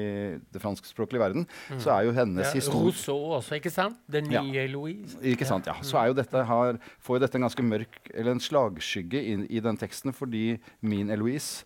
det 0.54 0.62
franskspråklige 0.62 1.22
verden, 1.24 1.48
så 1.82 1.96
er 1.96 2.06
jo 2.06 2.14
hennes 2.14 2.46
ja, 2.46 2.54
historie 2.60 2.92
Rousseau 2.92 3.34
også, 3.40 3.58
ikke 3.58 3.74
sant? 3.74 3.98
Den 4.06 4.30
Ja. 4.32 4.44
nye 4.46 4.68
Louise. 4.70 5.18
ikke 5.24 5.48
sant, 5.50 5.66
ja. 5.66 5.74
Så 5.82 5.98
er 5.98 6.12
jo 6.12 6.14
dette 6.22 6.46
har, 6.46 6.78
får 7.02 7.18
jo 7.18 7.26
dette 7.26 7.36
en 7.42 7.48
ganske 7.50 7.64
mørk 7.66 7.98
Eller 8.14 8.32
en 8.38 8.40
slagskygge 8.40 9.22
inn 9.34 9.48
i 9.50 9.60
den 9.60 9.78
teksten, 9.78 10.14
fordi 10.14 10.60
min 10.82 11.10
Eloise 11.10 11.66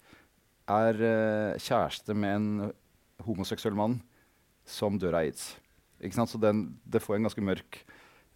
er 0.69 0.93
eh, 0.95 1.59
kjæreste 1.59 2.15
med 2.15 2.35
en 2.35 2.71
homoseksuell 3.25 3.75
mann 3.75 3.99
som 4.65 4.97
dør 4.99 5.15
av 5.17 5.25
aids. 5.25 5.55
Ikke 6.03 6.17
sant? 6.17 6.29
Så 6.33 6.39
den, 6.41 6.65
det 6.85 7.01
får 7.03 7.15
en 7.19 7.27
ganske 7.29 7.43
mørk 7.45 7.77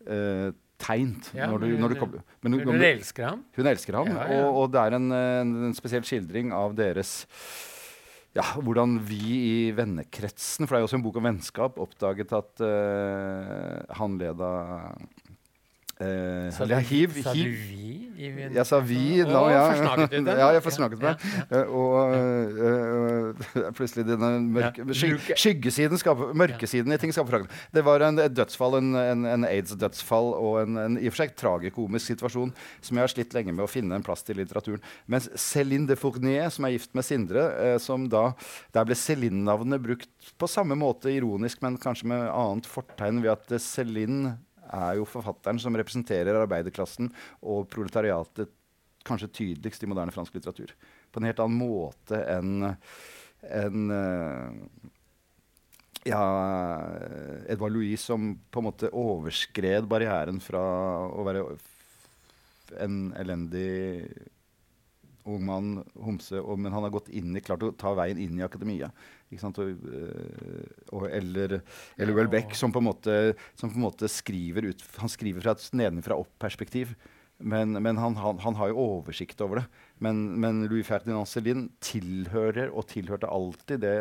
eh, 0.07 0.51
tegn 0.79 1.17
Ja, 1.35 1.49
når 1.51 1.65
du, 1.65 1.67
når 1.81 1.91
du 1.91 1.95
kommer 1.99 2.21
men 2.41 2.53
Men 2.53 2.59
hun- 2.61 2.75
Hun 2.77 2.85
elsker 2.87 3.25
ham. 3.27 3.41
hun 3.57 3.67
elsker 3.67 3.97
ham, 3.97 4.07
Ja, 4.07 4.27
ja. 4.31 4.45
Og, 4.47 4.61
og 4.63 4.71
det 4.71 4.79
er 4.85 4.95
en, 4.95 5.11
en, 5.11 5.55
en 5.67 5.73
spesiell 5.75 6.05
skildring 6.07 6.53
av 6.55 6.75
deres 6.77 7.25
ja, 8.37 8.43
hvordan 8.61 8.99
vi 9.03 9.17
i 9.67 9.71
vennekretsen 9.75 10.67
For 10.67 10.75
det 10.75 10.77
er 10.77 10.83
jo 10.83 10.87
også 10.87 10.99
en 10.99 11.03
bok 11.03 11.15
om 11.17 11.25
vennskap. 11.25 11.79
Oppdaget 11.81 12.31
at 12.37 12.61
uh, 12.61 13.81
han 13.97 14.17
led 14.21 14.39
av 14.45 15.01
eh, 15.99 16.49
Sa 16.55 16.65
du- 16.65 16.75
hiv. 16.75 17.21
Sa 17.23 17.33
du 17.33 17.43
vi? 17.43 17.85
min- 18.19 18.51
Jeg 18.53 18.65
sa 18.67 18.79
vi. 18.83 19.23
Nå, 19.23 19.41
ja. 19.49 19.61
Forsnaket 19.71 20.09
du 20.11 20.23
det? 20.25 20.33
ja, 20.41 20.49
jeg 20.51 20.63
forsnakket 20.65 20.99
meg. 20.99 21.21
Ja, 21.23 21.59
Eh, 21.59 21.69
og 21.71 22.13
uh, 22.13 23.69
plutselig 23.77 24.03
denne 24.09 24.29
mørke, 24.43 24.83
sky, 24.93 25.13
skyggesiden 25.39 25.97
skaper, 26.01 26.33
Mørkesiden 26.37 26.91
i 26.93 26.97
ting 26.99 27.13
skaper 27.15 27.31
fragment. 27.31 27.53
Det 27.73 27.83
var 27.87 28.03
en, 28.05 28.19
et 28.19 28.33
dødsfall, 28.35 28.75
en, 28.81 28.89
en, 28.99 29.23
en 29.25 29.45
aids-dødsfall 29.47 30.33
og 30.35 30.59
en, 30.65 30.97
i 30.99 31.07
og 31.07 31.15
for 31.15 31.23
seg 31.23 31.33
tragikomisk 31.39 32.11
situasjon 32.11 32.51
som 32.85 32.99
jeg 32.99 33.07
har 33.07 33.13
slitt 33.13 33.33
lenge 33.37 33.55
med 33.55 33.63
å 33.65 33.71
finne 33.71 33.95
en 33.97 34.03
plass 34.05 34.23
til 34.27 34.35
i 34.37 34.43
litteraturen. 34.43 34.83
Mens 35.07 35.29
Céline 35.39 35.87
de 35.89 35.95
Fournier, 35.99 36.51
som 36.53 36.67
er 36.67 36.75
gift 36.75 36.93
med 36.97 37.07
Sindre, 37.07 37.47
som 37.81 38.07
da 38.11 38.33
Der 38.75 38.85
ble 38.87 38.95
Céline-navnet 38.99 39.81
brukt 39.81 40.33
på 40.39 40.47
samme 40.51 40.75
måte 40.77 41.09
ironisk, 41.13 41.61
men 41.65 41.79
kanskje 41.81 42.11
med 42.11 42.27
annet 42.29 42.67
fortegn 42.69 43.23
ved 43.23 43.31
at 43.33 43.57
Céline 43.63 44.35
er 44.75 44.99
jo 44.99 45.07
forfatteren 45.09 45.59
som 45.61 45.75
representerer 45.77 46.41
arbeiderklassen 46.43 47.11
og 47.41 47.67
proletariatet 47.73 48.51
kanskje 49.07 49.31
tydeligst 49.33 49.83
i 49.83 49.89
moderne 49.89 50.13
fransk 50.13 50.35
litteratur. 50.35 50.73
På 51.09 51.21
en 51.21 51.29
helt 51.29 51.41
annen 51.41 51.59
måte 51.59 52.19
enn 52.29 52.69
enn, 53.39 53.91
eh, 53.91 54.49
ja, 56.09 56.23
Edvard 57.47 57.71
Louis 57.71 58.01
som 58.01 58.33
på 58.51 58.61
en 58.61 58.67
måte 58.67 58.91
overskred 58.95 59.87
barrieren 59.89 60.41
fra 60.43 60.61
å 61.07 61.23
være 61.27 61.45
en 62.79 62.99
elendig 63.17 64.03
ung 65.29 65.43
mann, 65.45 65.71
homse, 65.99 66.39
og, 66.39 66.57
men 66.61 66.73
han 66.73 66.85
har 66.85 66.93
gått 66.93 67.11
inn 67.13 67.35
i, 67.35 67.43
klart 67.43 67.63
å 67.65 67.73
ta 67.77 67.93
veien 67.97 68.19
inn 68.21 68.39
i 68.39 68.45
akademia. 68.45 68.89
Og, 69.31 69.59
eh, 69.69 70.65
og, 70.91 71.05
eller 71.11 71.59
eller 71.97 72.13
Welbeck, 72.17 72.55
som 72.57 72.73
på 72.73 72.81
en 72.81 72.89
måte, 72.89 73.19
som 73.55 73.69
på 73.69 73.77
en 73.77 73.85
måte 73.85 74.09
skriver 74.09 74.71
ut 74.71 74.83
Han 74.97 75.09
skriver 75.11 75.41
fra 75.45 75.51
et 75.53 75.69
nedenfra-opp-perspektiv. 75.77 76.95
Men, 77.39 77.71
men 77.71 77.95
han, 77.95 78.17
han, 78.19 78.39
han 78.43 78.55
har 78.59 78.67
jo 78.73 78.81
oversikt 78.83 79.39
over 79.45 79.61
det. 79.61 79.67
Men, 80.03 80.17
men 80.43 80.65
Louis 80.67 80.83
Ferdinand 80.83 81.23
Céline 81.29 81.69
tilhører 81.79 82.67
og 82.73 82.89
tilhørte 82.91 83.29
alltid 83.31 83.79
det 83.85 83.93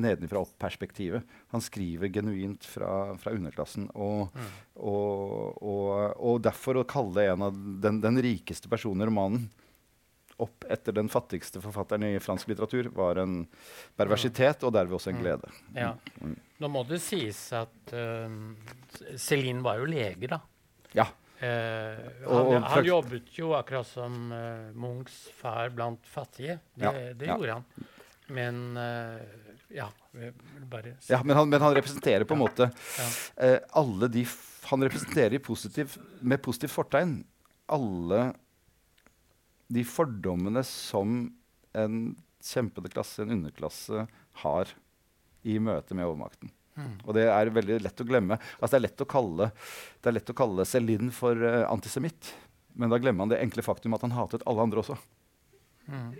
nedenfra-opp-perspektivet. 0.00 1.26
Han 1.52 1.60
skriver 1.60 2.08
genuint 2.14 2.64
fra, 2.64 3.12
fra 3.20 3.34
underklassen. 3.36 3.90
Og, 3.92 4.30
Mm. 4.32 4.48
og, 4.80 5.60
og, 5.60 6.16
og 6.16 6.40
derfor 6.44 6.80
å 6.80 6.88
kalle 6.88 7.28
en 7.34 7.44
av 7.50 7.60
den, 7.84 8.00
den 8.00 8.22
rikeste 8.22 8.68
personen 8.72 9.04
i 9.04 9.10
romanen 9.10 9.46
opp 10.38 10.64
etter 10.68 10.92
den 10.92 11.08
fattigste 11.08 11.60
forfatteren 11.64 12.02
i 12.04 12.18
fransk 12.20 12.48
litteratur, 12.50 12.90
var 12.92 13.16
en 13.22 13.46
perversitet 13.96 14.62
og 14.68 14.72
derved 14.76 14.92
også 14.98 15.10
en 15.14 15.16
Mm. 15.16 15.22
glede. 15.22 15.52
Ja. 15.74 15.94
Nå 16.60 16.68
må 16.68 16.82
det 16.88 17.00
sies 17.00 17.38
at 17.56 17.92
uh, 17.92 18.28
Celine 19.16 19.62
var 19.64 19.78
jo 19.80 19.86
lege, 19.88 20.28
da. 20.28 20.40
Ja. 20.92 21.06
Eh, 21.40 21.98
han, 22.28 22.62
han 22.64 22.84
jobbet 22.84 23.28
jo 23.36 23.50
akkurat 23.56 23.86
som 23.86 24.30
uh, 24.32 24.70
Munchs 24.72 25.26
far 25.36 25.68
blant 25.68 26.04
fattige. 26.08 26.58
Det, 26.74 26.84
Ja, 26.84 26.92
det 27.14 27.26
ja. 27.26 27.36
gjorde 27.36 27.52
han. 27.58 27.64
Men 28.28 28.76
uh, 28.76 29.20
ja 29.70 29.88
bare 30.70 30.94
si 31.00 31.12
Ja, 31.12 31.20
men 31.22 31.36
han, 31.36 31.48
men 31.50 31.60
han 31.60 31.74
representerer 31.76 32.24
på 32.24 32.34
en 32.34 32.40
måte 32.40 32.70
Ja. 32.72 33.06
eh, 33.36 33.58
alle 33.76 34.08
de 34.08 34.22
f 34.24 34.64
Han 34.70 34.82
representerer 34.82 35.34
i 35.34 35.38
positiv, 35.38 35.96
med 36.20 36.40
positivt 36.42 36.72
fortegn 36.72 37.20
alle 37.68 38.32
de 39.72 39.82
fordommene 39.86 40.62
som 40.66 41.18
en 41.76 41.96
kjempende 42.42 42.90
klasse, 42.92 43.22
en 43.22 43.34
underklasse, 43.38 44.06
har 44.42 44.72
i 45.46 45.58
møte 45.62 45.96
med 45.96 46.06
overmakten. 46.06 46.52
Mm. 46.76 46.96
Og 47.06 47.14
det 47.16 47.24
er 47.32 47.50
veldig 47.54 47.78
lett 47.86 48.02
å 48.02 48.06
glemme. 48.06 48.38
Altså, 48.58 48.74
det, 48.74 48.78
er 48.78 48.86
lett 48.86 49.04
å 49.04 49.08
kalle, 49.08 49.50
det 50.02 50.10
er 50.10 50.16
lett 50.18 50.32
å 50.32 50.36
kalle 50.36 50.66
Celine 50.68 51.12
for 51.14 51.40
uh, 51.40 51.64
antisemitt. 51.70 52.34
Men 52.76 52.92
da 52.92 53.00
glemmer 53.00 53.24
man 53.24 53.32
det 53.32 53.40
enkle 53.40 53.64
faktum 53.64 53.96
at 53.96 54.04
han 54.04 54.14
hatet 54.16 54.44
alle 54.46 54.66
andre 54.66 54.82
også. 54.82 54.98
Mm. 55.86 56.10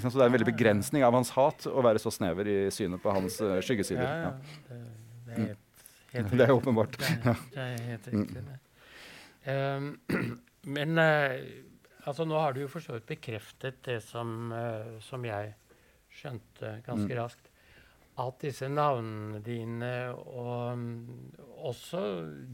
Så 0.00 0.16
det 0.16 0.24
er 0.24 0.30
en 0.30 0.34
veldig 0.38 0.48
begrensning 0.48 1.04
av 1.04 1.14
hans 1.14 1.30
hat 1.36 1.66
å 1.68 1.84
være 1.84 2.00
så 2.02 2.12
snever 2.14 2.48
i 2.48 2.58
synet 2.74 3.02
på 3.02 3.12
hans 3.14 3.38
uh, 3.44 3.58
skyggesider. 3.62 4.02
Ja, 4.02 4.30
ja. 4.30 4.32
Ja. 4.32 4.58
Det, 4.66 4.80
det 5.28 5.36
er 5.36 5.46
helt, 5.46 5.66
helt 6.16 6.36
Det 6.40 6.46
er 6.48 6.54
åpenbart. 6.56 6.98
Det 6.98 7.14
er, 7.14 7.42
det 7.54 7.66
er 7.66 7.88
helt 7.92 8.12
riktig, 8.14 8.44
det. 8.48 8.58
Um, 9.40 9.92
men 10.76 10.98
eh, 11.00 11.36
altså, 12.10 12.26
nå 12.28 12.38
har 12.42 12.52
du 12.56 12.60
jo 12.64 12.68
for 12.72 12.82
så 12.84 12.96
vidt 12.98 13.06
bekreftet 13.10 13.80
det 13.86 14.00
som, 14.04 14.50
eh, 14.52 14.98
som 15.06 15.24
jeg 15.26 15.54
skjønte 16.10 16.74
ganske 16.86 17.08
Mm. 17.14 17.18
raskt. 17.22 17.46
At 18.20 18.40
disse 18.42 18.68
navnene 18.68 19.38
dine 19.46 19.90
og 20.12 20.76
mm, 20.76 21.36
også 21.64 22.00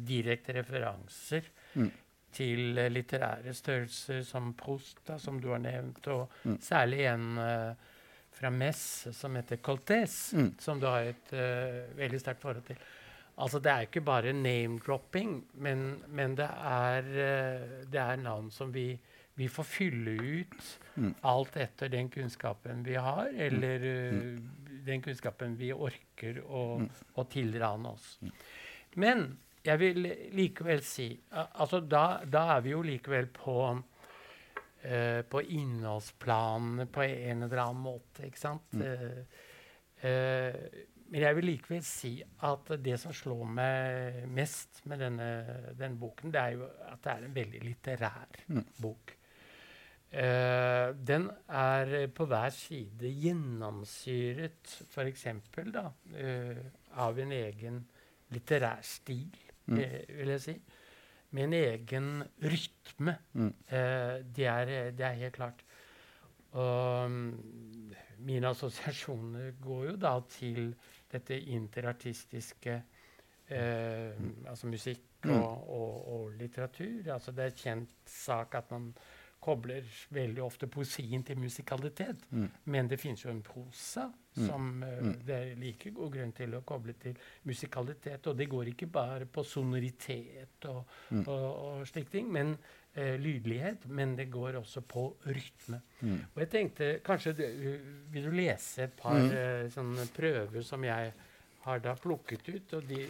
direkte 0.07 0.55
referanser 0.61 1.49
Mm. 1.75 1.91
til 2.37 2.79
eh, 2.79 2.91
litterære 2.93 3.55
størrelser 3.57 4.23
som 4.25 4.53
Prosta, 4.55 5.01
da, 5.15 5.19
som 5.19 5.41
du 5.41 5.49
har 5.55 5.59
nevnt, 5.65 6.07
og 6.13 6.29
Mm. 6.45 6.59
særlig 6.61 7.01
en 7.15 7.39
uh, 7.39 7.75
fra 8.37 8.51
Mess 8.51 9.09
som 9.17 9.35
heter 9.35 9.57
Coltés, 9.57 10.35
Mm. 10.37 10.55
som 10.61 10.79
du 10.81 10.87
har 10.87 11.01
et 11.09 11.33
uh, 11.33 11.97
veldig 11.97 12.21
sterkt 12.21 12.41
forhold 12.45 12.63
til. 12.69 12.77
Altså, 13.39 13.59
det 13.61 13.71
er 13.73 13.81
ikke 13.87 14.01
bare 14.05 14.33
name-dropping, 14.33 15.43
men, 15.55 16.03
men 16.09 16.35
det, 16.37 16.47
er, 16.49 17.03
det 17.85 18.01
er 18.01 18.17
navn 18.17 18.51
som 18.51 18.71
vi, 18.73 18.99
vi 19.37 19.49
får 19.53 19.65
fylle 19.69 20.11
ut 20.23 20.79
Mm. 20.97 21.15
alt 21.29 21.57
etter 21.61 21.89
den 21.93 22.09
kunnskapen 22.09 22.83
vi 22.87 22.95
har, 22.97 23.27
eller 23.37 23.83
eh, 23.85 24.39
den 24.87 25.03
kunnskapen 25.05 25.57
vi 25.61 25.73
orker 25.73 26.39
å, 26.47 26.79
Mm. 26.81 26.91
å 27.17 27.25
tilrane 27.29 27.89
oss. 27.93 28.19
Men 28.97 29.37
jeg 29.65 29.79
vil 29.79 30.03
likevel 30.33 30.81
si 30.83 31.11
altså 31.33 31.81
da, 31.87 32.23
da 32.25 32.57
er 32.57 32.61
vi 32.63 32.71
jo 32.71 32.83
likevel 32.83 33.27
på 33.35 33.57
uh, 34.87 35.23
på 35.29 35.41
innholdsplanene 35.43 36.87
på 36.87 37.03
en 37.03 37.43
eller 37.43 37.59
annen 37.65 37.83
måte, 37.83 38.27
ikke 38.29 38.39
sant? 38.39 38.63
Uh, 38.79 39.25
eh, 40.07 40.55
men 41.11 41.21
jeg 41.23 41.37
vil 41.39 41.45
likevel 41.51 41.83
si 41.87 42.13
at 42.47 42.71
det 42.83 42.97
som 43.01 43.13
slår 43.15 43.45
meg 43.47 44.25
mest 44.35 44.81
med 44.91 44.99
denne, 45.05 45.29
denne 45.79 45.99
boken, 46.01 46.33
det 46.35 46.41
er 46.41 46.57
jo 46.57 46.67
at 46.91 47.03
det 47.05 47.13
er 47.13 47.25
en 47.29 47.35
veldig 47.37 47.61
litterær 47.65 48.41
Mm. 48.49 48.65
bok. 48.81 49.17
Eh, 50.17 50.95
den 51.07 51.27
er 51.53 52.07
på 52.17 52.25
hver 52.31 52.49
side 52.55 53.11
gjennomsyret 53.21 54.71
f.eks. 54.89 55.27
da 55.75 55.83
uh, 55.91 56.61
av 57.05 57.19
en 57.21 57.33
egen 57.37 57.83
litterær 58.33 58.81
stil, 58.87 59.29
Mm. 59.67 59.81
uh, 59.83 60.19
vil 60.19 60.29
jeg 60.31 60.41
si. 60.45 60.53
Med 61.35 61.45
en 61.49 61.55
egen 61.59 62.11
rytme. 62.43 63.17
Mm. 63.35 63.49
Det, 64.37 64.45
er, 64.47 64.71
det 64.95 65.05
er 65.05 65.17
helt 65.19 65.35
klart. 65.35 65.65
Og 66.53 67.05
um, 67.11 67.35
mine 68.23 68.47
assosiasjoner 68.49 69.57
går 69.61 69.83
jo 69.91 69.97
da 69.97 70.13
til 70.31 70.71
dette 71.13 71.35
interartistiske 71.41 72.77
eh, 73.51 74.15
Altså 74.47 74.67
musikk 74.71 75.03
Mm. 75.27 75.41
og, 75.43 75.71
og, 75.71 76.09
og 76.15 76.31
litteratur. 76.39 77.09
Altså 77.13 77.33
det 77.35 77.45
er 77.45 77.57
kjent 77.59 77.91
sak 78.07 78.55
at 78.55 78.71
man 78.71 78.93
kobler 79.47 79.87
veldig 80.13 80.43
ofte 80.45 80.67
poesien 80.69 81.23
til 81.27 81.39
musikalitet. 81.39 82.27
Mm. 82.35 82.49
Men 82.75 82.89
det 82.91 82.99
finnes 83.03 83.23
jo 83.25 83.31
en 83.33 83.43
prosa 83.47 84.11
Mm. 84.37 84.47
som 84.51 84.83
uh, 84.85 85.13
det 85.25 85.33
er 85.35 85.55
like 85.57 85.91
god 85.97 86.11
grunn 86.13 86.33
til 86.37 86.53
å 86.53 86.59
koble 86.69 86.93
til 87.01 87.15
musikalitet. 87.49 88.27
Og 88.29 88.35
det 88.37 88.45
går 88.53 88.69
ikke 88.75 88.87
bare 88.93 89.25
på 89.33 89.41
sonoritet 89.49 90.67
og, 90.69 90.83
Mm. 91.11 91.23
og, 91.27 91.47
og 91.79 91.87
slike 91.89 92.11
ting, 92.13 92.29
men 92.33 92.51
uh, 92.99 93.15
lydlighet. 93.17 93.87
Men 93.89 94.13
det 94.19 94.27
går 94.31 94.59
også 94.61 94.83
på 94.85 95.07
rytme. 95.25 95.81
Mm. 96.03 96.19
Og 96.35 96.43
jeg 96.43 96.51
tenkte 96.53 96.91
kanskje 97.07 97.33
du, 97.39 97.45
uh, 97.47 98.13
Vil 98.13 98.29
du 98.29 98.37
lese 98.37 98.83
et 98.85 98.97
par 99.01 99.17
eh, 99.25 99.71
sånne 99.73 100.05
prøver 100.13 100.63
som 100.63 100.85
jeg 100.85 101.13
har 101.65 101.81
da 101.83 101.95
plukket 101.99 102.47
ut, 102.53 102.77
og 102.79 102.85
de 102.93 103.01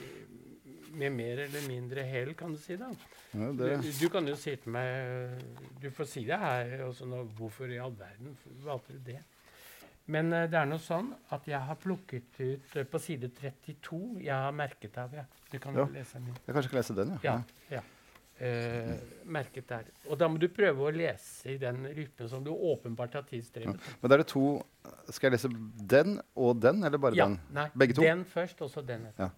med 0.96 1.12
mer 1.12 1.44
eller 1.46 1.64
mindre 1.68 2.02
hell, 2.08 2.32
kan 2.38 2.52
du 2.54 2.58
si. 2.60 2.76
da. 2.80 2.88
Ja, 3.36 3.50
Du, 3.52 3.62
det, 3.64 3.78
du 4.00 4.08
kan 4.12 4.26
jo 4.28 4.36
si 4.40 4.54
til 4.56 4.72
meg 4.72 5.40
Du 5.82 5.90
får 5.92 6.08
si 6.08 6.22
det 6.28 6.38
her 6.40 6.84
også 6.86 7.04
nå, 7.10 7.24
hvorfor 7.36 7.68
i 7.72 7.78
all 7.82 7.92
verden 7.98 8.36
valgte 8.64 8.96
du 8.96 9.02
det? 9.12 9.18
Men 10.06 10.30
uh, 10.32 10.44
det 10.46 10.54
er 10.60 10.68
nå 10.70 10.78
sånn 10.78 11.08
at 11.34 11.48
jeg 11.50 11.58
har 11.66 11.76
plukket 11.82 12.36
ut 12.38 12.76
uh, 12.78 12.84
på 12.86 13.00
side 13.02 13.32
32 13.40 13.98
Jeg 14.22 14.34
har 14.46 14.54
merket 14.54 14.96
av, 15.02 15.12
ja. 15.18 15.24
Du 15.50 15.58
kan 15.58 15.74
Ja. 15.74 15.84
lese 15.92 16.20
min. 16.22 16.34
jeg 16.46 16.54
kanskje 16.54 16.70
kan 16.70 16.78
lese 16.80 16.94
den, 16.94 17.18
ja. 17.24 17.34
Ja. 17.70 17.80
ja. 17.80 17.82
Uh, 18.36 18.92
merket 19.32 19.64
der. 19.70 19.86
Og 20.12 20.18
da 20.20 20.26
må 20.28 20.36
du 20.38 20.46
prøve 20.52 20.84
å 20.84 20.90
lese 20.92 21.54
i 21.54 21.56
den 21.58 21.86
rytmen 21.96 22.28
som 22.28 22.42
du 22.44 22.50
åpenbart 22.52 23.14
har 23.16 23.24
tidsdrevet. 23.24 23.80
Men 24.02 24.10
da 24.12 24.18
er 24.18 24.22
det 24.22 24.28
to 24.28 24.42
Skal 25.10 25.30
jeg 25.30 25.38
lese 25.38 25.48
den 25.88 26.18
og 26.36 26.60
den, 26.60 26.84
eller 26.84 27.00
bare 27.00 27.16
Ja, 27.16 27.26
den? 27.30 27.38
nei, 27.56 27.64
Begge 27.74 27.96
to? 27.96 28.02
Den 28.04 28.24
først, 28.28 28.60
og 28.62 28.70
så 28.70 28.84
den 28.86 29.06
etterpå. 29.08 29.30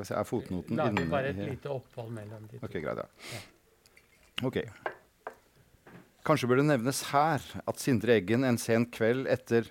Skal 0.00 0.04
vi 0.04 0.08
se, 0.08 0.20
Er 0.20 0.28
fotnoten 0.28 0.78
Lager 0.78 0.96
inne 0.96 1.10
bare 1.12 1.32
et 1.34 1.40
lite 1.40 1.68
opphold 1.68 2.12
mellom 2.14 2.46
de 2.48 2.58
to. 2.58 2.64
Ok, 2.64 2.78
greit, 2.80 3.02
ja. 3.04 3.40
Ok. 4.48 4.62
Kanskje 6.24 6.48
bør 6.48 6.60
det 6.60 6.68
nevnes 6.70 7.02
her 7.10 7.44
at 7.68 7.80
Sindre 7.80 8.16
Eggen 8.16 8.46
en 8.48 8.58
sen 8.60 8.86
kveld 8.92 9.28
etter 9.28 9.68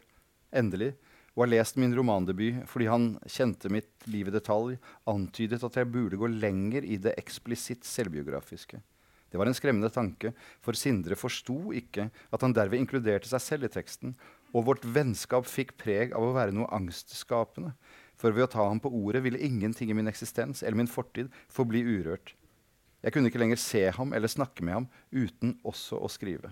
endelig 0.54 0.94
og 1.36 1.46
har 1.46 1.52
lest 1.54 1.80
min 1.82 1.94
romandebut 1.96 2.66
fordi 2.70 2.90
han 2.92 3.10
kjente 3.26 3.72
mitt 3.74 4.08
liv 4.10 4.30
i 4.30 4.34
detalj, 4.34 4.78
antydet 5.10 5.64
at 5.66 5.78
jeg 5.80 5.90
burde 5.90 6.20
gå 6.20 6.30
lenger 6.30 6.86
i 6.86 7.00
det 7.02 7.16
eksplisitt 7.22 7.88
selvbiografiske. 7.88 8.82
Det 9.30 9.38
var 9.38 9.46
en 9.46 9.54
skremmende 9.54 9.92
tanke, 9.94 10.34
for 10.62 10.78
Sindre 10.78 11.16
forsto 11.18 11.72
ikke 11.78 12.10
at 12.10 12.46
han 12.46 12.54
derved 12.58 12.82
inkluderte 12.82 13.30
seg 13.30 13.46
selv 13.46 13.70
i 13.70 13.72
teksten, 13.72 14.16
og 14.54 14.66
vårt 14.66 14.86
vennskap 14.86 15.46
fikk 15.46 15.76
preg 15.78 16.16
av 16.18 16.26
å 16.26 16.34
være 16.34 16.56
noe 16.58 16.70
angstskapende. 16.74 17.76
For 18.20 18.36
ved 18.36 18.50
å 18.50 18.52
ta 18.52 18.66
ham 18.68 18.82
på 18.84 18.92
ordet 18.92 19.24
ville 19.24 19.40
ingenting 19.40 19.92
i 19.92 19.96
min 19.96 20.12
eksistens 20.12 20.64
eller 20.64 20.82
min 20.82 20.92
fortid 20.92 21.32
forbli 21.52 21.86
urørt. 21.88 22.34
Jeg 23.00 23.16
kunne 23.16 23.32
ikke 23.32 23.40
lenger 23.40 23.62
se 23.62 23.86
ham 23.96 24.12
eller 24.16 24.32
snakke 24.32 24.66
med 24.66 24.76
ham 24.76 24.90
uten 25.16 25.56
også 25.64 26.02
å 26.04 26.10
skrive. 26.12 26.52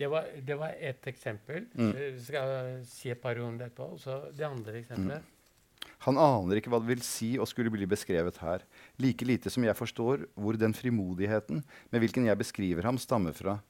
Det 0.00 0.08
var, 0.08 0.30
det 0.40 0.56
var 0.58 0.72
ett 0.80 1.06
eksempel. 1.06 1.66
Mm. 1.76 1.92
Jeg 1.92 2.14
skal 2.24 2.54
si 2.88 3.12
et 3.12 3.20
par 3.22 3.36
ord 3.38 3.52
om 3.52 3.58
det 3.60 3.68
etterpå. 3.68 4.00
Så 4.00 4.16
det 4.32 4.48
andre 4.48 4.80
eksempelet. 4.80 5.28
Han 6.06 6.18
aner 6.18 6.58
ikke 6.58 6.70
hva 6.72 6.80
det 6.82 6.88
vil 6.88 7.04
si 7.06 7.34
å 7.38 7.46
skulle 7.46 7.70
bli 7.70 7.86
beskrevet 7.90 8.40
her, 8.42 8.64
like 9.02 9.26
lite 9.26 9.50
som 9.52 9.62
jeg 9.66 9.78
forstår 9.78 10.24
hvor 10.34 10.58
den 10.58 10.74
frimodigheten 10.74 11.60
med 11.92 12.02
hvilken 12.02 12.26
jeg 12.26 12.40
beskriver 12.40 12.88
ham, 12.88 12.98
stammer 12.98 13.36
fra. 13.36 13.60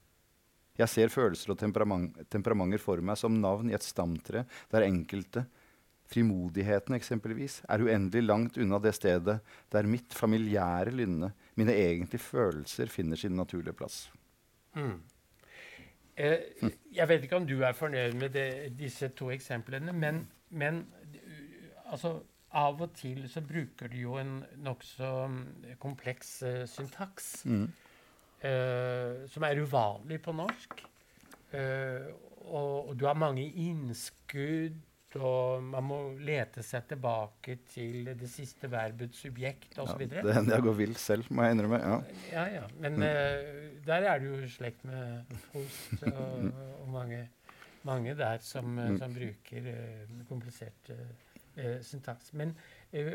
Jeg 0.79 0.89
ser 0.89 1.13
følelser 1.13 1.53
og 1.53 1.61
temperament, 1.61 2.17
temperamenter 2.33 2.81
for 2.81 3.03
meg 3.05 3.19
som 3.21 3.37
navn 3.41 3.69
i 3.69 3.77
et 3.77 3.85
stamtre 3.85 4.47
der 4.73 4.87
enkelte, 4.87 5.45
frimodigheten 6.13 6.97
eksempelvis, 6.97 7.63
er 7.69 7.85
uendelig 7.85 8.23
langt 8.27 8.59
unna 8.61 8.81
det 8.83 8.95
stedet 8.97 9.39
der 9.73 9.89
mitt 9.89 10.15
familiære 10.15 10.93
lynne, 10.95 11.33
mine 11.57 11.75
egentlige 11.77 12.23
følelser, 12.23 12.93
finner 12.93 13.17
sin 13.17 13.37
naturlige 13.37 13.77
plass. 13.77 14.05
Mm. 14.77 15.01
Eh, 16.17 16.39
jeg 16.93 17.09
vet 17.09 17.25
ikke 17.25 17.41
om 17.41 17.47
du 17.49 17.63
er 17.65 17.73
fornøyd 17.73 18.19
med 18.21 18.35
det, 18.37 18.49
disse 18.79 19.09
to 19.17 19.31
eksemplene, 19.33 19.93
men, 19.97 20.27
men 20.51 20.85
altså, 21.87 22.19
av 22.53 22.83
og 22.85 22.93
til 22.97 23.25
så 23.33 23.41
bruker 23.45 23.89
du 23.89 23.97
jo 24.03 24.19
en 24.21 24.43
nokså 24.65 25.09
um, 25.25 25.39
kompleks 25.81 26.43
uh, 26.45 26.65
syntaks. 26.69 27.47
Mm. 27.49 27.69
uh, 28.45 29.25
som 29.33 29.47
er 29.49 29.63
uvanlig 29.63 30.21
på 30.23 30.35
norsk. 30.37 30.85
Uh, 31.53 32.13
og, 32.43 32.89
og 32.89 33.01
du 33.01 33.07
har 33.07 33.17
mange 33.17 33.45
innskudd, 33.47 34.77
og 35.17 35.63
man 35.63 35.85
må 35.85 35.99
lete 36.25 36.63
seg 36.65 36.87
tilbake 36.89 37.59
til 37.69 38.05
det 38.17 38.29
siste 38.31 38.71
verbets 38.73 39.19
subjekt 39.25 39.77
Ja, 39.77 39.83
osv. 39.85 40.07
det 40.09 40.35
hender 40.35 40.55
jeg 40.57 40.63
går 40.65 40.77
vill 40.79 40.95
selv, 40.97 41.27
må 41.31 41.43
jeg 41.45 41.57
innrømme. 41.57 41.81
Ja. 41.83 41.99
Ja, 42.33 42.45
ja. 42.61 42.63
Men 42.81 42.97
Mm. 42.97 43.03
uh, 43.03 43.85
der 43.87 44.07
er 44.13 44.19
det 44.19 44.29
jo 44.31 44.49
slekt 44.49 44.85
med 44.85 45.25
Host 45.53 46.03
og, 46.07 46.53
og 46.83 46.89
mange, 46.93 47.29
mange 47.85 48.15
der 48.17 48.39
som, 48.41 48.79
eh, 48.79 48.89
Mm. 48.91 48.99
som 48.99 49.15
bruker 49.15 49.69
uh, 49.69 50.25
komplisert 50.29 50.91
uh, 50.91 51.79
syntaks. 51.83 52.33
Men 52.33 52.55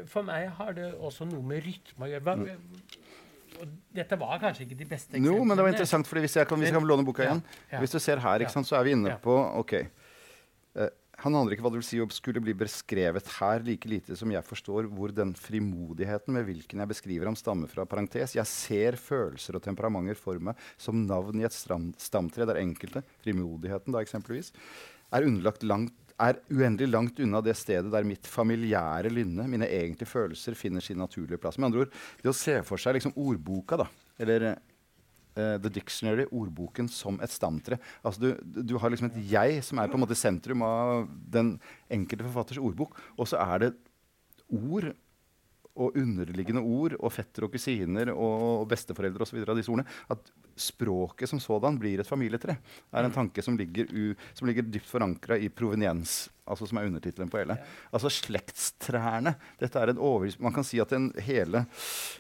for 0.05 0.21
meg 0.23 0.49
har 0.49 0.71
det 0.73 0.93
også 0.95 1.25
noe 1.25 1.41
med 1.43 1.63
rytme 1.65 2.05
å 2.05 2.09
gjøre. 2.09 2.21
Hva, 2.21 2.57
og 3.61 3.67
dette 3.95 4.17
var 4.19 4.37
kanskje 4.41 4.65
ikke 4.67 4.77
de 4.77 4.85
beste 4.85 5.09
eksemplene. 5.15 5.31
Mm. 5.33 5.37
Jo, 5.37 5.43
men 5.45 5.57
det 5.57 5.63
var 5.63 5.71
interessant, 5.71 6.05
fordi 6.07 6.21
hvis 6.25 6.35
jeg 6.37 6.47
kan, 6.47 6.59
hvis 6.59 6.69
jeg 6.69 6.75
kan 6.77 6.85
låne 6.87 7.05
boka 7.05 7.23
igjen 7.23 7.41
ja. 7.71 7.79
Hvis 7.81 7.91
du 7.95 7.99
ser 7.99 8.17
her, 8.21 8.43
sant, 8.49 8.67
så 8.69 8.75
er 8.77 8.83
vi 8.85 8.91
inne 8.93 9.09
Ja. 9.09 9.17
på 9.17 9.33
OK. 9.59 9.73
Eh, 9.73 10.89
han 11.24 11.34
aner 11.34 11.55
ikke 11.55 11.63
hva 11.65 11.72
det 11.74 11.80
vil 11.80 11.88
si 11.88 11.99
å 12.01 12.05
skulle 12.13 12.41
bli 12.43 12.53
beskrevet 12.57 13.30
her, 13.39 13.63
like 13.65 13.89
lite 13.89 14.15
som 14.20 14.30
jeg 14.30 14.45
forstår 14.45 14.86
hvor 14.91 15.13
den 15.15 15.34
frimodigheten 15.38 16.36
med 16.36 16.45
hvilken 16.45 16.84
jeg 16.84 16.91
beskriver 16.91 17.30
ham, 17.30 17.38
stammer 17.39 17.72
fra. 17.72 17.88
parentes. 17.89 18.36
Jeg 18.38 18.45
ser 18.51 18.99
følelser 19.01 19.57
og 19.57 19.63
temperamenter 19.65 20.20
for 20.20 20.38
meg 20.38 20.59
som 20.78 21.07
navn 21.09 21.41
i 21.41 21.47
et 21.47 21.57
stamtre 21.57 22.45
der 22.45 22.61
enkelte, 22.61 23.01
frimodigheten 23.26 23.95
da 23.95 24.03
eksempelvis, 24.05 24.53
er 25.15 25.26
langt 25.65 25.95
er 26.18 26.39
uendelig 26.49 26.88
langt 26.89 27.20
unna 27.22 27.43
det 27.45 27.53
stedet 27.57 27.91
der 27.93 28.05
mitt 28.07 28.26
familiære 28.26 29.11
lynne, 29.13 29.45
mine 29.49 29.68
egentlige 29.70 30.09
følelser, 30.09 30.57
finner 30.57 30.82
sin 30.82 30.97
naturlige 30.97 31.38
plass. 31.38 31.59
Med 31.61 31.70
andre 31.70 31.86
ord, 31.86 31.91
det 32.24 32.32
å 32.32 32.38
se 32.38 32.55
for 32.65 32.82
seg 32.82 32.97
liksom 32.97 33.13
ordboka, 33.22 33.78
da, 33.84 33.86
eller 34.18 34.47
eh, 35.38 35.55
The 35.63 35.71
Dictionary, 35.79 36.27
ordboken, 36.31 36.89
som 36.91 37.19
et 37.23 37.33
stamtre. 37.33 37.79
Altså 38.03 38.21
du 38.21 38.63
du 38.67 38.77
har 38.81 38.91
liksom 38.91 39.11
et 39.11 39.19
jeg 39.31 39.63
som 39.63 39.79
er 39.79 39.91
på 39.91 39.99
en 39.99 40.03
måte 40.03 40.17
sentrum 40.17 40.65
av 40.65 41.07
den 41.07 41.55
enkelte 41.93 42.27
forfatters 42.27 42.61
ordbok, 42.61 42.97
og 43.17 43.29
så 43.29 43.39
er 43.45 43.67
det 43.67 43.73
ord 44.47 44.91
og 45.78 45.97
underliggende 45.99 46.63
ord 46.65 46.97
og 46.99 47.13
fetter 47.13 47.45
og 47.47 47.53
kusiner 47.53 48.11
og, 48.13 48.65
besteforeldre 48.71 49.25
osv. 49.28 49.41
av 49.45 49.57
disse 49.59 49.71
ordene. 49.71 49.88
At 50.13 50.32
språket 50.57 51.30
som 51.30 51.39
sådan 51.41 51.78
blir 51.78 52.01
et 52.01 52.09
familietre, 52.09 52.55
er 52.91 53.05
en 53.05 53.13
tanke 53.13 53.43
som 53.45 53.57
ligger, 53.59 53.86
u, 53.93 54.15
som 54.34 54.49
ligger 54.49 54.65
dypt 54.65 54.89
forankra 54.89 55.38
i 55.38 55.51
proveniens, 55.53 56.32
altså 56.49 56.65
som 56.65 56.80
er 56.82 56.88
undertittelen 56.89 57.30
på 57.30 57.38
hele. 57.38 57.59
Altså 57.93 58.09
slektstrærne. 58.09 59.36
Dette 59.61 59.78
er 59.84 59.91
en 59.93 60.01
overvis... 60.01 60.39
Man 60.41 60.55
kan 60.55 60.65
si 60.65 60.80
at 60.82 60.95
en 60.97 61.11
hele 61.28 61.61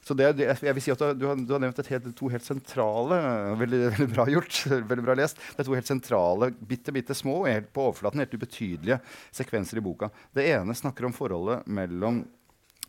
Så 0.05 0.13
det, 0.17 0.29
jeg 0.37 0.75
vil 0.77 0.83
si 0.85 0.93
at 0.93 1.01
du, 1.17 1.25
har- 1.31 1.39
du, 1.39 1.55
har, 1.55 1.63
nevnt 1.63 1.81
helt, 1.89 2.11
to 2.19 2.29
helt 2.29 2.45
sentrale 2.45 3.17
veldig, 3.57 3.81
veldig 3.95 4.09
bra 4.13 4.27
gjort, 4.29 4.61
veldig 4.93 5.05
bra 5.09 5.17
lest. 5.17 5.41
Det 5.55 5.63
er 5.65 5.69
to 5.71 5.77
helt 5.79 5.89
sentrale, 5.89 6.51
bitte, 6.69 6.93
bitte 6.93 7.17
små 7.17 7.39
helt 7.49 7.71
på 7.73 7.89
overflaten 7.89 8.21
helt 8.21 8.37
ubetydelige 8.37 8.99
sekvenser 9.33 9.81
i 9.81 9.85
boka. 9.89 10.11
Det 10.35 10.45
ene 10.53 10.77
snakker 10.77 11.09
om 11.09 11.15
forholdet 11.15 11.65
mellom 11.65 12.21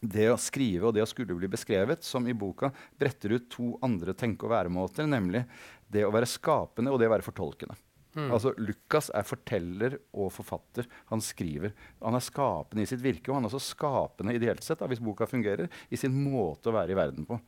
det 0.00 0.28
å 0.30 0.38
skrive 0.40 0.88
og 0.88 0.94
det 0.96 1.02
å 1.04 1.08
skulle 1.08 1.36
bli 1.36 1.50
beskrevet, 1.50 2.04
som 2.06 2.26
i 2.28 2.36
boka 2.36 2.70
bretter 2.98 3.34
ut 3.34 3.50
to 3.50 3.74
andre 3.82 4.14
tenke- 4.14 4.46
og 4.46 4.54
væremåter, 4.54 5.08
nemlig 5.10 5.44
det 5.90 6.04
å 6.06 6.14
være 6.14 6.28
skapende 6.28 6.92
og 6.92 7.00
det 7.00 7.08
å 7.08 7.14
være 7.16 7.26
fortolkende. 7.26 7.76
Mm. 8.18 8.32
Altså, 8.32 8.52
Lukas 8.58 9.10
er 9.14 9.26
forteller 9.26 9.98
og 10.16 10.32
forfatter. 10.34 10.88
Han 11.12 11.22
skriver. 11.22 11.74
Han 12.02 12.16
er 12.18 12.24
skapende 12.24 12.82
i 12.82 12.88
sitt 12.90 13.02
virke, 13.04 13.30
og 13.30 13.38
han 13.38 13.46
er 13.46 13.52
også 13.52 13.76
skapende 13.76 14.34
ideelt 14.34 14.64
sett, 14.64 14.80
da, 14.80 14.88
hvis 14.90 15.02
boka 15.04 15.28
fungerer, 15.28 15.70
i 15.90 16.00
sin 16.00 16.16
måte 16.16 16.70
å 16.70 16.76
være 16.78 16.94
i 16.94 16.98
verden 16.98 17.28
på. 17.28 17.38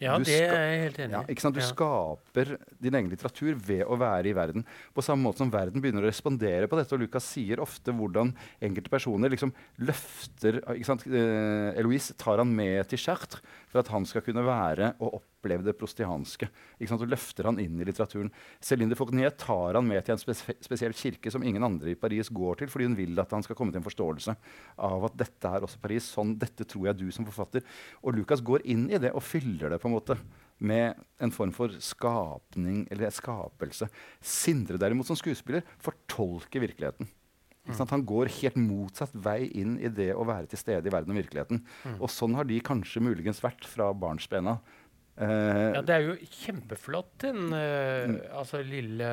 Ja, 0.00 0.16
Du 0.16 0.24
det 0.24 0.38
er 0.48 0.54
jeg 0.70 0.80
helt 0.86 0.98
enig 1.04 1.12
Ja, 1.12 1.20
i. 1.22 1.32
ikke 1.34 1.40
sant? 1.44 1.54
Du 1.54 1.60
Ja. 1.60 1.66
skaper 1.66 2.56
din 2.80 2.94
egen 2.94 3.10
litteratur 3.10 3.54
ved 3.60 3.84
å 3.84 3.98
være 4.00 4.26
i 4.30 4.32
verden. 4.32 4.64
På 4.96 5.02
samme 5.04 5.22
måte 5.28 5.38
som 5.38 5.50
verden 5.52 5.80
begynner 5.82 6.00
å 6.02 6.08
respondere 6.08 6.66
på 6.68 6.76
dette. 6.78 6.92
Og 6.96 7.00
Lucas 7.00 7.24
sier 7.24 7.60
ofte 7.60 7.92
hvordan 7.92 8.34
enkelte 8.62 8.88
personer 8.88 9.28
liksom 9.28 9.52
løfter 9.78 10.60
ikke 10.74 10.86
sant? 10.88 11.06
Eh, 11.06 11.76
Eloise 11.78 12.14
tar 12.16 12.38
han 12.38 12.48
med 12.54 12.88
til 12.88 12.98
Chartres 12.98 13.40
for 13.68 13.78
at 13.80 13.88
han 13.88 14.04
skal 14.06 14.22
kunne 14.22 14.42
være 14.44 14.94
og 15.00 15.20
oppleve 15.20 15.26
det 15.40 15.76
prostianske. 15.78 16.48
Ikke 16.78 16.88
sant? 16.90 17.02
Og 17.02 17.10
løfter 17.10 17.44
han 17.48 17.58
inn 17.58 17.80
i 17.80 17.84
litteraturen. 17.84 18.30
Céline 18.60 18.90
de 18.90 18.98
Fournier 18.98 19.30
tar 19.30 19.74
han 19.74 19.86
med 19.86 20.04
til 20.04 20.14
en 20.14 20.20
spe 20.20 20.34
spesiell 20.60 20.92
kirke 20.92 21.30
som 21.30 21.42
ingen 21.42 21.62
andre 21.62 21.90
i 21.90 21.98
Paris 21.98 22.28
går 22.28 22.60
til, 22.60 22.68
fordi 22.68 22.84
hun 22.84 22.96
vil 22.98 23.18
at 23.18 23.30
han 23.32 23.42
skal 23.42 23.56
komme 23.56 23.72
til 23.72 23.80
en 23.80 23.86
forståelse 23.86 24.36
av 24.78 25.04
at 25.08 25.16
dette 25.16 25.48
er 25.48 25.64
også 25.64 25.80
Paris. 25.80 26.10
Sånn, 26.10 26.36
dette 26.38 26.64
tror 26.64 26.90
jeg 26.90 27.00
du 27.00 27.10
som 27.10 27.24
forfatter. 27.24 27.64
Og 28.02 28.14
Lucas 28.14 28.40
går 28.40 28.64
inn 28.64 28.88
i 28.90 28.98
det 29.00 29.14
og 29.14 29.24
fyller 29.24 29.70
det 29.70 29.80
på 29.80 29.88
en 29.88 29.96
måte 29.96 30.18
med 30.60 30.98
en 31.18 31.32
form 31.32 31.52
for 31.56 31.72
skapning 31.80 32.84
eller 32.92 33.12
skapelse. 33.14 33.88
Sindre 34.20 34.76
derimot 34.80 35.08
som 35.08 35.16
skuespiller 35.16 35.64
fortolker 35.80 36.60
virkeligheten. 36.60 37.08
Sant? 37.76 37.92
Han 37.92 38.04
går 38.06 38.30
helt 38.40 38.56
motsatt 38.58 39.12
vei 39.14 39.44
inn 39.60 39.76
i 39.78 39.90
det 39.92 40.10
å 40.16 40.24
være 40.26 40.48
til 40.50 40.58
stede 40.58 40.88
i 40.88 40.92
verden 40.92 41.12
og 41.14 41.20
virkeligheten. 41.20 41.60
Og 42.00 42.10
sånn 42.10 42.34
har 42.38 42.48
de 42.48 42.58
kanskje 42.64 43.02
muligens 43.04 43.42
vært 43.44 43.66
fra 43.68 43.90
barnsbena. 43.94 44.58
Eh, 45.20 45.62
Ja, 45.76 45.82
det 45.84 45.96
er 45.96 46.06
jo 46.08 46.18
kjempeflott, 46.40 47.14
den 47.26 47.50
eh, 47.52 48.14
altså 48.32 48.62
lille 48.64 49.08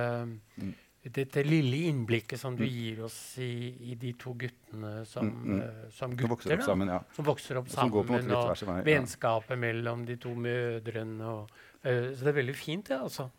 dette 1.08 1.39
lille 1.45 1.86
innblikket 1.88 2.39
som 2.39 2.55
du 2.58 2.66
gir 2.68 3.03
oss 3.05 3.38
i, 3.39 3.70
i 3.91 3.95
de 3.99 4.10
to 4.20 4.34
guttene 4.39 5.05
som, 5.08 5.28
Mm, 5.30 5.53
mm. 5.53 5.62
eh, 5.62 5.89
som 5.89 6.12
som 6.12 6.16
gutter. 6.18 6.32
vokser 6.34 6.55
opp 6.58 6.66
sammen, 6.66 6.89
ja. 6.91 6.97
Som 7.16 7.28
vokser 7.28 7.60
opp 7.62 7.70
Som 7.70 7.76
sammen, 7.78 7.93
og 7.95 8.05
hver 8.10 8.55
sin 8.60 8.70
ja. 8.70 9.55
mellom 9.55 10.05
de 10.05 10.18
to 10.18 10.34
mødrene. 10.36 11.24
Og, 11.24 11.49
uh, 11.86 12.10
så 12.12 12.24
det 12.26 12.28
er 12.34 12.39
veldig 12.41 12.55
fint, 12.55 12.88
det, 12.88 12.99
altså. 12.99 13.30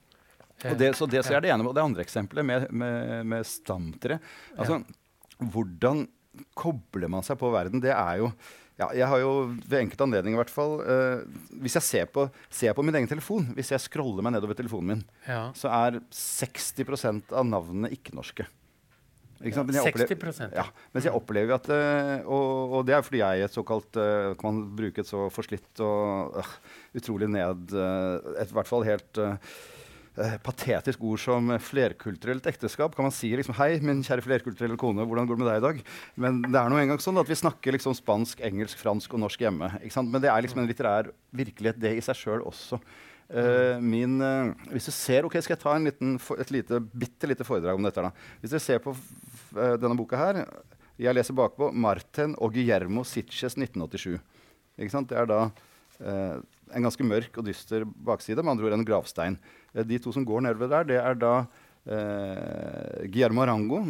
Og 0.65 0.79
det, 0.79 0.95
så 0.97 1.07
det 1.07 1.25
så 1.27 1.37
er 1.37 1.45
det 1.45 1.51
ene. 1.53 1.67
Og 1.69 1.75
det 1.77 1.85
andre 1.85 2.03
eksempelet 2.03 2.45
med, 2.45 2.71
med, 2.73 3.27
med 3.27 3.45
stamtre 3.47 4.17
altså, 4.57 4.81
Hvordan 5.39 6.09
kobler 6.59 7.09
man 7.09 7.23
seg 7.23 7.39
på 7.39 7.53
verden? 7.53 7.81
Det 7.85 7.93
er 7.95 8.25
jo 8.25 8.33
ja, 8.79 8.91
Jeg 8.95 9.09
har 9.11 9.23
jo 9.23 9.33
ved 9.67 9.81
enkelte 9.81 10.07
anledninger 10.07 10.39
i 10.39 10.43
hvert 10.43 10.53
fall 10.55 10.77
uh, 10.83 11.25
Hvis 11.63 11.79
jeg 11.81 11.87
ser 11.89 12.13
på, 12.15 12.29
ser 12.51 12.77
på 12.77 12.85
min 12.87 12.95
egen 13.01 13.11
telefon, 13.11 13.51
hvis 13.57 13.73
jeg 13.75 13.85
scroller 13.89 14.25
meg 14.25 14.37
nedover 14.37 14.59
telefonen 14.59 14.95
min, 14.95 15.03
ja. 15.27 15.49
så 15.59 15.73
er 15.73 15.99
60% 16.15 17.35
av 17.35 17.47
navnene 17.49 17.91
ikke-norske. 17.97 18.47
Ikke 19.39 19.55
sant? 19.55 19.69
Men 19.69 19.77
jeg 19.79 19.93
opplever- 19.93 20.15
60% 20.19 20.55
ja, 20.57 20.65
mens 20.95 21.07
jeg 21.07 21.15
opplever 21.15 21.55
at 21.59 21.69
uh, 21.71 22.15
og, 22.27 22.79
og 22.79 22.87
det 22.89 22.97
er 22.97 23.05
fordi 23.07 23.21
jeg 23.23 23.43
er 23.43 23.47
et 23.47 23.55
såkalt 23.55 23.99
uh, 24.01 24.35
Kan 24.39 24.51
man 24.51 24.65
bruke 24.79 25.05
et 25.05 25.11
så 25.11 25.29
forslitt 25.31 25.83
og 25.85 26.41
utrolig 26.99 27.29
ned 27.31 27.75
eh, 27.75 28.41
Et 28.43 28.51
i 28.51 28.57
hvert 28.57 28.71
fall 28.71 28.87
helt 28.89 29.21
eh, 29.23 29.37
eh, 29.37 29.78
patetisk 30.43 31.03
ord 31.07 31.21
som 31.23 31.51
flerkulturelt 31.63 32.47
ekteskap. 32.51 32.95
Kan 32.97 33.07
man 33.07 33.15
si 33.15 33.31
liksom 33.37 33.55
'Hei, 33.55 33.79
min 33.81 34.03
kjære 34.03 34.25
flerkulturelle 34.25 34.77
kone, 34.77 35.07
hvordan 35.07 35.29
går 35.29 35.37
det 35.37 35.45
med 35.45 35.51
deg 35.53 35.59
i 35.59 35.67
dag?' 35.67 35.83
Men 36.17 36.43
det 36.43 36.59
er 36.59 36.69
nå 36.69 36.79
engang 36.81 36.99
sånn 36.99 37.21
at 37.21 37.29
vi 37.29 37.39
snakker 37.39 37.73
liksom 37.73 37.95
spansk, 37.95 38.41
engelsk, 38.41 38.79
fransk 38.79 39.15
og 39.15 39.21
norsk 39.21 39.39
hjemme. 39.39 39.71
Men 39.79 40.21
det 40.21 40.31
er 40.31 40.43
liksom 40.43 40.59
en 40.59 40.67
litterær 40.67 41.13
virkelighet, 41.33 41.79
det 41.79 41.97
i 41.97 42.01
seg 42.01 42.17
sjøl 42.17 42.43
også. 42.43 42.81
Uh, 43.29 43.77
min, 43.85 44.23
uh, 44.25 44.55
hvis 44.73 44.87
du 44.89 44.91
ser, 44.91 45.27
ok, 45.29 45.37
Skal 45.45 45.53
jeg 45.53 45.61
ta 45.61 45.75
en 45.77 45.85
liten, 45.85 46.15
et 46.17 46.51
lite, 46.51 46.81
bitte 46.81 47.29
lite 47.29 47.45
foredrag 47.45 47.77
om 47.77 47.85
dette? 47.85 48.01
da. 48.01 48.11
Hvis 48.41 48.55
dere 48.55 48.65
ser 48.65 48.79
på 48.81 48.95
eh, 48.97 49.77
denne 49.77 49.97
boka 49.99 50.17
her 50.17 50.47
Jeg 50.99 51.15
leser 51.15 51.37
bakpå 51.37 51.71
'Marten 51.71 52.35
og 52.39 52.55
Guillermo 52.55 53.05
Sitches 53.05 53.55
1987'. 53.55 54.19
Ikke 54.81 54.91
sant? 54.91 55.09
Det 55.11 55.19
er 55.19 55.27
da 55.27 55.51
eh, 56.01 56.41
en 56.75 56.83
ganske 56.83 57.05
mørk 57.05 57.37
og 57.39 57.45
dyster 57.45 57.85
bakside, 57.85 58.43
med 58.43 58.57
andre 58.57 58.67
ord 58.67 58.79
en 58.79 58.85
gravstein. 58.85 59.39
Eh, 59.75 59.87
de 59.87 60.01
to 60.03 60.15
som 60.15 60.27
går 60.27 60.47
nedover 60.47 60.73
der, 60.73 60.89
det 60.93 61.01
er 61.03 61.19
da 61.19 61.35
eh, 61.89 63.09
Guillermo 63.09 63.45
Arango 63.45 63.83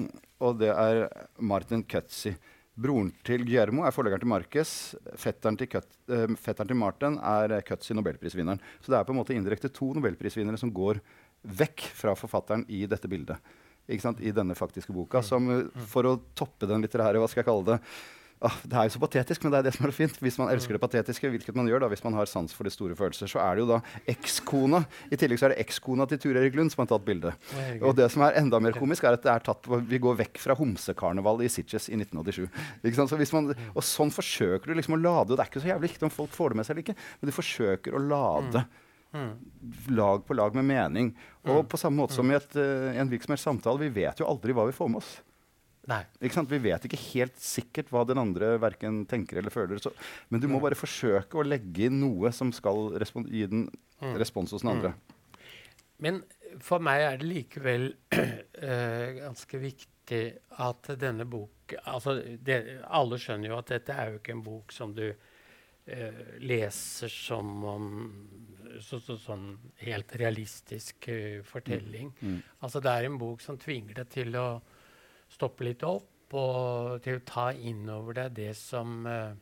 og 0.45 0.59
det 0.61 0.71
er 0.71 1.05
Martin 1.43 1.83
Cutzy. 1.87 2.35
Broren 2.79 3.11
til 3.27 3.43
Guillermo 3.43 3.83
er 3.87 3.95
forleggeren 3.95 4.23
til 4.23 4.31
Marquez. 4.31 4.73
Fetteren 5.19 5.57
til, 5.59 5.71
Cut, 5.73 5.89
eh, 6.15 6.31
fetteren 6.39 6.71
til 6.71 6.79
Martin 6.79 7.17
er 7.19 7.57
uh, 7.57 7.63
Cutzy, 7.67 7.91
nobelprisvinneren. 7.99 8.61
Så 8.79 8.93
det 8.93 9.01
er 9.01 9.09
på 9.09 9.15
en 9.15 9.19
måte 9.19 9.35
indirekte 9.35 9.73
to 9.75 9.91
nobelprisvinnere 9.97 10.61
som 10.61 10.71
går 10.75 11.01
vekk 11.59 11.89
fra 11.99 12.15
forfatteren 12.19 12.63
i 12.71 12.85
dette 12.91 13.11
bildet. 13.11 13.43
I 13.89 14.31
denne 14.37 14.55
faktiske 14.55 14.95
boka. 14.95 15.25
Som 15.27 15.51
eh, 15.51 15.83
for 15.91 16.07
å 16.07 16.19
toppe 16.39 16.71
den 16.71 16.87
litterære, 16.87 17.19
hva 17.19 17.27
skal 17.31 17.43
jeg 17.43 17.51
kalle 17.51 17.73
det 17.73 17.81
ah, 18.43 18.55
Det 18.65 18.73
er 18.79 18.89
jo 18.89 18.95
så 18.97 19.01
patetisk, 19.03 19.43
men 19.45 19.53
det 19.53 19.59
er 19.59 19.63
det 19.69 19.73
som 19.75 19.87
er 19.87 19.93
fint. 19.97 20.17
Hvis 20.23 20.39
man 20.39 20.49
elsker 20.53 20.77
det 20.77 20.81
patetiske, 20.83 21.31
hvilket 21.31 21.55
man 21.59 21.67
gjør 21.67 21.81
da, 21.85 21.89
hvis 21.89 22.05
man 22.05 22.15
har 22.15 22.27
sans 22.27 22.53
for 22.55 22.65
de 22.65 22.71
store 22.71 22.95
følelser, 22.99 23.27
så 23.31 23.41
er 23.43 23.57
det 23.59 23.65
jo 23.65 23.69
da 23.73 23.81
ekskona. 24.13 24.83
I 25.11 25.17
tillegg 25.17 25.39
så 25.41 25.49
er 25.49 25.55
det 25.57 25.61
ekskona 25.67 26.07
til 26.09 26.19
Tur 26.23 26.37
Erik 26.39 26.55
Lund 26.59 26.71
som 26.75 26.83
har 26.85 26.91
tatt 26.93 27.05
bildet. 27.07 27.35
Og 27.83 27.97
det 27.99 28.11
som 28.15 28.23
er 28.23 28.39
enda 28.41 28.61
mer 28.61 28.73
komisk, 28.79 29.05
er 29.05 29.13
at 29.19 29.23
det 29.23 29.33
er 29.33 29.39
tatt, 29.49 29.63
på- 29.63 29.81
vi 29.89 29.99
går 29.99 30.17
vekk 30.25 30.39
fra 30.39 30.55
homsekarneval 30.59 31.43
i 31.43 31.49
Sitges 31.49 31.89
i 31.89 31.97
1987. 31.99 32.49
Ikke 32.85 32.95
sant? 32.97 33.11
Så 33.11 33.17
hvis 33.19 33.33
man, 33.33 33.55
og 33.75 33.83
sånn 33.83 34.11
forsøker 34.15 34.67
du 34.67 34.75
liksom 34.75 34.95
å 34.99 35.03
lade. 35.03 35.31
og 35.33 35.37
Det 35.37 35.45
er 35.47 35.51
ikke 35.51 35.65
så 35.65 35.73
jævlig 35.75 35.91
viktig 35.93 36.03
om 36.05 36.11
folk 36.11 36.31
får 36.31 36.51
det 36.51 36.57
med 36.57 36.67
seg 36.67 36.77
eller 36.77 36.87
ikke, 36.87 36.97
men 37.21 37.31
du 37.31 37.35
forsøker 37.37 37.95
å 37.99 38.05
lade 38.09 38.67
lag 39.89 40.27
på 40.27 40.35
lag 40.37 40.55
med 40.55 40.65
mening. 40.69 41.15
Og 41.49 41.65
på 41.69 41.79
samme 41.81 41.97
måte 41.97 42.13
som 42.13 42.29
i 42.31 42.35
et, 42.37 42.57
uh, 42.57 42.93
en 43.01 43.09
virksomhetssamtale, 43.09 43.79
vi 43.81 43.89
vet 44.05 44.19
jo 44.21 44.27
aldri 44.29 44.53
hva 44.53 44.67
vi 44.69 44.75
får 44.77 44.91
med 44.93 45.01
oss. 45.01 45.15
Vi 45.89 46.61
vet 46.63 46.85
ikke 46.85 47.01
helt 47.15 47.39
sikkert 47.41 47.93
hva 47.93 48.05
den 48.09 48.21
andre 48.21 48.57
verken 48.61 49.05
tenker 49.09 49.41
eller 49.41 49.55
føler. 49.55 49.81
Så, 49.83 49.93
men 50.29 50.43
du 50.43 50.49
må 50.51 50.61
bare 50.61 50.79
forsøke 50.79 51.41
å 51.41 51.47
legge 51.47 51.89
inn 51.89 52.01
noe 52.03 52.33
som 52.37 52.53
skal 52.53 52.99
gi 53.27 53.47
den 53.49 53.69
respons 54.21 54.53
hos 54.55 54.65
den 54.67 54.75
andre. 54.77 54.93
Men 56.05 56.21
for 56.65 56.83
meg 56.83 57.05
er 57.05 57.19
det 57.21 57.29
likevel 57.29 57.89
eh, 58.15 59.19
ganske 59.19 59.61
viktig 59.63 60.21
at 60.65 60.93
denne 60.97 61.27
bok 61.29 61.75
altså 61.83 62.15
det, 62.41 62.81
Alle 62.97 63.19
skjønner 63.21 63.51
jo 63.51 63.59
at 63.59 63.73
dette 63.75 63.93
er 63.93 64.13
jo 64.13 64.21
ikke 64.23 64.33
en 64.37 64.45
bok 64.47 64.73
som 64.73 64.95
du 64.97 65.05
eh, 65.09 66.23
leser 66.41 67.13
som 67.13 67.51
om 67.69 67.91
så, 68.81 69.01
så, 69.03 69.19
sånn 69.21 69.51
helt 69.83 70.15
realistisk 70.21 71.11
eh, 71.13 71.41
fortelling. 71.45 72.13
Altså 72.63 72.81
det 72.85 72.95
er 72.95 73.09
en 73.09 73.21
bok 73.21 73.43
som 73.45 73.59
tvinger 73.61 74.01
deg 74.01 74.13
til 74.15 74.39
å 74.39 74.49
stoppe 75.33 75.67
litt 75.69 75.85
opp 75.87 76.35
og 76.37 76.99
til 77.05 77.19
å 77.19 77.25
ta 77.25 77.47
inn 77.57 77.89
over 77.89 78.19
deg 78.19 78.35
det 78.37 78.51
som 78.59 79.07
eh, 79.09 79.33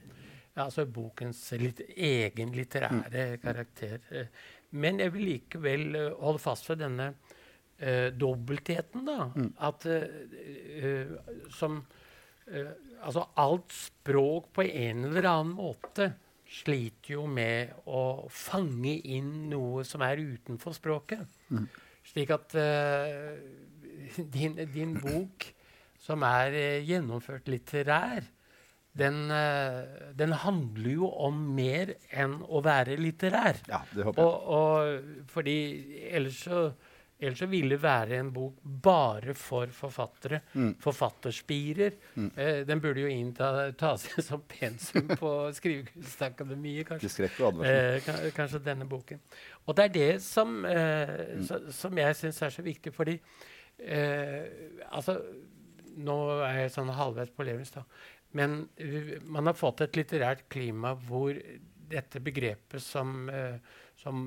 altså 0.62 0.86
bokens 0.88 1.40
litt 1.60 1.82
egen 1.96 2.52
litterære 2.54 3.38
karakter. 3.42 3.98
Eh, 4.10 4.28
Men 4.70 5.00
jeg 5.00 5.12
vil 5.14 5.26
likevel 5.30 5.94
eh, 5.94 6.12
holde 6.20 6.42
fast 6.42 6.68
ved 6.70 6.80
denne 6.82 7.12
uh, 7.80 8.08
dobbeltheten, 8.18 9.06
da. 9.06 9.28
At 9.68 9.86
eh, 9.86 10.06
eh, 10.82 11.10
som 11.54 11.80
uh, 12.50 12.72
Altså 13.06 13.22
alt 13.38 13.74
språk 13.74 14.48
på 14.56 14.64
en 14.64 15.04
eller 15.04 15.26
annen 15.28 15.52
måte 15.54 16.08
sliter 16.48 17.12
jo 17.12 17.26
med 17.28 17.74
å 17.86 18.26
fange 18.32 18.94
inn 19.04 19.50
noe 19.50 19.84
som 19.84 20.00
er 20.02 20.22
utenfor 20.22 20.72
språket. 20.74 21.26
Slik 22.06 22.32
at 22.34 22.54
din, 24.36 24.56
din 24.72 24.94
bok, 25.02 25.44
som 26.06 26.22
er 26.28 26.54
eh, 26.54 26.80
gjennomført 26.86 27.50
litterær, 27.50 28.24
den, 28.96 29.18
eh, 29.28 30.10
den 30.16 30.32
handler 30.40 30.92
jo 30.94 31.08
om 31.26 31.40
mer 31.58 31.90
enn 32.16 32.38
å 32.48 32.62
være 32.64 32.94
litterær. 32.96 33.58
Ja, 33.68 33.82
det 33.92 34.06
håper 34.06 34.22
jeg. 34.22 34.28
Og, 34.30 34.52
og 34.56 35.26
fordi 35.34 35.56
ellers 36.16 36.38
så, 36.46 36.62
ellers 37.20 37.42
så 37.42 37.48
ville 37.52 37.74
det 37.76 37.82
være 37.82 38.16
en 38.22 38.30
bok 38.32 38.62
bare 38.86 39.34
for 39.36 39.68
forfattere. 39.76 40.40
Mm. 40.56 40.70
Forfatterspirer. 40.80 41.98
Eh, 42.40 42.62
den 42.68 42.80
burde 42.80 43.04
jo 43.04 43.10
innta 43.12 43.50
tas 43.76 44.06
inn 44.14 44.24
som 44.24 44.46
pensum 44.48 45.12
på 45.12 45.34
Skrivekunstakademiet, 45.58 46.88
kanskje. 46.94 47.10
Eh, 47.68 47.98
ka- 48.06 48.30
kanskje 48.36 48.62
denne 48.64 48.88
boken. 48.88 49.20
Og 49.66 49.76
det 49.76 49.90
er 49.90 49.94
det 49.98 50.10
som, 50.24 50.56
eh, 50.64 51.36
så, 51.44 51.60
som 51.72 52.00
jeg 52.00 52.16
syns 52.22 52.40
er 52.48 52.56
så 52.56 52.64
viktig, 52.64 52.94
fordi 52.96 53.18
eh, 53.78 54.44
Altså, 54.88 55.18
nå 55.96 56.16
er 56.44 56.62
jeg 56.64 56.74
sånn 56.76 56.92
halvveis 56.96 57.32
på 57.34 57.46
Levens, 57.46 57.72
da. 57.74 57.86
Men 58.36 58.62
uh, 58.80 59.16
man 59.24 59.48
har 59.48 59.56
fått 59.56 59.84
et 59.86 59.96
litterært 59.98 60.46
klima 60.52 60.94
hvor 61.06 61.36
dette 61.86 62.20
begrepet 62.20 62.82
som, 62.82 63.28
eh, 63.30 63.58
som 64.00 64.22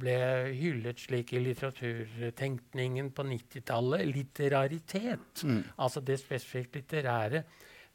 ble 0.00 0.18
hyllet 0.56 1.02
slik 1.04 1.34
i 1.36 1.42
litteraturtenkningen 1.44 3.10
på 3.12 3.26
90-tallet, 3.28 4.06
litteraritet, 4.08 5.44
altså 5.76 6.00
det 6.00 6.16
spesifikt 6.22 6.78
litterære, 6.78 7.42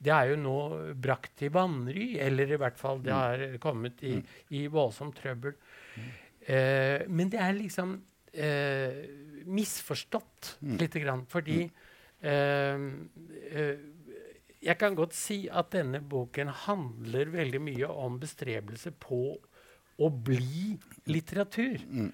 det 0.04 0.12
er 0.12 0.34
jo 0.34 0.40
nå 0.40 0.58
brakt 1.00 1.38
til 1.40 1.54
vanry, 1.56 2.18
eller 2.20 2.52
i 2.52 2.60
hvert 2.60 2.80
fall 2.80 3.02
det 3.04 3.14
har 3.16 3.44
kommet 3.64 4.04
i, 4.04 4.18
i 4.58 4.66
voldsom 4.72 5.14
trøbbel. 5.16 5.56
Eh, 6.44 7.06
men 7.08 7.32
det 7.32 7.40
er 7.40 7.56
liksom 7.56 7.96
eh, 8.34 9.00
misforstått 9.48 10.58
lite 10.82 11.00
grann, 11.00 11.24
fordi 11.32 11.62
eh, 11.64 11.83
jeg 14.64 14.78
kan 14.80 14.96
godt 14.96 15.16
si 15.18 15.50
at 15.52 15.74
denne 15.74 16.00
boken 16.00 16.48
handler 16.66 17.34
veldig 17.34 17.60
mye 17.62 17.90
om 17.90 18.16
bestrebelse 18.22 18.94
på 18.96 19.26
å 20.00 20.10
bli 20.10 20.78
litteratur. 21.12 21.84
Mm. 21.84 22.12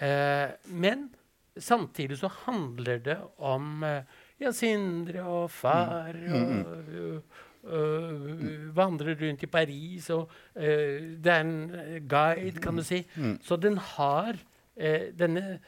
Eh, 0.00 0.48
men 0.72 1.10
samtidig 1.56 2.18
så 2.22 2.30
handler 2.46 2.98
det 3.04 3.18
om 3.36 3.84
eh, 3.84 4.02
ja, 4.40 4.52
Sindre 4.56 5.22
og 5.28 5.50
far 5.50 6.16
Mm. 6.16 6.64
og 6.64 7.22
Uh, 7.60 7.72
øh, 7.72 8.76
vandre 8.76 9.14
rundt 9.20 9.42
i 9.42 9.46
Paris, 9.46 10.10
og 10.10 10.30
uh, 10.56 10.62
det 10.62 11.26
er 11.26 11.40
en 11.40 11.70
guide, 12.08 12.60
kan 12.60 12.76
du 12.76 12.82
si. 12.82 13.06
Mm. 13.16 13.38
Så 13.42 13.56
den 13.56 13.76
har 13.76 14.32
uh, 14.80 15.18
denne 15.18 15.42
eh, 15.52 15.58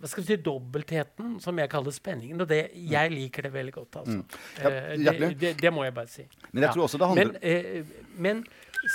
hva 0.00 0.08
skal 0.10 0.22
vi 0.24 0.26
si, 0.32 0.36
dobbeltheten, 0.42 1.36
som 1.40 1.58
jeg 1.58 1.70
kaller 1.70 1.94
spenningen. 1.94 2.40
Og 2.40 2.48
det, 2.50 2.70
jeg 2.74 3.10
liker 3.12 3.42
det 3.48 3.52
veldig 3.54 3.72
godt. 3.74 3.96
altså. 4.02 4.18
Mm. 4.18 4.24
Ja, 4.62 4.70
Eh, 4.70 4.96
det, 5.20 5.30
det, 5.40 5.52
det 5.62 5.72
må 5.72 5.84
jeg 5.84 5.94
bare 5.94 6.08
si. 6.08 6.26
Men 6.52 6.62
jeg 6.62 6.68
Ja. 6.68 6.72
tror 6.74 6.82
også 6.88 6.98
det 6.98 7.08
handler 7.08 7.32
Men, 7.32 7.36
eh, 7.42 7.84
men 8.16 8.44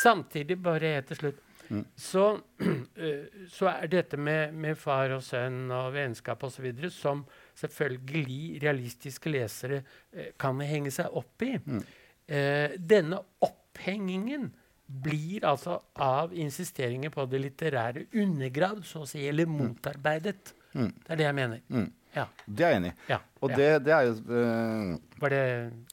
samtidig, 0.01 0.61
bare 0.63 0.79
helt 0.95 1.07
til 1.07 1.17
slutt, 1.17 1.41
Mm. 1.69 1.85
så, 1.95 2.41
eh, 2.97 3.47
så 3.49 3.69
er 3.71 3.87
dette 3.87 4.17
med, 4.17 4.51
med 4.53 4.75
far 4.77 5.09
og 5.15 5.21
sønn 5.23 5.71
og 5.71 5.93
vennskap 5.93 6.43
osv. 6.43 6.67
som 6.91 7.25
selvfølgelig 7.55 8.59
realistiske 8.61 9.31
lesere 9.31 9.79
eh, 10.13 10.33
kan 10.37 10.59
henge 10.59 10.91
seg 10.91 11.07
opp 11.15 11.41
i. 11.41 11.53
Mm. 11.65 11.79
Eh, 12.27 12.75
denne 12.77 13.21
opphengingen 13.41 14.51
blir 14.85 15.45
altså 15.47 15.79
av 15.95 16.33
insisteringer 16.35 17.09
på 17.09 17.25
det 17.31 17.39
litterære 17.41 18.05
undergravd, 18.13 18.83
så 18.85 19.01
å 19.05 19.07
si, 19.09 19.23
eller 19.27 19.45
motarbeidet. 19.49 20.53
Mm. 20.73 20.91
Det 21.03 21.11
er 21.13 21.19
det 21.21 21.25
jeg 21.27 21.35
mener. 21.37 21.59
Mm. 21.69 21.91
Ja. 22.15 22.27
Det 22.45 22.65
er 22.65 22.69
jeg 22.73 22.77
enig 22.81 22.91
i. 22.91 22.95
ja, 23.09 23.17
Og 23.41 23.49
ja. 23.49 23.55
det, 23.57 23.67
det 23.87 23.93
er 23.95 24.03
jo 24.05 24.13
uh, 24.29 25.19
Var 25.23 25.29
det 25.33 25.41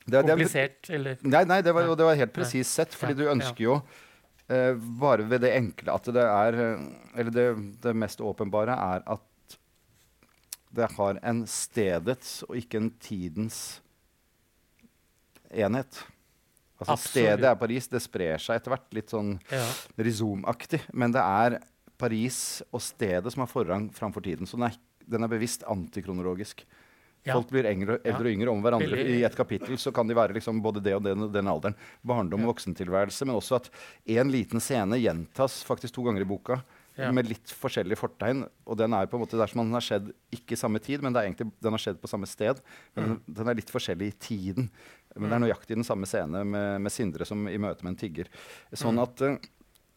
det, 0.04 0.18
er- 0.18 0.22
det 0.22 0.30
komplisert, 0.34 0.90
eller? 0.90 1.16
Nei, 1.24 1.44
nei, 1.48 1.60
det 1.64 1.72
var, 1.74 1.88
det 1.96 2.04
var 2.10 2.14
helt 2.18 2.30
Nei. 2.30 2.36
presist 2.42 2.76
sett. 2.76 2.94
Fordi 2.94 3.14
du 3.16 3.24
ønsker 3.32 3.64
jo 3.64 3.78
uh, 3.80 4.74
bare 5.00 5.24
ved 5.30 5.40
det 5.46 5.54
enkle 5.56 5.94
at 5.96 6.10
det 6.12 6.24
er 6.26 6.58
eh, 6.60 6.84
Eller 7.16 7.30
det, 7.32 7.46
det 7.80 7.94
mest 7.96 8.20
åpenbare 8.20 8.76
er 8.76 9.04
at 9.16 9.56
det 10.70 10.86
har 10.98 11.16
en 11.26 11.40
stedets 11.50 12.42
og 12.46 12.54
ikke 12.60 12.78
en 12.78 12.90
tidens 13.02 13.80
enhet. 15.50 16.04
Altså 16.80 16.92
Absolutt. 16.94 17.10
Stedet 17.10 17.48
er 17.48 17.56
Paris. 17.58 17.88
Det 17.90 18.00
sprer 18.04 18.38
seg 18.40 18.60
etter 18.60 18.72
hvert, 18.76 18.86
litt 18.94 19.10
sånn 19.12 19.32
Ja. 19.50 19.64
rhizomaktig. 19.98 20.80
Men 20.94 21.12
det 21.12 21.20
er 21.24 21.58
Paris 22.00 22.38
og 22.72 22.80
stedet 22.84 23.32
som 23.34 23.44
har 23.44 23.50
forrang 23.52 23.90
framfor 23.94 24.24
tiden. 24.24 24.48
Så 24.48 24.56
den 24.58 24.68
er, 24.70 24.78
den 25.06 25.26
er 25.26 25.30
bevisst 25.32 25.66
antikronologisk. 25.68 26.64
Ja. 27.20 27.34
Folk 27.36 27.50
blir 27.52 27.66
eldre, 27.68 27.98
eldre 28.00 28.30
og 28.30 28.32
yngre 28.32 28.48
om 28.54 28.62
hverandre. 28.64 28.96
Veldig- 28.96 29.18
I 29.20 29.24
et 29.28 29.34
kapittel 29.36 29.76
så 29.76 29.92
kan 29.92 30.08
de 30.08 30.14
være 30.16 30.32
liksom 30.38 30.62
både 30.64 30.80
det 30.82 30.94
og 30.96 31.02
den, 31.04 31.26
den 31.32 31.50
alderen. 31.52 31.74
Barndom 32.00 32.46
og 32.46 32.54
voksentilværelse. 32.54 33.26
Men 33.28 33.36
også 33.36 33.58
at 33.58 33.68
én 34.08 34.30
liten 34.32 34.62
scene 34.64 34.96
gjentas 34.96 35.58
faktisk 35.68 35.98
to 35.98 36.06
ganger 36.06 36.24
i 36.24 36.30
boka. 36.30 36.62
Ja. 36.96 37.10
Med 37.12 37.28
litt 37.28 37.52
forskjellig 37.52 37.96
fortegn. 38.00 38.46
Og 38.66 38.76
den 38.80 38.92
er 38.96 39.06
på 39.08 39.16
en 39.18 39.22
måte 39.26 39.36
dersom 39.38 39.60
den 39.62 39.76
har 39.76 39.84
skjedd 39.84 40.10
ikke 40.32 40.56
i 40.56 40.60
samme 40.60 40.80
tid, 40.82 41.04
men 41.04 41.14
er 41.16 41.28
egentlig, 41.28 41.50
den 41.60 41.76
har 41.76 41.80
skjedd 41.84 42.00
på 42.00 42.08
samme 42.10 42.28
sted. 42.28 42.60
Men 42.96 43.04
den, 43.12 43.20
den 43.36 43.52
er 43.52 43.60
litt 43.60 43.70
forskjellig 43.72 44.08
i 44.10 44.16
tiden. 44.16 44.70
Men 45.16 45.28
det 45.28 45.36
er 45.36 45.44
nøyaktig 45.44 45.76
den 45.76 45.86
samme 45.86 46.08
scene 46.08 46.42
med, 46.44 46.80
med 46.80 46.92
Sindre 46.92 47.28
som 47.28 47.44
i 47.52 47.56
møte 47.60 47.84
med 47.84 47.94
en 47.94 48.00
tigger. 48.00 48.28
Sånn 48.72 49.00
at 49.02 49.20
eh, 49.26 49.36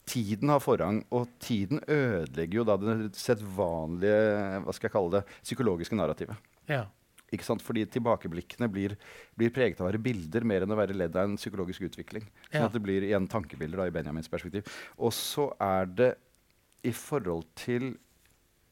tiden 0.06 0.50
har 0.50 0.60
forrang, 0.60 1.04
og 1.12 1.28
tiden 1.40 1.80
ødelegger 1.88 2.60
jo 2.60 2.64
da 2.68 2.76
det 2.82 3.16
sedvanlige 3.16 4.64
hva 4.66 4.74
skal 4.76 4.90
jeg 4.90 4.96
kalle 4.98 5.12
det, 5.20 5.24
psykologiske 5.44 5.96
narrativet. 6.00 6.36
ja. 6.70 6.86
Ikke 7.34 7.48
sant? 7.48 7.64
Fordi 7.66 7.82
tilbakeblikkene 7.90 8.68
blir, 8.70 8.94
blir 9.36 9.50
preget 9.50 9.80
av 9.82 9.88
å 9.88 9.90
være 9.90 10.04
bilder 10.06 10.44
mer 10.46 10.62
enn 10.62 10.70
å 10.70 10.78
være 10.78 10.94
ledd 10.94 11.16
av 11.18 11.26
en 11.26 11.36
psykologisk 11.40 11.82
utvikling. 11.88 12.28
Sånn 12.52 12.60
Ja. 12.62 12.66
at 12.68 12.74
det 12.76 12.82
blir 12.84 13.02
igjen 13.02 13.26
tankebilder 13.28 13.78
da, 13.82 13.88
i 13.90 13.96
Benjamins 13.96 14.30
perspektiv. 14.30 14.68
Og 15.00 15.10
så 15.18 15.48
er 15.60 15.86
det 15.88 16.12
i 16.86 16.92
forhold 16.94 17.48
til 17.56 17.96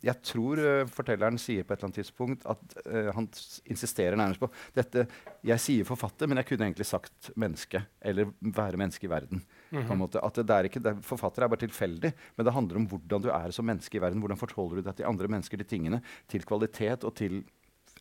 Jeg 0.03 0.17
tror 0.25 0.57
uh, 0.57 0.87
fortelleren 0.89 1.37
sier 1.41 1.63
på 1.63 1.73
et 1.73 1.79
eller 1.79 1.89
annet 1.91 1.99
tidspunkt 2.01 2.45
at 2.49 2.77
uh, 2.87 3.11
han 3.15 3.27
insisterer 3.69 4.17
nærmest 4.17 4.41
på 4.41 4.49
dette 4.77 5.05
Jeg 5.45 5.59
sier 5.61 5.85
forfatter, 5.87 6.27
men 6.27 6.41
jeg 6.41 6.49
kunne 6.49 6.67
egentlig 6.69 6.87
sagt 6.89 7.31
menneske. 7.35 7.83
Eller 8.01 8.31
være 8.41 8.79
menneske 8.81 9.05
i 9.05 9.11
verden. 9.11 9.43
på 9.71 9.77
en 9.79 9.87
Mhm. 9.87 9.99
måte. 10.01 10.19
At 10.19 10.35
det, 10.35 10.47
det 10.47 10.55
er 10.55 10.67
ikke, 10.67 10.81
det, 10.83 10.91
forfatter 11.07 11.43
er 11.45 11.47
bare 11.47 11.63
tilfeldig, 11.63 12.13
men 12.35 12.45
det 12.45 12.53
handler 12.53 12.75
om 12.81 12.87
hvordan 12.91 13.21
du 13.23 13.29
er 13.31 13.51
som 13.55 13.65
menneske 13.65 13.95
i 13.95 14.01
verden. 14.03 14.19
Hvordan 14.19 14.37
forholder 14.37 14.75
du 14.81 14.81
deg 14.89 14.95
til 14.97 15.05
andre 15.07 15.27
mennesker, 15.31 15.57
til 15.57 15.65
tingene, 15.65 16.01
til 16.27 16.43
kvalitet 16.43 17.05
og 17.07 17.15
til 17.15 17.43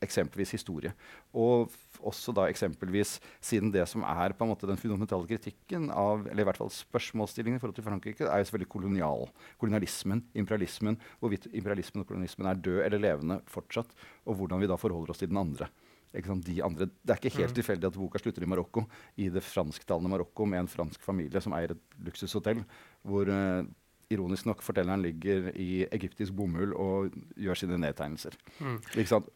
eksempelvis 0.01 0.55
historie. 0.57 0.93
Og 1.37 1.71
også 2.01 2.33
da 2.37 2.47
eksempelvis, 2.49 3.19
siden 3.45 3.73
det 3.75 3.87
som 3.89 4.03
er 4.09 4.33
på 4.33 4.47
en 4.47 4.53
måte 4.55 4.69
den 4.69 4.81
fundamentale 4.81 5.29
kritikken 5.29 5.91
av, 5.93 6.27
eller 6.27 6.45
i 6.45 6.49
hvert 6.49 6.61
fall 6.61 6.73
spørsmålsstillingen 6.73 7.61
i 7.61 7.63
forhold 7.63 7.77
til 7.77 7.85
Frankrike, 7.85 8.25
er 8.25 8.41
jo 8.41 8.49
selvfølgelig 8.49 8.73
kolonial. 8.73 9.29
Kolonialismen, 9.61 10.25
imperialismen, 10.35 10.97
hvorvidt 11.21 11.51
imperialismen 11.53 12.05
og 12.05 12.09
kolonialismen 12.09 12.49
er 12.49 12.65
død 12.65 12.81
eller 12.87 13.05
levende 13.05 13.41
fortsatt, 13.51 13.93
og 14.25 14.41
hvordan 14.41 14.63
vi 14.65 14.71
da 14.71 14.81
forholder 14.81 15.13
oss 15.13 15.21
til 15.23 15.29
den 15.33 15.41
andre. 15.41 15.69
De 16.11 16.57
andre. 16.65 16.89
Det 17.07 17.13
er 17.13 17.21
ikke 17.21 17.37
helt 17.39 17.53
Mm. 17.53 17.55
tilfeldig 17.55 17.87
at 17.87 17.95
boka 17.95 18.19
slutter 18.19 18.43
i 18.43 18.47
Marokko, 18.47 18.83
i 19.17 19.29
det 19.29 19.45
fransktalende 19.45 20.11
Marokko, 20.11 20.45
med 20.45 20.59
en 20.59 20.67
fransk 20.67 21.01
familie 21.01 21.41
som 21.41 21.53
eier 21.53 21.71
et 21.71 21.79
luksushotell, 22.03 22.65
hvor 23.05 23.29
uh, 23.31 23.63
ironisk 24.11 24.47
nok 24.47 24.61
fortelleren 24.61 25.03
ligger 25.03 25.53
i 25.55 25.87
egyptisk 25.87 26.35
bomull 26.35 26.75
og 26.75 27.15
gjør 27.39 27.55
sine 27.55 27.79
nedtegnelser. 27.79 28.35
Mm. 28.59 28.81
Ikke 28.97 29.07
sant? 29.07 29.29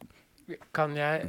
Kan 0.77 0.95
jeg, 0.97 1.29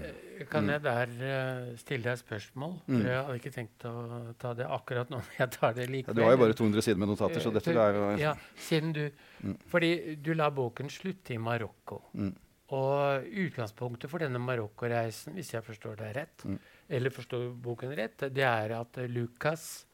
kan 0.52 0.68
jeg 0.68 0.82
der 0.84 1.12
eh, 1.24 1.76
stille 1.80 2.04
deg 2.04 2.14
et 2.18 2.20
spørsmål? 2.24 2.74
Mm. 2.88 3.02
Jeg 3.06 3.20
hadde 3.24 3.36
ikke 3.40 3.52
tenkt 3.56 3.86
å 3.88 4.34
ta 4.38 4.54
det 4.54 4.66
akkurat 4.68 5.10
nå, 5.10 5.18
men 5.28 5.38
jeg 5.40 5.52
tar 5.56 5.74
det 5.78 5.86
Ja, 5.86 5.92
likevel. 5.94 6.16
du 6.16 6.22
har 6.26 6.32
jo 6.36 6.42
bare 6.42 6.54
200 6.60 6.82
sider 6.84 7.00
med 7.00 7.08
notater, 7.14 7.40
så 7.40 7.48
Eh, 7.48 7.54
dette 7.54 7.72
du- 7.74 7.80
er 7.80 7.94
jo 7.94 8.18
Ja, 8.20 8.34
siden 8.58 8.94
du 8.94 9.12
Mm. 9.46 9.58
Fordi 9.70 10.16
du 10.24 10.34
la 10.34 10.50
boken 10.50 10.88
slutte 10.90 11.34
i 11.36 11.38
Marokko. 11.38 12.02
Mm. 12.16 12.34
Og 12.72 13.26
utgangspunktet 13.30 14.10
for 14.10 14.18
denne 14.20 14.40
Marokko-reisen, 14.40 15.36
hvis 15.36 15.52
jeg 15.54 15.62
forstår 15.64 15.98
deg 15.98 16.16
rett, 16.16 16.44
Mm. 16.46 16.58
eller 16.90 17.10
forstår 17.12 17.54
boken 17.62 17.96
rett, 17.96 18.18
det 18.34 18.44
er 18.44 18.72
at 18.80 18.98
eh, 18.98 19.08
Lucas 19.08 19.86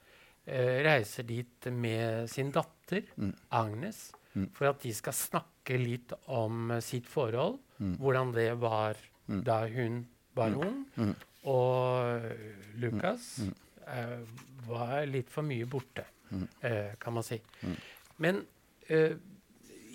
eh, 0.47 0.81
reiser 0.83 1.23
dit 1.27 1.65
med 1.71 2.29
sin 2.29 2.49
datter, 2.51 3.03
Mm. 3.17 3.33
Agnes, 3.51 4.13
Mm. 4.35 4.49
for 4.53 4.67
at 4.69 4.79
de 4.79 4.93
skal 4.93 5.11
snakke 5.13 5.77
litt 5.77 6.13
om 6.29 6.71
eh, 6.71 6.79
sitt 6.79 7.05
forhold, 7.05 7.59
Mm. 7.81 7.97
hvordan 7.97 8.31
det 8.33 8.57
var 8.57 8.95
Mm. 9.31 9.43
da 9.47 9.61
hun 9.67 10.01
var 10.35 10.49
Mm. 10.49 10.61
ung. 10.67 10.85
Mm. 10.97 11.15
Og 11.43 12.21
Lukas 12.77 13.01
Lucas 13.01 13.39
Mm. 13.39 13.53
eh, 13.87 14.19
var 14.67 15.05
litt 15.07 15.29
for 15.29 15.41
mye 15.43 15.65
borte, 15.65 16.03
Mm. 16.31 16.47
eh, 16.63 16.91
kan 16.99 17.13
man 17.13 17.23
si. 17.23 17.41
Mm. 17.63 17.75
Men 18.19 18.45
eh, 18.89 19.15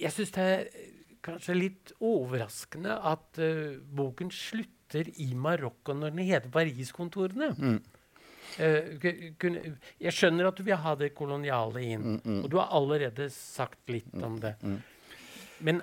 jeg 0.01 0.11
syns 0.13 0.31
det 0.33 0.43
er 0.45 0.61
eh, 0.67 0.91
kanskje 1.23 1.55
litt 1.59 1.93
overraskende 2.01 2.97
at 3.05 3.39
eh, 3.39 3.77
boken 3.95 4.31
slutter 4.31 5.09
i 5.19 5.33
Marokko 5.35 5.93
når 5.95 6.11
den 6.15 6.27
heter 6.27 6.49
Paris-kontorene. 6.51 7.55
Mm. 7.59 7.83
Kunne- 9.39 9.77
jeg 10.01 10.13
skjønner 10.15 10.47
at 10.49 10.57
du 10.57 10.63
vil 10.63 10.77
ha 10.77 10.95
det 10.95 11.15
koloniale 11.15 11.83
inn, 11.83 12.03
Mm, 12.03 12.21
mm. 12.25 12.45
og 12.45 12.51
du 12.51 12.57
har 12.59 12.69
allerede 12.73 13.29
sagt 13.31 13.89
litt 13.89 14.15
om 14.23 14.39
det. 14.41 14.55
Mm. 14.63 14.83
Men. 15.61 15.83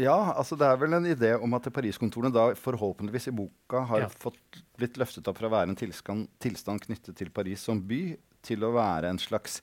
Ja, 0.00 0.32
altså 0.32 0.56
det 0.56 0.64
er 0.64 0.78
vel 0.80 0.94
en 0.96 1.04
idé 1.04 1.34
om 1.36 1.52
at 1.58 1.66
Paris-kontorene 1.74 2.32
da 2.32 2.46
forhåpentligvis 2.56 3.28
i 3.28 3.34
boka 3.36 3.82
har 3.90 4.06
Ja. 4.06 4.08
fått 4.08 4.62
blitt 4.78 4.96
løftet 4.96 5.28
opp 5.28 5.36
fra 5.36 5.48
å 5.50 5.52
være 5.52 5.68
en 5.68 5.76
tilstand, 5.76 6.28
tilstand 6.40 6.80
knyttet 6.80 7.16
til 7.16 7.28
Paris 7.30 7.60
som 7.60 7.80
by, 7.80 8.16
til 8.42 8.64
å 8.64 8.72
være 8.72 9.10
en 9.12 9.18
slags 9.18 9.60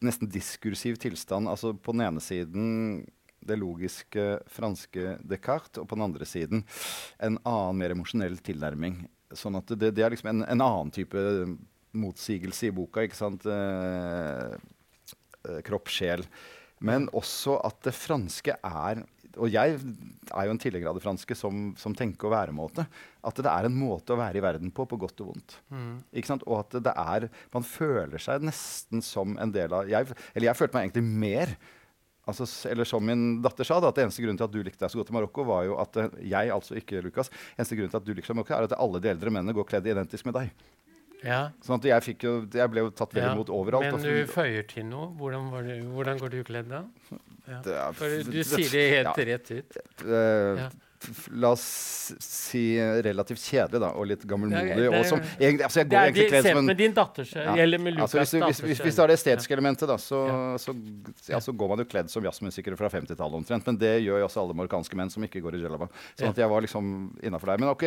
nesten 0.00 0.30
diskursiv 0.30 0.96
tilstand. 1.02 1.48
Altså 1.50 1.74
på 1.74 1.92
den 1.92 2.00
ene 2.06 2.20
siden 2.22 3.06
det 3.44 3.58
logiske 3.58 4.40
franske 4.48 5.18
Descartes, 5.22 5.78
og 5.82 5.88
på 5.88 5.96
den 5.98 6.06
andre 6.06 6.24
siden 6.24 6.64
en 7.20 7.38
annen, 7.44 7.76
mer 7.78 7.90
emosjonell 7.90 8.38
tilnærming. 8.38 9.08
Sånn 9.34 9.56
at 9.58 9.66
det, 9.66 9.92
det 9.94 10.04
er 10.06 10.10
liksom 10.14 10.30
en, 10.30 10.44
en 10.46 10.60
annen 10.62 10.90
type 10.94 11.18
motsigelse 11.92 12.68
i 12.68 12.74
boka. 12.74 13.02
ikke 13.02 13.18
sant? 13.18 13.44
Eh, 13.46 14.54
eh, 15.48 15.60
kropp, 15.66 15.88
sjel. 15.90 16.24
Men 16.80 17.08
også 17.16 17.58
at 17.64 17.78
det 17.86 17.94
franske 17.96 18.56
er 18.62 19.04
Og 19.36 19.52
jeg 19.52 19.76
er 19.76 20.48
jo 20.48 20.54
en 20.54 20.60
tilhenger 20.60 20.90
av 20.90 20.98
det 20.98 21.04
franske 21.04 21.36
som, 21.38 21.70
som 21.78 21.94
tenke- 21.96 22.28
og 22.28 22.32
væremåte. 22.34 22.86
At 23.26 23.40
det 23.42 23.50
er 23.52 23.68
en 23.68 23.76
måte 23.76 24.14
å 24.14 24.20
være 24.20 24.40
i 24.40 24.44
verden 24.44 24.70
på, 24.74 24.86
på 24.88 24.98
godt 25.02 25.20
og 25.24 25.32
vondt. 25.32 25.56
Mm. 25.72 25.96
Ikke 26.16 26.30
sant? 26.32 26.44
Og 26.46 26.60
at 26.62 26.76
det 26.86 26.92
er 26.92 27.28
Man 27.54 27.66
føler 27.66 28.22
seg 28.22 28.44
nesten 28.46 29.02
som 29.04 29.34
en 29.42 29.52
del 29.54 29.74
av 29.76 29.90
jeg, 29.90 30.08
Eller 30.34 30.50
jeg 30.50 30.58
følte 30.58 30.78
meg 30.78 30.88
egentlig 30.88 31.04
mer 31.26 31.56
altså, 32.26 32.46
Eller 32.70 32.88
som 32.88 33.04
min 33.06 33.42
datter 33.44 33.66
sa, 33.68 33.80
da, 33.82 33.90
at 33.92 34.00
eneste 34.02 34.22
grunnen 34.24 34.38
til 34.40 34.46
at 34.48 34.54
du 34.54 34.62
likte 34.62 34.82
deg 34.84 34.92
så 34.92 35.00
godt 35.00 35.12
i 35.12 35.16
Marokko, 35.18 35.44
var 35.46 35.66
jo 35.68 35.76
at 35.82 36.00
eh, 36.02 36.16
jeg, 36.32 36.50
altså 36.54 36.78
ikke 36.78 37.02
Lukas, 37.04 37.30
eneste 37.56 37.78
grunnen 37.78 37.92
til 37.92 38.00
at 38.00 38.08
du 38.08 38.14
likte 38.16 38.34
Marokko, 38.36 38.56
er 38.56 38.66
at 38.70 38.78
alle 38.78 39.02
de 39.02 39.12
eldre 39.12 39.32
mennene 39.32 39.54
går 39.56 39.68
kledd 39.68 39.86
identisk 39.92 40.26
med 40.28 40.38
deg. 40.40 40.66
ja. 41.22 41.40
Sånn 41.64 41.78
at 41.78 41.86
jeg, 41.92 42.06
fikk 42.10 42.26
jo, 42.26 42.34
jeg 42.54 42.72
ble 42.72 42.86
jo 42.86 42.90
tatt 42.94 43.14
vel 43.14 43.28
Ja, 43.28 43.32
imot 43.36 43.52
overalt. 43.54 43.88
Men 43.94 44.02
du 44.02 44.32
føyer 44.32 44.66
til 44.70 44.88
noe. 44.90 45.12
Hvordan, 45.20 45.50
var 45.54 45.66
det, 45.68 45.78
hvordan 45.86 46.22
går 46.22 46.34
du 46.34 46.40
kledd 46.50 46.70
da? 46.72 46.82
Ja. 47.48 47.60
Det 47.62 47.76
er- 47.76 47.92
For 47.92 48.08
du 48.32 48.42
sier 48.42 48.70
det 48.70 48.88
helt 48.96 49.22
ja. 49.22 49.30
rett 49.34 49.50
ut. 49.50 49.80
Eh, 50.06 50.64
Ja. 50.64 50.68
La 51.36 51.50
oss 51.52 51.62
si 52.24 52.80
relativt 52.80 53.38
kjedelig 53.38 53.78
da, 53.82 53.90
og 53.94 54.06
litt 54.08 54.22
gammelmodig. 54.26 54.86
Og 54.90 55.04
som, 55.06 55.20
jeg, 55.38 55.58
altså 55.62 55.82
jeg 55.82 55.90
Det 55.90 55.98
er 55.98 56.06
egentlig 56.08 56.24
de, 56.24 56.30
kledd 56.32 56.46
som 56.48 56.58
en 56.58 56.66
med 56.66 56.78
din 56.80 56.94
datters 56.96 57.32
Ja. 57.36 57.54
Eller 57.62 57.78
med 57.78 57.94
Lukas 57.94 58.14
altså, 58.16 58.18
hvis, 58.24 58.30
du, 58.32 58.46
hvis, 58.46 58.60
hvis, 58.64 58.80
hvis 58.86 58.96
du 58.96 59.02
har 59.02 59.08
det 59.12 59.18
estetiske 59.20 59.52
elementet, 59.54 59.86
da, 59.86 59.96
så, 60.02 60.22
Ja. 60.26 60.56
så, 60.58 60.74
ja, 61.28 61.38
så 61.38 61.52
går 61.52 61.68
man 61.68 61.78
jo 61.78 61.84
kledd 61.84 62.10
som 62.10 62.24
jazzmusikere 62.24 62.76
fra 62.80 62.88
50-tallet 62.88 63.38
omtrent. 63.38 63.66
Men 63.66 63.76
det 63.76 63.92
gjør 64.02 64.18
jo 64.24 64.26
også 64.26 64.40
alle 64.42 64.54
marokkanske 64.56 64.96
menn 64.98 65.10
som 65.12 65.22
ikke 65.22 65.42
går 65.44 65.54
i 65.54 65.62
jellaba. 65.62 65.86
Sånn 66.16 66.26
Ja. 66.26 66.30
at 66.30 66.36
jeg 66.42 66.48
var 66.48 66.60
liksom 66.64 66.90
innafor 67.22 67.46
der. 67.52 67.58
Men 67.58 67.68
ok, 67.68 67.84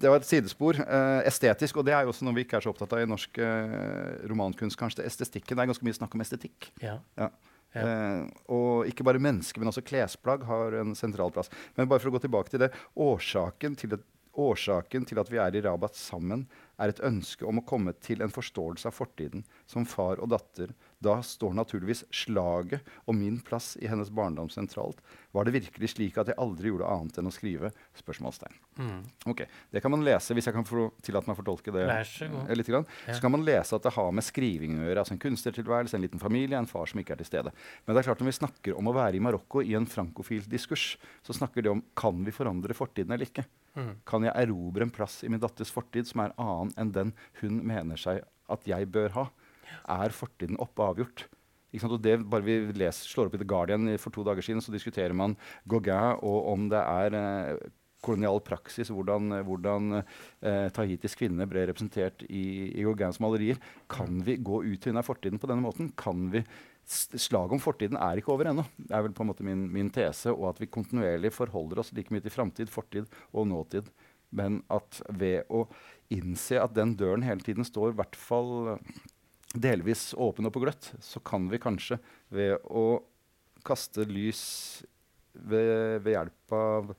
det 0.00 0.08
var 0.08 0.16
et 0.22 0.24
sidespor. 0.30 0.78
Uh, 0.78 1.20
estetisk, 1.26 1.76
og 1.76 1.84
det 1.84 1.92
er 1.92 2.04
jo 2.06 2.14
også 2.14 2.22
noe 2.24 2.34
vi 2.38 2.44
ikke 2.46 2.56
er 2.56 2.60
så 2.64 2.70
opptatt 2.72 2.92
av 2.94 3.02
i 3.02 3.04
norsk 3.04 3.36
uh, 3.44 4.24
romankunst, 4.30 4.78
kanskje. 4.78 5.02
Det 5.02 5.10
estetikken. 5.10 5.56
Det 5.58 5.62
er 5.66 5.72
ganske 5.74 5.84
mye 5.84 5.98
snakk 5.98 6.14
om 6.14 6.20
estetikk. 6.24 6.70
Ja. 6.80 7.00
Ja. 7.18 7.28
Eh, 7.74 8.26
og 8.54 8.86
ikke 8.86 9.04
bare 9.06 9.22
mennesker, 9.22 9.58
men 9.60 9.70
også 9.72 9.82
klesplagg 9.86 10.44
har 10.46 10.76
en 10.80 10.94
sentral 10.94 11.32
plass. 11.34 11.50
Men 11.76 11.88
bare 11.90 11.98
for 12.02 12.12
å 12.12 12.16
gå 12.16 12.22
tilbake 12.24 12.50
til 12.54 12.62
det. 12.64 12.72
Årsaken 12.96 13.76
til, 13.76 13.94
at- 13.98 14.04
årsaken 14.34 15.06
til 15.06 15.18
at 15.18 15.30
vi 15.30 15.38
er 15.38 15.54
i 15.54 15.62
Rabat 15.62 15.94
sammen, 15.94 16.46
er 16.78 16.88
et 16.90 17.02
ønske 17.06 17.46
om 17.46 17.60
å 17.60 17.66
komme 17.66 17.92
til 18.02 18.22
en 18.22 18.32
forståelse 18.34 18.86
av 18.86 18.94
fortiden 18.94 19.44
som 19.66 19.84
far 19.84 20.18
og 20.22 20.30
datter. 20.30 20.74
Da 21.04 21.18
står 21.24 21.52
naturligvis 21.58 22.04
slaget 22.14 22.84
og 23.04 23.16
min 23.18 23.36
plass 23.44 23.74
i 23.80 23.88
hennes 23.90 24.10
barndom 24.14 24.48
sentralt. 24.52 25.02
Var 25.34 25.46
det 25.46 25.54
virkelig 25.56 25.90
slik 25.92 26.18
at 26.20 26.30
jeg 26.30 26.38
aldri 26.40 26.70
gjorde 26.70 26.88
annet 26.88 27.18
enn 27.20 27.28
å 27.28 27.32
skrive? 27.34 27.72
Spørsmålstegn. 27.98 28.54
Mm. 28.78 29.00
Ok, 29.32 29.44
Det 29.70 29.82
kan 29.82 29.92
man 29.92 30.04
lese, 30.06 30.34
hvis 30.36 30.48
jeg 30.48 30.54
kan 30.54 30.66
få 30.66 30.86
tillate 31.04 31.28
meg 31.28 31.36
å 31.36 31.40
fortolke 31.42 31.74
det. 31.74 31.84
Eh, 32.48 32.54
litt 32.56 32.70
grann. 32.70 32.86
Ja. 33.08 33.16
Så 33.16 33.24
kan 33.24 33.34
man 33.34 33.44
lese 33.44 33.76
at 33.76 33.82
det 33.84 33.92
har 33.96 34.12
med 34.14 34.24
skriving 34.24 34.78
å 34.78 34.86
gjøre. 34.86 35.02
altså 35.02 35.16
En 35.16 35.22
kunstnertilværelse, 35.26 35.98
en 35.98 36.06
liten 36.06 36.22
familie, 36.22 36.56
en 36.58 36.70
far 36.70 36.86
som 36.86 37.02
ikke 37.02 37.16
er 37.16 37.22
til 37.22 37.30
stede. 37.32 37.52
Men 37.84 37.94
det 37.94 38.04
er 38.04 38.10
klart 38.10 38.22
når 38.22 38.30
vi 38.30 38.38
snakker 38.38 38.78
om 38.78 38.88
å 38.88 38.96
være 38.96 39.18
i 39.18 39.24
Marokko 39.26 39.62
i 39.62 39.74
en 39.74 39.90
frankofil 39.90 40.48
diskurs, 40.48 40.96
så 41.26 41.36
snakker 41.36 41.62
det 41.62 41.74
om 41.74 41.84
kan 41.98 42.24
vi 42.24 42.34
forandre 42.34 42.76
fortiden 42.76 43.12
eller 43.12 43.26
ikke. 43.28 43.44
Mm. 43.74 43.94
Kan 44.06 44.22
jeg 44.22 44.38
erobre 44.38 44.86
en 44.86 44.94
plass 44.94 45.22
i 45.26 45.30
min 45.32 45.42
datters 45.42 45.72
fortid 45.74 46.06
som 46.06 46.22
er 46.24 46.36
annen 46.38 46.70
enn 46.78 46.94
den 46.94 47.14
hun 47.42 47.58
mener 47.66 47.98
seg 48.00 48.22
at 48.48 48.68
jeg 48.68 48.86
bør 48.94 49.16
ha? 49.18 49.24
Er 49.90 50.14
fortiden 50.14 50.60
oppe 50.62 50.82
og 50.82 50.94
avgjort? 50.94 51.26
Og 51.74 51.96
det 51.98 52.20
bare 52.30 52.46
vi 52.46 52.58
leser, 52.78 53.08
slår 53.10 53.28
opp 53.28 53.34
i 53.34 53.40
The 53.40 53.48
Guardian 53.50 53.88
for 53.98 54.14
to 54.14 54.22
dager 54.26 54.46
siden, 54.46 54.62
så 54.62 54.70
diskuterer 54.70 55.14
man 55.16 55.34
Gauguin 55.66 56.20
og 56.22 56.52
om 56.52 56.68
det 56.70 56.78
er 56.78 57.16
eh, 57.18 57.72
kolonial 58.04 58.38
praksis, 58.44 58.92
hvordan, 58.92 59.32
eh, 59.38 59.42
hvordan 59.46 59.96
eh, 59.98 60.68
Tahitis 60.74 61.16
kvinne 61.18 61.48
ble 61.50 61.64
representert 61.70 62.22
i, 62.28 62.44
i 62.74 62.84
Gauguins 62.84 63.20
malerier. 63.22 63.58
Kan 63.90 64.22
vi 64.26 64.38
gå 64.38 64.62
ut 64.64 64.88
av 64.92 65.02
fortiden 65.06 65.40
på 65.42 65.50
denne 65.50 65.64
måten? 65.64 65.90
Kan 65.98 66.30
vi 66.34 66.44
Slaget 66.84 67.54
om 67.56 67.60
fortiden 67.64 67.96
er 67.96 68.18
ikke 68.20 68.34
over 68.34 68.50
ennå. 68.50 68.66
Det 68.76 68.92
er 68.92 69.06
vel 69.06 69.14
på 69.16 69.24
en 69.24 69.30
måte 69.30 69.44
min, 69.46 69.62
min 69.72 69.86
tese. 69.88 70.28
Og 70.34 70.50
at 70.50 70.58
vi 70.60 70.68
kontinuerlig 70.68 71.30
forholder 71.32 71.80
oss 71.80 71.94
like 71.96 72.12
mye 72.12 72.20
til 72.20 72.34
framtid, 72.34 72.68
fortid 72.68 73.08
og 73.32 73.46
nåtid. 73.48 73.88
Men 74.36 74.58
at 74.68 74.98
ved 75.08 75.48
å 75.48 75.62
innse 76.12 76.60
at 76.60 76.74
den 76.76 76.92
døren 77.00 77.24
hele 77.24 77.40
tiden 77.40 77.64
står 77.64 77.94
i 77.94 77.98
hvert 78.02 78.18
fall 78.20 78.74
eh, 78.74 78.92
delvis 79.54 80.14
åpen 80.18 80.46
og 80.48 80.54
på 80.54 80.62
gløtt, 80.64 80.92
så 81.02 81.20
kan 81.24 81.48
vi 81.50 81.58
kanskje 81.62 81.98
ved 82.34 82.58
å 82.66 83.02
kaste 83.64 84.04
lys 84.08 84.42
ved, 85.32 86.02
ved 86.04 86.12
hjelp 86.14 86.52
av 86.54 86.94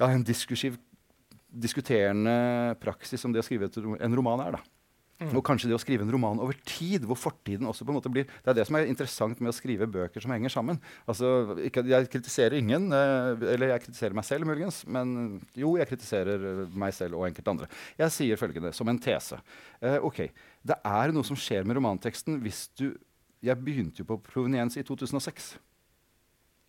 ja, 0.00 0.10
en 0.10 0.24
diskuterende 0.26 2.36
praksis 2.82 3.20
som 3.22 3.32
det 3.32 3.40
å 3.42 3.46
skrive 3.46 3.70
en 3.72 4.16
roman 4.18 4.40
er. 4.44 4.50
da. 4.58 4.62
Og 5.32 5.40
kanskje 5.44 5.70
det 5.70 5.76
å 5.76 5.80
skrive 5.80 6.04
en 6.04 6.12
roman 6.12 6.40
over 6.44 6.56
tid, 6.68 7.06
hvor 7.08 7.16
fortiden 7.16 7.68
også 7.68 7.86
på 7.86 7.92
en 7.92 7.96
måte 7.96 8.12
blir 8.12 8.26
Det 8.28 8.52
er 8.52 8.58
det 8.58 8.66
som 8.68 8.76
er 8.76 8.88
interessant 8.90 9.40
med 9.40 9.48
å 9.48 9.56
skrive 9.56 9.88
bøker 9.88 10.20
som 10.20 10.34
henger 10.34 10.52
sammen. 10.52 10.80
Altså, 11.08 11.56
ikke, 11.64 11.86
Jeg 11.88 12.10
kritiserer 12.12 12.58
ingen, 12.58 12.92
eh, 12.92 13.32
eller 13.54 13.72
jeg 13.72 13.86
kritiserer 13.86 14.14
meg 14.14 14.24
selv 14.28 14.46
muligens, 14.46 14.84
men 14.86 15.40
jo, 15.54 15.76
jeg 15.80 15.88
kritiserer 15.88 16.46
eh, 16.50 16.62
meg 16.76 16.92
selv 16.92 17.16
og 17.16 17.28
enkelte 17.30 17.54
andre. 17.54 17.68
Jeg 17.98 18.12
sier 18.12 18.36
følgende 18.36 18.74
som 18.76 18.88
en 18.88 19.00
tese. 19.00 19.40
Eh, 19.80 19.98
ok, 20.04 20.28
Det 20.66 20.76
er 20.84 21.12
noe 21.14 21.24
som 21.24 21.36
skjer 21.38 21.64
med 21.64 21.76
romanteksten 21.76 22.40
hvis 22.42 22.68
du 22.76 22.98
Jeg 23.44 23.56
begynte 23.62 24.00
jo 24.00 24.06
på 24.08 24.16
proveniens 24.24 24.76
i 24.76 24.82
2006. 24.82 25.58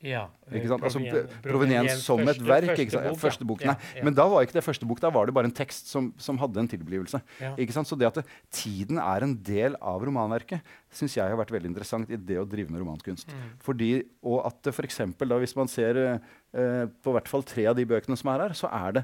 Ja. 0.06 0.28
Ikke 0.54 0.68
sant? 0.70 0.84
Altså, 0.86 1.00
proveniens 1.42 2.04
som 2.06 2.20
et 2.22 2.38
verk. 2.46 2.68
første 2.70 2.84
Ikke 2.84 2.94
sant? 2.94 3.08
bok. 3.10 3.20
Første 3.24 3.48
bok, 3.50 3.62
Ja, 3.66 3.72
nei. 3.74 3.78
ja. 3.98 4.04
Men 4.06 4.14
da 4.14 4.28
var 4.30 4.46
ikke 4.46 4.54
det 4.60 4.64
første 4.64 4.86
bok, 4.86 5.00
da 5.02 5.10
var 5.10 5.26
det 5.26 5.34
bare 5.34 5.50
en 5.50 5.56
tekst 5.58 5.88
som, 5.90 6.12
som 6.22 6.38
hadde 6.38 6.62
en 6.62 6.68
tilblivelse. 6.70 7.22
Ja. 7.42 7.56
Ikke 7.58 7.74
sant? 7.74 7.90
Så 7.90 7.98
det 7.98 8.06
at 8.08 8.20
det, 8.22 8.26
tiden 8.54 9.00
er 9.02 9.26
en 9.26 9.34
del 9.42 9.76
av 9.82 10.06
romanverket, 10.06 10.62
syns 10.94 11.18
jeg 11.18 11.26
har 11.28 11.36
vært 11.40 11.52
veldig 11.52 11.72
interessant 11.74 12.10
i 12.14 12.16
det 12.16 12.38
å 12.38 12.46
drive 12.48 12.70
med 12.70 12.82
romankunst. 12.84 13.28
Mm. 13.34 13.50
Fordi, 13.66 13.90
og 14.24 14.46
at 14.46 14.62
det 14.70 14.76
for 14.78 14.86
eksempel, 14.86 15.34
hvis 15.42 15.56
man 15.58 15.68
ser 15.68 15.98
eh, 15.98 16.20
på 16.52 17.12
hvert 17.14 17.28
fall 17.30 17.44
tre 17.46 17.66
av 17.70 17.76
de 17.78 17.84
bøkene 17.86 18.16
som 18.18 18.30
er 18.32 18.46
her, 18.48 18.54
så 18.58 18.70
er 18.74 18.92
det 19.00 19.04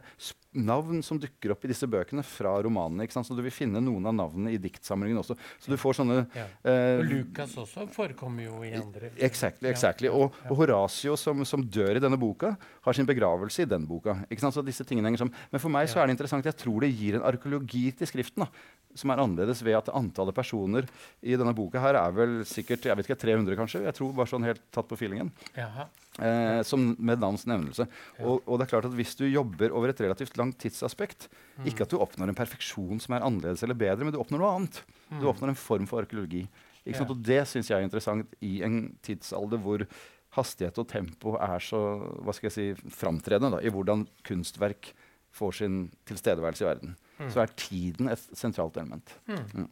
navn 0.54 1.02
som 1.04 1.18
dukker 1.18 1.52
opp 1.54 1.64
i 1.66 1.70
disse 1.72 1.88
bøkene 1.90 2.22
fra 2.26 2.52
romanene. 2.64 3.08
Så 3.10 3.34
du 3.36 3.42
vil 3.42 3.52
finne 3.54 3.82
noen 3.82 4.06
av 4.06 4.14
navnene 4.16 4.54
i 4.54 4.60
diktsamlingen 4.62 5.18
også. 5.20 5.36
Så 5.60 5.72
du 5.74 5.78
får 5.82 5.98
sånne 6.00 6.18
Ja. 6.36 6.46
eh, 6.64 7.00
Og 7.02 7.06
Lukas 7.10 7.56
også 7.58 7.88
forekommer 7.90 8.46
jo 8.46 8.62
i 8.64 8.72
andre. 8.78 9.10
Exactly. 9.18 9.70
Exactly. 9.70 10.10
Og, 10.10 10.32
og 10.50 10.56
Horatio, 10.58 11.16
som, 11.18 11.44
som 11.46 11.62
dør 11.66 11.98
i 11.98 12.00
denne 12.04 12.18
boka, 12.22 12.56
har 12.86 12.94
sin 12.94 13.06
begravelse 13.10 13.64
i 13.66 13.70
den 13.70 13.86
boka. 13.90 14.16
Så 14.38 14.64
disse 14.66 14.86
tingene 14.86 15.10
henger 15.10 15.24
sammen. 15.26 15.36
Men 15.52 15.60
for 15.64 15.70
meg 15.74 15.90
så 15.90 16.00
er 16.02 16.08
det 16.08 16.16
interessant. 16.18 16.46
Jeg 16.46 16.58
tror 16.62 16.82
det 16.86 16.94
gir 16.94 17.16
en 17.20 17.26
arkeologi 17.28 17.92
til 17.98 18.08
skriften. 18.08 18.46
da, 18.46 18.48
Som 18.96 19.10
er 19.10 19.18
annerledes 19.18 19.64
ved 19.66 19.74
at 19.76 19.90
antallet 19.90 20.36
personer 20.36 20.86
i 21.24 21.34
denne 21.36 21.54
boka 21.56 21.80
her 21.82 21.96
er 21.98 22.12
vel 22.14 22.44
sikkert 22.46 22.84
jeg 22.86 22.96
vet 22.96 23.10
ikke, 23.10 23.20
300, 23.26 23.56
kanskje. 23.58 23.84
Jeg 23.90 23.94
tror 23.98 24.14
bare 24.14 24.30
sånn 24.30 24.46
helt 24.46 24.62
tatt 24.72 24.88
på 24.88 24.98
feelingen. 24.98 25.32
Jaha. 25.58 25.88
Eh, 26.22 26.60
som 26.62 26.96
med 27.00 27.18
navns 27.24 27.48
nevnelse. 27.50 27.88
Og, 28.22 28.44
og 28.46 28.60
det 28.60 28.68
er 28.68 28.70
klart 28.70 28.86
at 28.86 28.94
hvis 28.94 29.16
du 29.18 29.24
jobber 29.26 29.72
over 29.74 29.90
et 29.90 30.02
relativt 30.04 30.38
langt 30.38 30.60
tidsaspekt 30.62 31.30
Mm. 31.54 31.68
Ikke 31.70 31.84
at 31.86 31.90
du 31.94 32.00
oppnår 32.02 32.30
en 32.32 32.36
perfeksjon 32.38 33.00
som 33.00 33.14
er 33.14 33.22
annerledes 33.22 33.62
eller 33.62 33.76
bedre, 33.78 34.02
men 34.04 34.12
du 34.14 34.18
oppnår 34.18 34.40
noe 34.42 34.56
annet. 34.58 34.80
Du 35.12 35.20
Mm. 35.22 35.28
oppnår 35.30 35.50
en 35.50 35.56
form 35.56 35.86
for 35.86 36.02
arkeologi. 36.02 36.48
Og 36.88 37.22
det 37.22 37.44
syns 37.48 37.70
jeg 37.70 37.78
er 37.78 37.84
interessant 37.86 38.26
i 38.42 38.64
en 38.64 38.98
tidsalder 39.06 39.62
hvor 39.62 39.86
hastighet 40.34 40.78
og 40.82 40.88
tempo 40.90 41.36
er 41.38 41.60
så 41.62 41.78
hva 42.26 42.34
skal 42.34 42.50
jeg 42.50 42.56
si, 42.58 42.90
framtredende 42.90 43.52
da, 43.52 43.60
i 43.62 43.70
hvordan 43.70 44.08
kunstverk 44.26 44.94
får 45.32 45.54
sin 45.54 45.92
tilstedeværelse 46.10 46.64
i 46.66 46.68
verden. 46.68 46.96
Mm. 47.20 47.30
Så 47.30 47.42
er 47.44 47.54
tiden 47.56 48.10
et 48.10 48.20
sentralt 48.34 48.76
element. 48.78 49.14
Mm. 49.28 49.46
Mm. 49.54 49.70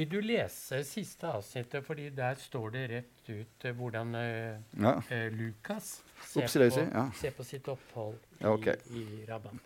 Vil 0.00 0.08
du 0.08 0.20
lese 0.24 0.78
siste 0.88 1.28
avsnittet, 1.28 1.84
fordi 1.84 2.06
der 2.16 2.38
står 2.40 2.70
det 2.72 2.84
rett 2.88 3.26
ut 3.28 3.64
eh, 3.68 3.74
hvordan 3.76 4.14
uh, 4.16 4.78
Ja, 4.80 4.94
uh, 4.96 5.26
Lukas 5.34 5.90
ser 6.24 6.46
på, 6.48 6.84
ja. 6.86 7.02
ser 7.18 7.34
på 7.36 7.44
sitt 7.44 7.68
opphold 7.68 8.16
i, 8.16 8.38
Ja, 8.40 8.54
okay. 8.54 8.80
i 8.96 9.26
Rabban. 9.28 9.60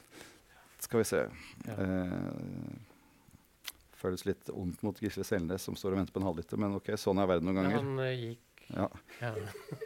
skal 0.82 1.00
vi 1.00 1.04
se. 1.06 1.20
Føles 4.00 4.26
litt 4.26 4.50
ondt 4.50 4.82
mot 4.82 4.98
Gisle 5.00 5.24
Selnes 5.24 5.62
som 5.64 5.78
står 5.78 5.94
og 5.94 6.02
venter 6.02 6.16
på 6.16 6.20
en 6.20 6.26
halvliter, 6.26 6.60
men 6.60 6.74
ok, 6.80 6.90
sånn 7.00 7.22
er 7.22 7.30
verden 7.30 7.48
noen 7.48 7.62
ganger. 7.62 7.78
han 7.78 8.02
gikk 8.18 8.66
Ja. 8.74 8.88
ja. 9.20 9.30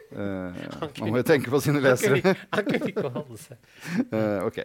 Man 0.99 1.13
må 1.13 1.21
jo 1.21 1.27
tenke 1.29 1.53
på 1.53 1.61
sine 1.61 1.83
lesere. 1.83 2.35
Han 2.55 2.65
kunne 2.65 2.89
ikke 2.89 3.13
holde 3.13 3.37
seg. 3.37 3.71
Ok. 4.49 4.63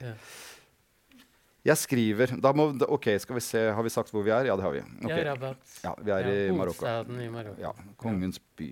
Ja. 1.64 1.72
Jeg 1.72 1.80
skriver 1.80 2.34
da 2.44 2.52
må, 2.52 2.68
da, 2.76 2.88
Ok, 2.92 3.08
skal 3.22 3.38
vi 3.38 3.44
se. 3.44 3.62
Har 3.72 3.86
vi 3.86 3.92
sagt 3.92 4.12
hvor 4.12 4.24
vi 4.26 4.32
er? 4.34 4.50
Ja, 4.50 4.56
det 4.60 4.66
har 4.66 4.74
vi. 4.74 4.82
Okay. 5.00 5.22
Ja, 5.22 5.32
Rabat. 5.32 5.78
Ja, 5.84 5.94
vi 5.96 6.12
er 6.12 6.28
i 6.28 6.52
Marokko. 6.52 6.84
I 6.84 7.30
Marokko. 7.32 7.60
Ja, 7.62 7.72
kongens 8.00 8.40
by. 8.58 8.68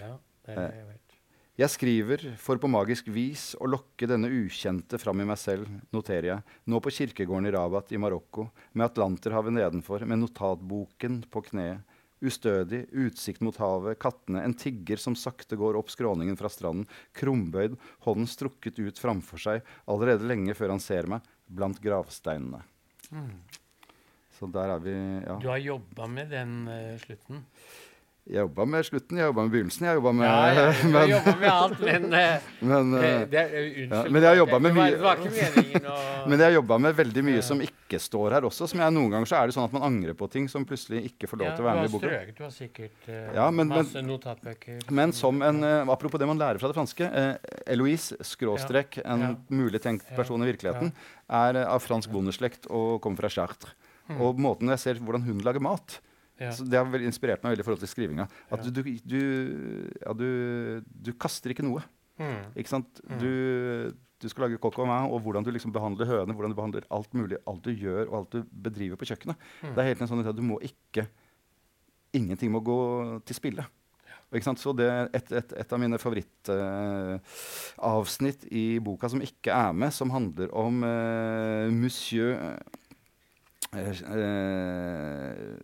Ja, 0.00 0.14
det 0.48 0.56
har 0.56 0.72
jeg 0.72 0.88
vært. 0.88 1.00
Jeg 1.60 1.72
skriver 1.74 2.22
for 2.40 2.56
på 2.56 2.70
magisk 2.72 3.10
vis 3.12 3.50
å 3.60 3.68
lokke 3.68 4.06
denne 4.08 4.30
ukjente 4.32 4.96
fram 5.02 5.20
i 5.20 5.26
meg 5.28 5.36
selv, 5.36 5.68
noterer 5.92 6.28
jeg, 6.30 6.44
nå 6.72 6.78
på 6.80 6.92
kirkegården 6.96 7.50
i 7.50 7.52
Rabat 7.52 7.92
i 7.92 8.00
Marokko, 8.00 8.46
med 8.72 8.86
Atlanterhavet 8.86 9.52
nedenfor, 9.52 10.06
med 10.08 10.22
notatboken 10.22 11.18
på 11.28 11.42
kneet. 11.50 11.84
Ustødig, 12.24 12.86
utsikt 12.92 13.44
mot 13.44 13.56
havet, 13.60 13.98
kattene, 14.00 14.40
en 14.44 14.56
tigger 14.56 15.00
som 15.00 15.16
sakte 15.16 15.56
går 15.60 15.76
opp 15.76 15.92
skråningen 15.92 16.36
fra 16.36 16.48
stranden, 16.52 16.88
krumbøyd, 17.16 17.76
hånden 18.08 18.28
strukket 18.28 18.80
ut 18.80 19.00
framfor 19.00 19.40
seg, 19.40 19.68
allerede 19.88 20.28
lenge 20.28 20.56
før 20.56 20.74
han 20.78 20.84
ser 20.84 21.08
meg, 21.12 21.24
blant 21.50 21.80
gravsteinene. 21.82 22.62
Mm. 23.10 23.32
Så 24.38 24.48
der 24.54 24.74
er 24.76 24.82
vi, 24.84 24.94
ja. 24.94 25.36
Du 25.42 25.48
har 25.50 25.60
jobba 25.60 26.06
med 26.08 26.30
den 26.32 26.56
uh, 26.70 26.96
slutten? 27.02 27.44
Jeg 28.28 28.44
jobba 28.44 28.64
med 28.68 28.84
slutten, 28.84 29.16
jeg 29.18 29.26
jobba 29.30 29.42
med 29.46 29.50
begynnelsen, 29.54 29.86
jeg 29.88 29.96
jobba 29.96 30.10
med 30.12 30.26
Ja, 30.28 30.52
ja, 30.52 30.64
du 30.82 30.92
har 30.92 30.92
men, 30.92 31.10
jobba 31.10 31.32
med 31.40 31.48
alt, 31.50 31.80
men 31.80 32.04
eh, 32.14 32.40
men, 32.70 32.90
eh, 33.00 33.24
det 33.32 33.38
er, 33.40 33.54
eh, 33.56 33.78
Unnskyld. 33.86 34.10
men 34.12 34.22
jeg 34.22 34.28
har 34.30 34.36
jobbet 34.36 34.62
med 34.66 34.74
mye- 34.76 34.90
Det 34.92 35.00
var 35.00 35.16
ikke 35.16 35.32
meningen 35.38 35.86
å 35.90 35.96
Men 36.30 36.42
jeg 36.44 36.54
jobba 36.54 36.78
med 36.84 36.94
veldig 37.00 37.24
mye 37.24 37.38
Ja. 37.40 37.42
som 37.48 37.62
ikke 37.64 37.98
står 37.98 38.34
her 38.36 38.44
også. 38.46 38.68
Som 38.68 38.78
jeg, 38.84 38.92
noen 38.94 39.10
ganger 39.10 39.26
så 39.26 39.38
er 39.40 39.46
det 39.50 39.54
sånn 39.56 39.64
at 39.64 39.72
man 39.74 39.82
angrer 39.88 40.14
på 40.14 40.28
ting 40.30 40.46
som 40.52 40.66
plutselig 40.68 41.00
ikke 41.08 41.26
får 41.32 41.40
lov 41.40 41.48
Ja, 41.48 41.54
til 41.56 41.64
å 41.64 41.68
være 41.70 41.80
med 41.80 41.88
i 41.88 41.92
boka. 41.94 42.10
strøket, 42.10 42.36
du 42.36 42.42
har 42.44 42.52
sikkert 42.54 43.08
uh, 43.08 43.34
Ja, 43.40 43.46
men- 43.50 43.68
men- 43.72 43.78
masse 43.80 44.02
notatbøker. 44.04 44.84
Men 44.90 45.12
som 45.16 45.42
en, 45.42 45.64
uh, 45.64 45.90
apropos 45.96 46.20
det 46.20 46.28
man 46.28 46.38
lærer 46.38 46.60
fra 46.60 46.68
det 46.70 46.76
franske 46.76 47.08
Eloise, 47.66 48.20
skråstrek, 48.22 49.00
en 49.04 49.20
Ja. 49.20 49.34
mulig 49.50 49.80
tenkt 49.80 50.06
person 50.14 50.42
i 50.44 50.52
virkeligheten, 50.52 50.92
er 51.30 51.64
av 51.66 51.80
fransk 51.82 52.12
bondeslekt 52.12 52.68
og 52.70 53.00
kommer 53.00 53.16
fra 53.24 53.28
Chartres. 53.32 53.72
Mm. 54.10 54.20
Og 54.20 54.38
måten 54.38 54.68
jeg 54.68 54.78
ser 54.78 54.94
hvordan 55.00 55.22
hun 55.24 55.38
lager 55.46 55.60
mat 55.62 55.98
Ja. 56.40 56.50
så 56.56 56.64
Det 56.64 56.78
har 56.80 56.86
vel 56.88 57.02
inspirert 57.04 57.42
meg 57.44 57.50
veldig 57.52 57.64
i 57.64 57.66
forhold 57.68 57.82
til 57.84 57.92
skrivinga. 57.92 58.24
At 58.50 58.64
Ja. 58.64 58.70
du, 58.70 58.80
du, 59.04 59.20
ja, 60.00 60.12
du, 60.16 60.28
du 60.88 61.12
kaster 61.20 61.50
ikke 61.52 61.62
noe. 61.66 61.82
Mm. 62.20 62.40
Ikke 62.56 62.68
sant? 62.72 63.00
Du, 63.20 63.30
du 64.20 64.26
skal 64.28 64.42
lage 64.48 64.58
coq 64.60 64.78
au 64.80 64.84
vin, 64.88 65.06
og 65.12 65.20
hvordan 65.24 65.44
du 65.44 65.50
liksom 65.52 65.72
behandler 65.72 66.06
høne, 66.08 66.32
hvordan 66.36 66.50
du 66.52 66.56
behandler 66.58 66.84
alt 66.90 67.14
mulig, 67.16 67.36
alt 67.48 67.62
du 67.64 67.70
gjør 67.72 68.04
og 68.10 68.14
alt 68.18 68.30
du 68.36 68.40
bedriver 68.50 68.96
på 69.00 69.04
kjøkkenet. 69.08 69.36
Mm. 69.62 69.74
Det 69.74 69.78
er 69.84 69.88
helt 69.92 70.00
en 70.04 70.08
sånn 70.10 70.26
at 70.26 70.36
du 70.36 70.42
må 70.44 70.56
ikke 70.64 71.06
Ingenting 72.12 72.50
må 72.50 72.58
gå 72.66 72.76
til 73.22 73.34
spille. 73.38 73.62
Ikke 74.34 74.44
sant? 74.48 74.58
Så 74.62 74.72
det 74.74 74.86
er 74.90 75.06
et, 75.14 75.28
et, 75.30 75.52
et 75.62 75.72
av 75.74 75.78
mine 75.78 75.94
favorittavsnitt 75.98 78.44
i 78.50 78.64
boka 78.82 79.06
som 79.10 79.20
ikke 79.22 79.50
er 79.54 79.70
med, 79.78 79.92
som 79.94 80.10
handler 80.10 80.50
om 80.58 80.82
uh, 80.82 81.70
monsieur 81.70 82.34
uh, 83.74 85.54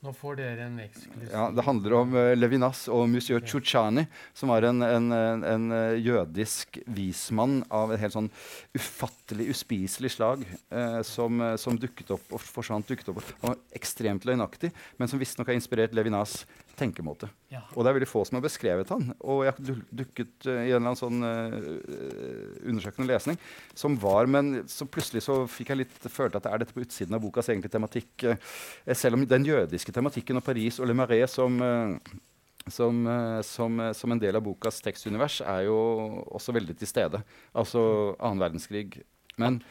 Nå 0.00 0.14
får 0.16 0.38
dere 0.38 0.64
en 0.64 0.78
eksklusiv 0.80 1.28
ja, 1.28 1.42
Det 1.52 1.64
handler 1.66 1.94
om 1.98 2.14
uh, 2.16 2.30
Levinas 2.32 2.86
og 2.88 3.02
monsieur 3.12 3.42
Chuchani, 3.44 4.06
som 4.32 4.48
var 4.48 4.64
en, 4.64 4.80
en, 4.80 5.12
en, 5.12 5.66
eh, 5.76 5.98
jødisk 6.00 6.78
vismann 6.88 7.58
av 7.68 7.92
et 7.92 8.00
helt 8.00 8.16
sånn 8.16 8.30
ufattelig, 8.72 9.50
uspiselig 9.52 10.14
slag, 10.14 10.46
uh, 10.72 11.02
som, 11.04 11.44
som 11.60 11.76
dukket 11.76 12.14
opp 12.16 12.32
og 12.32 12.40
forsvant. 12.40 12.88
dukket 12.88 13.12
opp. 13.12 13.20
Han 13.42 13.52
var 13.52 13.60
ekstremt 13.76 14.24
løgnaktig, 14.24 14.72
men 14.96 15.12
som 15.12 15.20
visstnok 15.20 15.52
har 15.52 15.58
inspirert 15.60 15.92
Levinas 15.96 16.46
tenkemåte. 16.80 17.28
Ja. 17.52 17.60
Og 17.74 17.84
det 17.84 17.90
er 17.90 17.96
veldig 17.98 18.08
få 18.08 18.22
som 18.26 18.38
har 18.38 18.44
beskrevet 18.44 18.90
han. 18.94 19.10
Og 19.20 19.44
jeg 19.46 19.66
du- 19.68 19.84
dukket 20.02 20.48
uh, 20.48 20.62
i 20.64 20.70
en 20.72 20.80
eller 20.80 20.90
annen 20.90 20.98
sånn 20.98 21.20
uh, 21.22 22.64
undersøkende 22.70 23.10
lesning 23.10 23.38
som 23.74 23.98
var 24.00 24.26
Men 24.30 24.64
så 24.70 24.88
plutselig 24.88 25.22
så 25.26 25.42
fikk 25.50 25.74
jeg 25.74 25.82
litt 25.82 26.08
følte 26.08 26.40
at 26.40 26.48
det 26.48 26.52
er 26.54 26.64
dette 26.64 26.76
på 26.76 26.84
utsiden 26.84 27.16
av 27.16 27.22
bokas 27.24 27.52
egentlige 27.52 27.76
tematikk. 27.76 28.10
Uh, 28.24 28.94
selv 28.96 29.18
om 29.18 29.26
den 29.28 29.46
jødiske 29.46 29.94
tematikken 29.94 30.40
og 30.40 30.46
Paris 30.46 30.80
og 30.80 30.90
Le 30.90 30.96
Marais 30.96 31.30
som 31.30 31.60
som, 32.70 32.98
som, 33.42 33.78
som 33.96 34.12
en 34.12 34.20
del 34.20 34.36
av 34.36 34.44
bokas 34.44 34.82
tekstunivers 34.84 35.38
er 35.40 35.64
jo 35.64 35.78
også 36.28 36.52
veldig 36.52 36.74
til 36.78 36.90
stede. 36.90 37.22
Altså 37.56 37.80
annen 38.20 38.42
verdenskrig. 38.42 39.00
Men, 39.40 39.62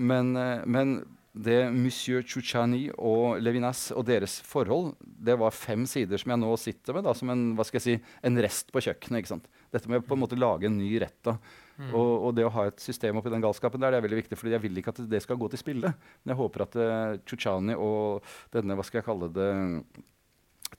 men, 0.00 0.32
men 0.64 0.94
det 1.32 1.58
monsieur 1.72 2.20
Chuchani 2.28 2.90
og 2.92 3.40
Levinas 3.40 3.86
og 3.96 4.04
deres 4.04 4.36
forhold, 4.44 4.92
det 5.00 5.38
var 5.40 5.54
fem 5.56 5.86
sider 5.88 6.20
som 6.20 6.34
jeg 6.34 6.40
nå 6.42 6.50
sitter 6.60 6.98
med 6.98 7.06
da, 7.08 7.14
som 7.16 7.32
en, 7.32 7.44
hva 7.56 7.64
skal 7.64 7.80
jeg 7.80 7.86
si, 7.86 8.14
en 8.28 8.40
rest 8.44 8.72
på 8.74 8.82
kjøkkenet. 8.84 9.22
ikke 9.22 9.32
sant? 9.32 9.48
Dette 9.72 9.88
med 9.88 10.04
på 10.04 10.16
en 10.16 10.20
måte 10.20 10.36
lage 10.36 10.68
en 10.68 10.76
ny 10.76 10.90
rett. 11.00 11.16
da. 11.24 11.38
Og, 11.88 12.10
og 12.28 12.34
det 12.36 12.44
å 12.46 12.52
ha 12.52 12.66
et 12.68 12.84
system 12.84 13.16
oppi 13.18 13.32
den 13.32 13.42
galskapen 13.42 13.80
der, 13.80 13.94
det 13.94 14.02
er 14.02 14.06
veldig 14.06 14.20
viktig, 14.20 14.38
fordi 14.38 14.54
jeg 14.54 14.64
vil 14.66 14.78
ikke 14.78 14.92
at 14.92 15.02
det 15.08 15.22
skal 15.24 15.40
gå 15.40 15.48
til 15.50 15.62
spille. 15.62 15.92
Men 16.22 16.34
jeg 16.34 16.40
håper 16.42 16.66
at 16.66 16.78
uh, 16.78 17.18
Chuchani 17.24 17.76
og 17.80 18.34
denne, 18.52 18.76
hva 18.76 18.84
skal 18.86 19.00
jeg 19.00 19.08
kalle 19.08 19.32
det, 19.32 19.50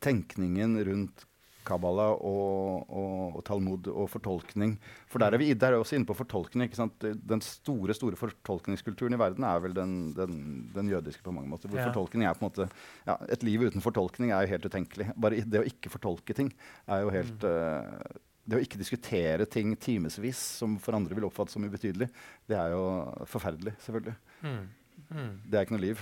tenkningen 0.04 0.78
rundt 0.86 1.26
Kabbala 1.66 2.09
og, 2.16 2.89
og, 2.89 3.38
og 3.38 3.43
Talmud 3.47 3.88
og 3.91 4.09
fortolkning. 4.11 4.76
For 5.09 5.20
der 5.24 5.34
er 5.36 5.41
vi 5.41 5.51
der 5.53 5.74
er 5.74 5.80
også 5.82 5.95
inne 5.97 6.07
på 6.09 6.16
fortolkning. 6.18 6.72
Den 7.03 7.41
store 7.41 7.93
store 7.97 8.20
fortolkningskulturen 8.20 9.16
i 9.16 9.20
verden 9.22 9.43
er 9.47 9.59
vel 9.64 9.74
den, 9.78 9.95
den, 10.18 10.36
den 10.76 10.89
jødiske 10.91 11.24
på 11.24 11.32
mange 11.36 11.49
måter. 11.49 11.70
Hvor 11.70 11.80
Ja. 11.80 11.88
fortolkning 11.91 12.26
er 12.28 12.34
på 12.34 12.45
en 12.45 12.49
måte, 12.51 12.70
ja, 13.07 13.16
Et 13.30 13.43
liv 13.43 13.61
uten 13.61 13.82
fortolkning 13.82 14.32
er 14.32 14.41
jo 14.43 14.53
helt 14.55 14.66
utenkelig. 14.66 15.09
Bare 15.16 15.41
det 15.41 15.61
å 15.61 15.66
ikke 15.68 15.89
fortolke 15.93 16.34
ting 16.36 16.53
er 16.88 17.01
jo 17.01 17.09
helt 17.09 17.43
eh, 17.43 18.20
Det 18.45 18.57
å 18.57 18.61
ikke 18.61 18.78
diskutere 18.78 19.45
ting 19.47 19.76
timevis, 19.80 20.36
som 20.59 20.78
for 20.78 20.91
andre 20.97 21.16
vil 21.16 21.24
oppfattes 21.30 21.53
som 21.55 21.64
ubetydelig, 21.64 22.09
det 22.45 22.57
er 22.59 22.74
jo 22.76 22.82
forferdelig, 23.26 23.72
selvfølgelig. 23.80 24.16
Mm. 24.43 24.66
Mm. 25.09 25.30
Det 25.47 25.55
er 25.55 25.64
ikke 25.64 25.78
noe 25.78 25.86
liv. 25.86 26.01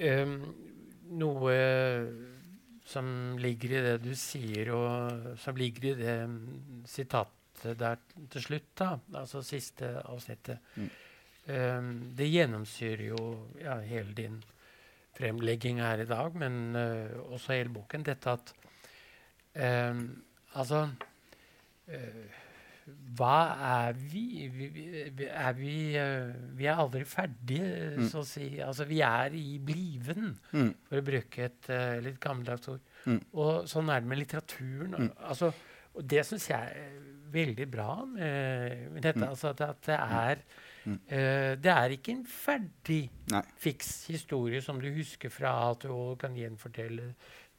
Um, 0.00 0.32
noe 1.20 1.54
som 2.94 3.06
ligger 3.40 3.74
i 3.76 3.84
det 3.88 3.96
du 4.04 4.12
sier, 4.18 4.70
og 4.74 5.38
som 5.42 5.58
ligger 5.58 5.90
i 5.90 5.96
det 5.98 6.18
sitatet 6.90 7.78
der 7.78 8.00
til 8.32 8.42
slutt, 8.42 8.70
da, 8.78 8.94
altså 9.20 9.42
siste 9.46 9.96
avsnittet, 10.04 10.74
Mm. 10.74 10.92
Um, 11.44 11.88
det 12.16 12.30
gjennomsyrer 12.32 13.02
jo 13.10 13.18
ja, 13.60 13.74
hele 13.84 14.14
din 14.16 14.38
fremlegging 15.12 15.82
her 15.84 16.00
i 16.00 16.06
dag, 16.08 16.38
men 16.40 16.54
uh, 16.72 17.32
også 17.36 17.52
hele 17.52 17.68
boken. 17.74 18.06
Dette 18.06 18.32
at 18.32 18.54
um, 19.92 20.06
Altså 20.54 20.84
eh, 21.90 22.30
hva 23.16 23.36
er 23.88 23.92
vi? 23.96 24.48
vi, 24.52 24.66
er 25.30 25.52
vi, 25.56 25.74
eh, 25.96 26.32
vi 26.58 26.66
er 26.66 26.76
aldri 26.82 27.04
ferdige, 27.08 27.94
Mm. 27.96 28.08
så 28.10 28.18
å 28.20 28.26
si. 28.26 28.48
Altså, 28.60 28.84
vi 28.86 29.00
er 29.00 29.32
i 29.34 29.58
bliven, 29.58 30.36
Mm. 30.52 30.74
for 30.88 31.00
å 31.00 31.04
bruke 31.04 31.38
et 31.44 31.70
uh, 31.70 32.00
litt 32.00 32.18
gammeldags 32.20 32.68
ord. 32.68 32.80
Mm. 33.06 33.22
Og 33.34 33.64
sånn 33.70 33.88
er 33.90 34.00
det 34.00 34.08
med 34.08 34.18
litteraturen. 34.18 34.94
Mm. 34.98 35.10
Altså, 35.30 35.52
og 35.94 36.06
det 36.08 36.24
syns 36.26 36.48
jeg 36.48 36.60
er 36.76 37.00
veldig 37.32 37.70
bra 37.70 38.04
med, 38.04 39.00
dette. 39.00 39.18
Mm. 39.18 39.28
Altså, 39.28 39.48
at, 39.54 39.60
at 39.60 39.82
det 39.82 39.98
er 40.00 40.36
Mm. 40.86 40.98
eh, 41.08 41.54
Det 41.56 41.70
er 41.72 41.88
ikke 41.96 42.12
en 42.12 42.26
ferdig, 42.26 43.08
Nei. 43.32 43.40
fiks 43.56 44.06
historie 44.06 44.60
som 44.60 44.78
du 44.78 44.90
husker 44.92 45.30
fra 45.30 45.70
at 45.70 45.80
du 45.80 46.14
kan 46.20 46.34
gjenfortelle 46.36 47.14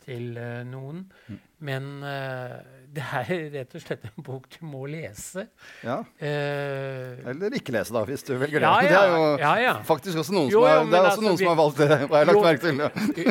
til 0.05 0.37
eh, 0.37 0.61
noen. 0.69 1.03
Mm. 1.27 1.41
Men 1.65 1.85
uh, 2.03 2.57
det 2.93 3.03
er 3.15 3.29
rett 3.53 3.75
og 3.77 3.81
slett 3.81 4.03
en 4.09 4.23
bok 4.27 4.47
du 4.51 4.57
må 4.67 4.83
lese. 4.91 5.45
Ja. 5.85 6.01
Uh, 6.19 7.23
Eller 7.31 7.55
ikke 7.57 7.73
lese, 7.73 7.93
da, 7.95 8.03
hvis 8.07 8.25
du 8.27 8.33
velger 8.37 8.59
det. 8.61 8.67
Ja, 8.67 8.73
det 8.83 8.91
ja, 8.91 8.99
er 8.99 9.61
jo 9.61 9.63
ja, 9.63 9.75
faktisk 9.87 10.19
også 10.21 10.35
noen, 10.35 10.51
Jo, 10.51 10.65
som, 10.65 10.67
jo, 10.67 10.83
men 10.83 10.91
det 10.91 10.99
er 10.99 11.07
også 11.07 11.13
altså, 11.13 11.23
noen 11.25 11.39
vi- 11.39 11.45
som 11.45 11.51
har 11.53 11.59
valgt 11.61 11.79
det. 11.81 11.87
Har 11.95 12.17
jeg 12.19 12.29
lagt 12.29 12.37
Jo. 12.37 12.43
merke 12.45 12.65
til? 12.65 12.75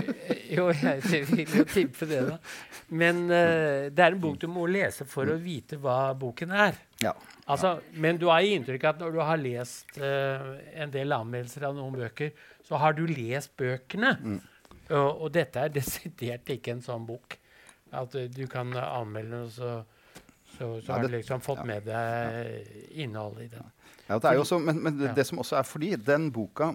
Jo, 0.54 0.64
jeg 0.70 1.26
vil 1.30 1.54
jo 1.58 1.64
tippe 1.66 2.06
det, 2.10 2.22
da. 2.28 2.38
Men 2.94 3.22
uh, 3.28 3.84
det 3.90 4.06
er 4.06 4.16
en 4.16 4.20
bok 4.22 4.40
du 4.42 4.48
må 4.50 4.66
lese 4.70 5.06
for 5.08 5.30
å 5.30 5.36
vite 5.40 5.78
hva 5.82 5.98
boken 6.18 6.54
er. 6.64 6.80
Ja. 7.02 7.12
Altså, 7.50 7.76
Men 8.00 8.18
du 8.18 8.28
har 8.32 8.40
i 8.44 8.54
inntrykk 8.56 8.88
at 8.88 9.00
når 9.02 9.14
du 9.14 9.20
har 9.20 9.40
lest 9.40 9.98
en 10.00 10.92
del 10.94 11.12
anmeldelser 11.12 11.66
av 11.68 11.74
noen 11.76 11.92
bøker, 11.98 12.30
så 12.64 12.78
har 12.80 12.94
du 12.96 13.02
lest 13.10 13.52
bøkene. 13.60 14.14
Mm. 14.22 14.38
Og, 14.90 15.22
og 15.24 15.32
dette 15.34 15.60
er 15.60 15.72
desidert 15.78 16.50
ikke 16.54 16.74
en 16.74 16.84
sånn 16.84 17.06
bok. 17.08 17.38
At 17.94 18.14
eh, 18.18 18.30
du 18.32 18.46
kan 18.50 18.72
anmelde 18.76 19.30
den, 19.30 19.46
og 19.46 19.52
så, 19.54 19.70
så, 20.56 20.72
så 20.80 20.88
Ja, 20.88 20.96
har 20.96 21.06
du 21.06 21.14
liksom 21.16 21.44
fått 21.44 21.62
ja. 21.62 21.68
med 21.68 21.86
deg 21.88 22.98
innholdet 23.04 23.46
i 23.46 23.52
den. 23.54 23.70
Ja, 24.08 24.18
det 24.18 24.28
er 24.28 24.36
jo 24.36 24.42
også, 24.44 24.58
men 24.60 24.82
men 24.84 24.98
det, 25.00 25.14
det 25.16 25.24
som 25.26 25.40
også 25.40 25.56
er 25.56 25.64
fordi 25.64 25.94
den 25.96 26.28
boka 26.32 26.74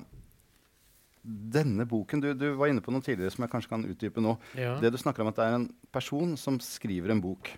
Denne 1.53 1.83
boken 1.85 2.21
du, 2.23 2.29
du 2.33 2.45
var 2.57 2.71
inne 2.71 2.81
på 2.81 2.93
noe 2.95 3.03
tidligere 3.05 3.29
som 3.33 3.43
jeg 3.43 3.51
kanskje 3.51 3.69
kan 3.69 3.83
utdype 3.85 4.21
nå. 4.23 4.37
Ja. 4.57 4.77
Det 4.81 4.93
du 4.95 4.97
snakker 4.97 5.21
om 5.21 5.29
at 5.29 5.37
det 5.37 5.45
er 5.45 5.57
en 5.57 5.65
person 5.93 6.31
som 6.39 6.57
skriver 6.63 7.11
en 7.11 7.21
bok. 7.21 7.51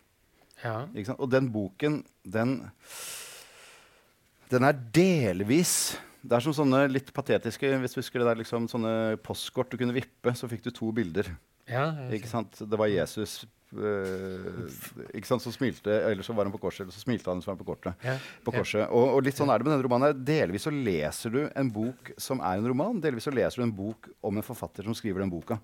ja. 0.63 0.87
Og 1.17 1.29
den 1.31 1.51
boken, 1.53 2.01
den 2.25 2.57
Den 4.51 4.63
er 4.67 4.73
delvis 4.73 5.95
Det 6.21 6.37
er 6.37 6.43
som 6.45 6.53
sånne 6.53 6.83
litt 6.91 7.07
patetiske 7.15 7.69
Hvis 7.81 7.95
du 7.95 7.99
husker 8.01 8.21
det 8.21 8.27
der 8.29 8.39
liksom 8.43 8.67
sånne 8.69 9.17
postkort 9.25 9.71
du 9.73 9.77
kunne 9.81 9.95
vippe, 9.95 10.35
så 10.37 10.49
fikk 10.51 10.63
du 10.67 10.71
to 10.71 10.91
bilder. 10.93 11.31
ja 11.67 11.87
Ikke 12.13 12.29
sant? 12.29 12.59
Det 12.61 12.77
var 12.77 12.91
Jesus 12.91 13.45
øh, 13.73 14.67
ikke 15.15 15.27
sant, 15.29 15.41
som 15.41 15.53
smilte, 15.55 15.91
eller 16.09 16.23
så 16.25 16.33
var 16.35 16.45
han 16.47 16.53
på 16.53 16.59
korset, 16.61 16.83
eller 16.85 16.93
så 16.95 17.03
smilte 17.05 17.31
han 17.31 17.41
som 17.41 17.53
var 17.53 17.59
på 17.61 17.67
kortet. 17.71 17.95
Ja, 18.05 18.17
På 18.45 18.53
ja. 18.53 18.59
korset. 18.61 18.83
Og, 18.89 19.15
og 19.15 19.23
litt 19.25 19.37
sånn 19.39 19.49
er 19.49 19.61
det 19.61 19.67
med 19.67 19.73
denne 19.77 19.85
romanen. 19.87 20.09
her. 20.11 20.25
Delvis 20.27 20.67
så 20.67 20.73
leser 20.75 21.33
du 21.33 21.39
en 21.47 21.71
bok 21.71 22.11
som 22.21 22.41
er 22.43 22.59
en 22.59 22.67
roman, 22.67 22.99
delvis 23.01 23.27
så 23.29 23.33
leser 23.33 23.61
du 23.63 23.67
en 23.69 23.75
bok 23.75 24.09
om 24.21 24.37
en 24.37 24.45
forfatter 24.45 24.87
som 24.87 24.97
skriver 24.97 25.23
den 25.23 25.31
boka. 25.31 25.59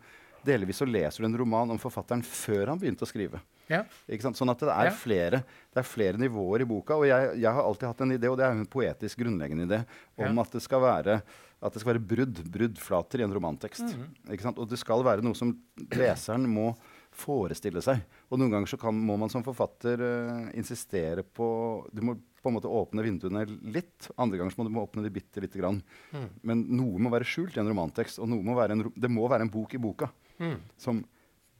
Delvis 0.48 0.80
så 0.82 0.88
leser 0.88 1.24
du 1.24 1.30
en 1.30 1.40
roman 1.44 1.74
om 1.76 1.80
forfatteren 1.82 2.24
før 2.26 2.74
han 2.74 2.82
begynte 2.82 3.06
å 3.06 3.10
skrive. 3.10 3.42
Ja. 3.68 3.84
Sånn 4.08 4.52
at 4.54 4.62
det 4.64 4.72
er, 4.72 4.90
Ja. 4.90 4.96
flere, 4.96 5.44
det 5.74 5.82
er 5.82 5.88
flere 5.88 6.18
nivåer 6.18 6.64
i 6.64 6.70
boka. 6.70 6.96
Og 6.96 7.06
jeg, 7.10 7.42
jeg 7.42 7.52
har 7.52 7.64
alltid 7.64 7.90
hatt 7.90 8.02
en 8.02 8.16
idé, 8.16 8.32
og 8.32 8.38
det 8.40 8.46
er 8.48 8.56
en 8.56 8.66
poetisk 8.66 9.20
grunnleggende 9.20 9.68
idé, 9.68 9.86
om 10.18 10.36
Ja. 10.38 10.42
at 10.42 10.52
det 10.52 10.62
skal 10.64 10.82
være 10.82 11.22
at 11.58 11.74
det 11.74 11.82
skal 11.82 11.96
være 11.96 12.06
brudd, 12.06 12.38
bruddflater 12.54 13.20
i 13.20 13.24
en 13.26 13.34
romantekst. 13.34 13.96
Ikke 14.30 14.46
sant? 14.46 14.60
Og 14.62 14.70
det 14.70 14.78
skal 14.78 15.02
være 15.04 15.24
noe 15.26 15.34
som 15.34 15.56
leseren 15.90 16.46
må 16.46 16.76
forestille 17.18 17.82
seg. 17.82 18.04
Og 18.30 18.38
noen 18.38 18.52
ganger 18.54 18.70
så 18.70 18.78
kan, 18.78 18.94
må 18.94 19.18
man 19.18 19.32
som 19.34 19.42
forfatter 19.42 19.98
uh, 19.98 20.52
insistere 20.54 21.24
på 21.24 21.48
Du 21.92 22.04
må 22.06 22.14
på 22.44 22.52
en 22.52 22.60
måte 22.60 22.70
åpne 22.70 23.02
vinduene 23.02 23.42
litt. 23.74 24.12
Andre 24.22 24.38
ganger 24.38 24.54
så 24.54 24.62
må 24.62 24.68
du 24.68 24.76
må 24.76 24.86
åpne 24.86 25.02
de 25.04 25.10
bitte 25.10 25.42
lite 25.42 25.58
grann. 25.58 25.82
Mm. 26.14 26.28
Men 26.44 26.62
noe 26.78 27.02
må 27.02 27.10
være 27.10 27.26
skjult 27.26 27.58
i 27.58 27.64
en 27.64 27.72
romantekst, 27.74 28.22
og 28.22 28.30
må 28.30 28.54
være 28.56 28.78
en, 28.78 28.86
det 28.94 29.10
må 29.10 29.26
være 29.28 29.48
en 29.48 29.52
bok 29.52 29.74
i 29.74 29.82
boka 29.82 30.12
Mm. 30.40 30.58
som 30.78 31.04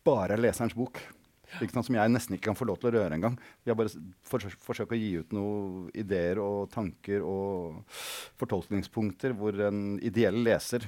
bare 0.06 0.38
er 0.38 0.44
leserens 0.48 0.76
bok. 0.78 1.00
Sant? 1.48 1.86
Som 1.88 1.96
jeg 1.96 2.12
nesten 2.12 2.36
ikke 2.36 2.50
kan 2.50 2.58
få 2.60 2.66
lov 2.68 2.80
til 2.82 2.90
å 2.90 2.98
røre 2.98 3.16
engang. 3.16 3.38
Jeg 3.66 3.78
bare 3.80 3.92
forsøker, 4.28 4.58
forsø 4.60 4.66
forsøker 4.66 4.98
å 4.98 5.00
gi 5.00 5.12
ut 5.22 5.36
noen 5.36 5.86
ideer 5.96 6.42
og 6.44 6.68
tanker 6.74 7.24
og 7.24 7.86
fortolkningspunkter 8.42 9.36
hvor 9.38 9.56
en 9.70 9.96
ideell 10.04 10.42
leser 10.44 10.84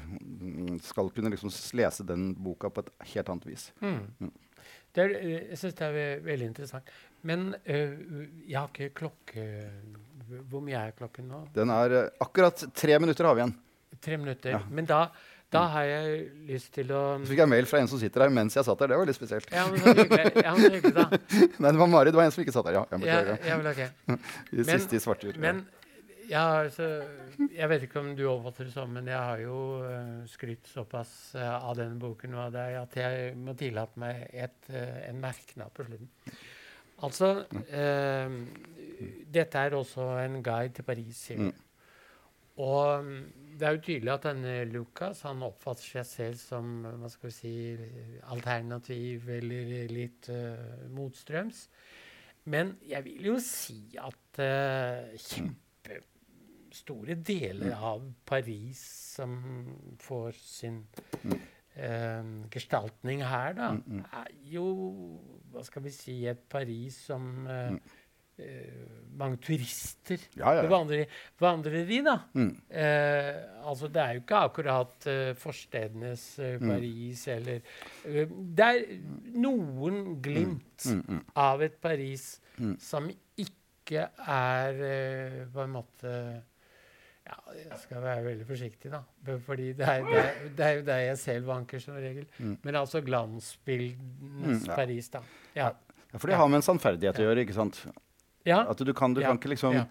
skal 0.84 1.12
kunne 1.16 1.32
liksom 1.32 1.54
lese 1.80 2.06
den 2.08 2.34
boka 2.36 2.72
på 2.74 2.84
et 2.84 2.92
helt 3.14 3.32
annet 3.32 3.48
vis. 3.48 3.70
Mm. 3.80 4.02
Mm. 4.20 4.36
Det 4.90 5.06
er, 5.06 5.16
jeg 5.46 5.62
syns 5.62 5.80
det 5.80 5.88
er 5.88 6.22
veldig 6.26 6.52
interessant. 6.52 6.94
Men 7.30 7.50
øh, 7.64 7.98
jeg 8.48 8.58
har 8.58 8.70
ikke 8.72 8.94
klokke 8.96 9.44
Hvor 10.50 10.64
mye 10.64 10.80
er 10.88 10.96
klokken 10.96 11.28
nå? 11.28 11.42
Den 11.56 11.72
er 11.74 11.96
eh, 11.98 12.14
akkurat 12.24 12.62
tre 12.76 13.00
minutter 13.02 13.28
har 13.28 13.36
vi 13.36 13.44
igjen. 13.44 13.56
Tre 14.00 14.18
minutter. 14.22 14.54
Ja. 14.56 14.62
Men 14.70 14.88
da, 14.90 15.00
Da 15.50 15.64
har 15.74 15.86
jeg 15.90 16.18
lyst 16.46 16.70
til 16.76 16.92
å 16.94 17.00
Så 17.24 17.32
fikk 17.32 17.40
jeg 17.42 17.50
mail 17.50 17.66
fra 17.66 17.80
en 17.82 17.88
som 17.90 17.98
sitter 18.02 18.22
her 18.22 18.30
mens 18.34 18.54
jeg 18.54 18.66
satt 18.68 18.78
der. 18.84 18.92
Det 18.92 18.98
var 19.02 19.08
litt 19.10 19.18
spesielt. 19.18 19.48
Ja, 19.50 19.64
men 19.72 19.82
så 19.82 19.94
hyggelig, 19.98 20.44
ja, 20.46 20.52
men 20.54 20.62
så 20.62 20.70
hyggelig 20.76 20.94
da. 20.94 21.06
Nei, 21.66 21.72
det 21.74 21.80
var 21.82 21.90
Mari. 21.90 22.12
Det 22.14 22.20
var 22.20 22.28
en 22.30 22.34
som 22.36 22.44
ikke 22.44 22.54
satt 22.54 22.68
der. 22.70 22.78
Ja, 22.78 22.84
jeg 22.92 23.00
Ja, 23.10 23.18
beklager. 23.18 23.48
ja, 23.50 23.58
vel, 23.58 23.70
ok. 23.72 24.20
I 24.54 24.60
Men- 24.60 24.70
siste 24.70 25.00
i 25.00 25.02
svartjur. 25.02 25.40
Men 25.42 25.64
ja, 26.30 26.44
altså 26.62 26.86
Jeg 27.58 27.70
vet 27.72 27.84
ikke 27.88 27.98
om 28.04 28.12
du 28.14 28.22
oppfatter 28.30 28.68
det 28.70 28.74
sånn, 28.76 28.92
men 28.94 29.08
jeg 29.10 29.18
har 29.18 29.42
jo 29.42 29.58
uh, 29.82 30.20
skrytt 30.30 30.70
såpass 30.70 31.16
uh, 31.34 31.56
av 31.66 31.74
denne 31.80 31.98
boken 31.98 32.36
og 32.38 32.44
av 32.44 32.52
deg 32.54 32.76
at 32.84 32.98
jeg 33.02 33.32
må 33.42 33.56
tillate 33.58 33.98
meg 34.04 34.28
et, 34.30 34.60
uh, 34.70 35.00
en 35.10 35.18
merknad 35.24 35.74
på 35.74 35.88
slutten. 35.88 36.12
Altså 37.08 37.32
uh, 37.50 38.38
Dette 39.34 39.66
er 39.66 39.74
også 39.80 40.06
en 40.28 40.38
guide 40.46 40.76
til 40.78 40.86
Paris, 40.86 41.24
sier 41.26 41.42
du. 41.42 41.50
Mm. 41.50 41.66
Og 42.60 43.06
mm, 43.08 43.20
det 43.60 43.68
er 43.68 43.76
jo 43.76 43.82
tydelig 43.84 44.12
at 44.14 44.26
denne 44.30 44.54
Lucas 44.72 45.22
han 45.28 45.44
oppfatter 45.46 45.84
seg 45.84 46.06
selv 46.08 46.38
som 46.40 46.70
hva 47.02 47.10
skal 47.12 47.30
vi 47.30 47.36
si, 47.36 47.54
alternativ 48.32 49.28
eller 49.36 49.92
litt 49.92 50.30
uh, 50.32 50.88
motstrøms. 50.96 51.66
Men 52.50 52.78
jeg 52.88 53.04
vil 53.06 53.26
jo 53.34 53.40
si 53.44 53.82
at 54.00 54.40
uh, 54.42 55.12
kjempestore 55.20 57.16
deler 57.26 57.76
av 57.76 58.02
Paris 58.26 58.80
som 59.20 59.36
får 60.02 60.32
sin 60.40 60.86
uh, 61.28 62.24
gestaltning 62.54 63.24
her, 63.28 63.54
da, 63.60 63.74
er 64.24 64.32
jo 64.48 64.66
Hva 65.50 65.64
skal 65.66 65.84
vi 65.86 65.92
si 65.94 66.28
Et 66.30 66.42
Paris 66.52 66.96
som 67.10 67.48
eh, 67.50 67.76
mange 69.20 69.38
turister 69.44 70.22
Ja, 70.40 70.54
ja, 70.56 70.68
vandrer, 70.72 71.06
vandrer 71.42 71.90
i, 71.92 71.98
da. 72.06 72.14
Mm. 72.34 72.52
Eh, 72.72 73.40
altså, 73.68 73.90
det 73.92 74.00
er 74.04 74.14
jo 74.16 74.22
ikke 74.24 74.44
akkurat 74.48 75.08
eh, 75.12 75.32
forstedenes 75.36 76.24
eh, 76.40 76.56
Mm. 76.60 76.70
Paris 76.72 77.28
eller 77.28 77.60
eh, 78.06 78.28
Det 78.30 78.70
er 78.70 78.86
noen 79.36 80.20
glimt 80.24 80.86
Mm, 80.88 81.02
mm. 81.08 81.24
av 81.36 81.62
et 81.68 81.80
Paris 81.84 82.40
Mm. 82.60 82.78
som 82.80 83.10
ikke 83.38 84.08
er 84.28 84.80
eh, 84.86 85.46
på 85.52 85.62
en 85.64 85.72
måte 85.76 86.14
ja, 87.30 87.36
jeg 87.54 87.78
skal 87.84 88.02
være 88.02 88.24
veldig 88.26 88.46
forsiktig, 88.48 88.90
da. 88.92 89.04
Fordi 89.46 89.68
det 89.78 89.86
er, 89.86 90.02
det 90.08 90.18
er, 90.18 90.38
det 90.58 90.66
er 90.66 90.72
jo 90.80 90.86
der 90.88 91.02
jeg 91.04 91.18
selv 91.22 91.46
vanker, 91.52 91.80
som 91.84 91.94
regel. 92.02 92.26
Mm. 92.40 92.56
Men 92.64 92.76
altså 92.80 93.02
glansbildenes 93.06 94.64
Mm, 94.64 94.68
ja. 94.68 94.76
Paris, 94.76 95.10
da. 95.14 95.20
Ja. 95.56 95.68
Ja, 96.12 96.18
for 96.18 96.28
det 96.28 96.36
har 96.40 96.48
med 96.50 96.58
en 96.64 96.66
sannferdighet 96.66 97.20
å 97.22 97.28
gjøre, 97.28 97.44
ikke 97.46 97.54
sant? 97.54 97.84
Ja. 98.48 98.62
At 98.72 98.78
du 98.86 98.94
kan, 98.94 99.14
du 99.14 99.22
Ja, 99.22 99.30
kan 99.34 99.38
ikke 99.42 99.52
liksom 99.52 99.76
uh, 99.76 99.86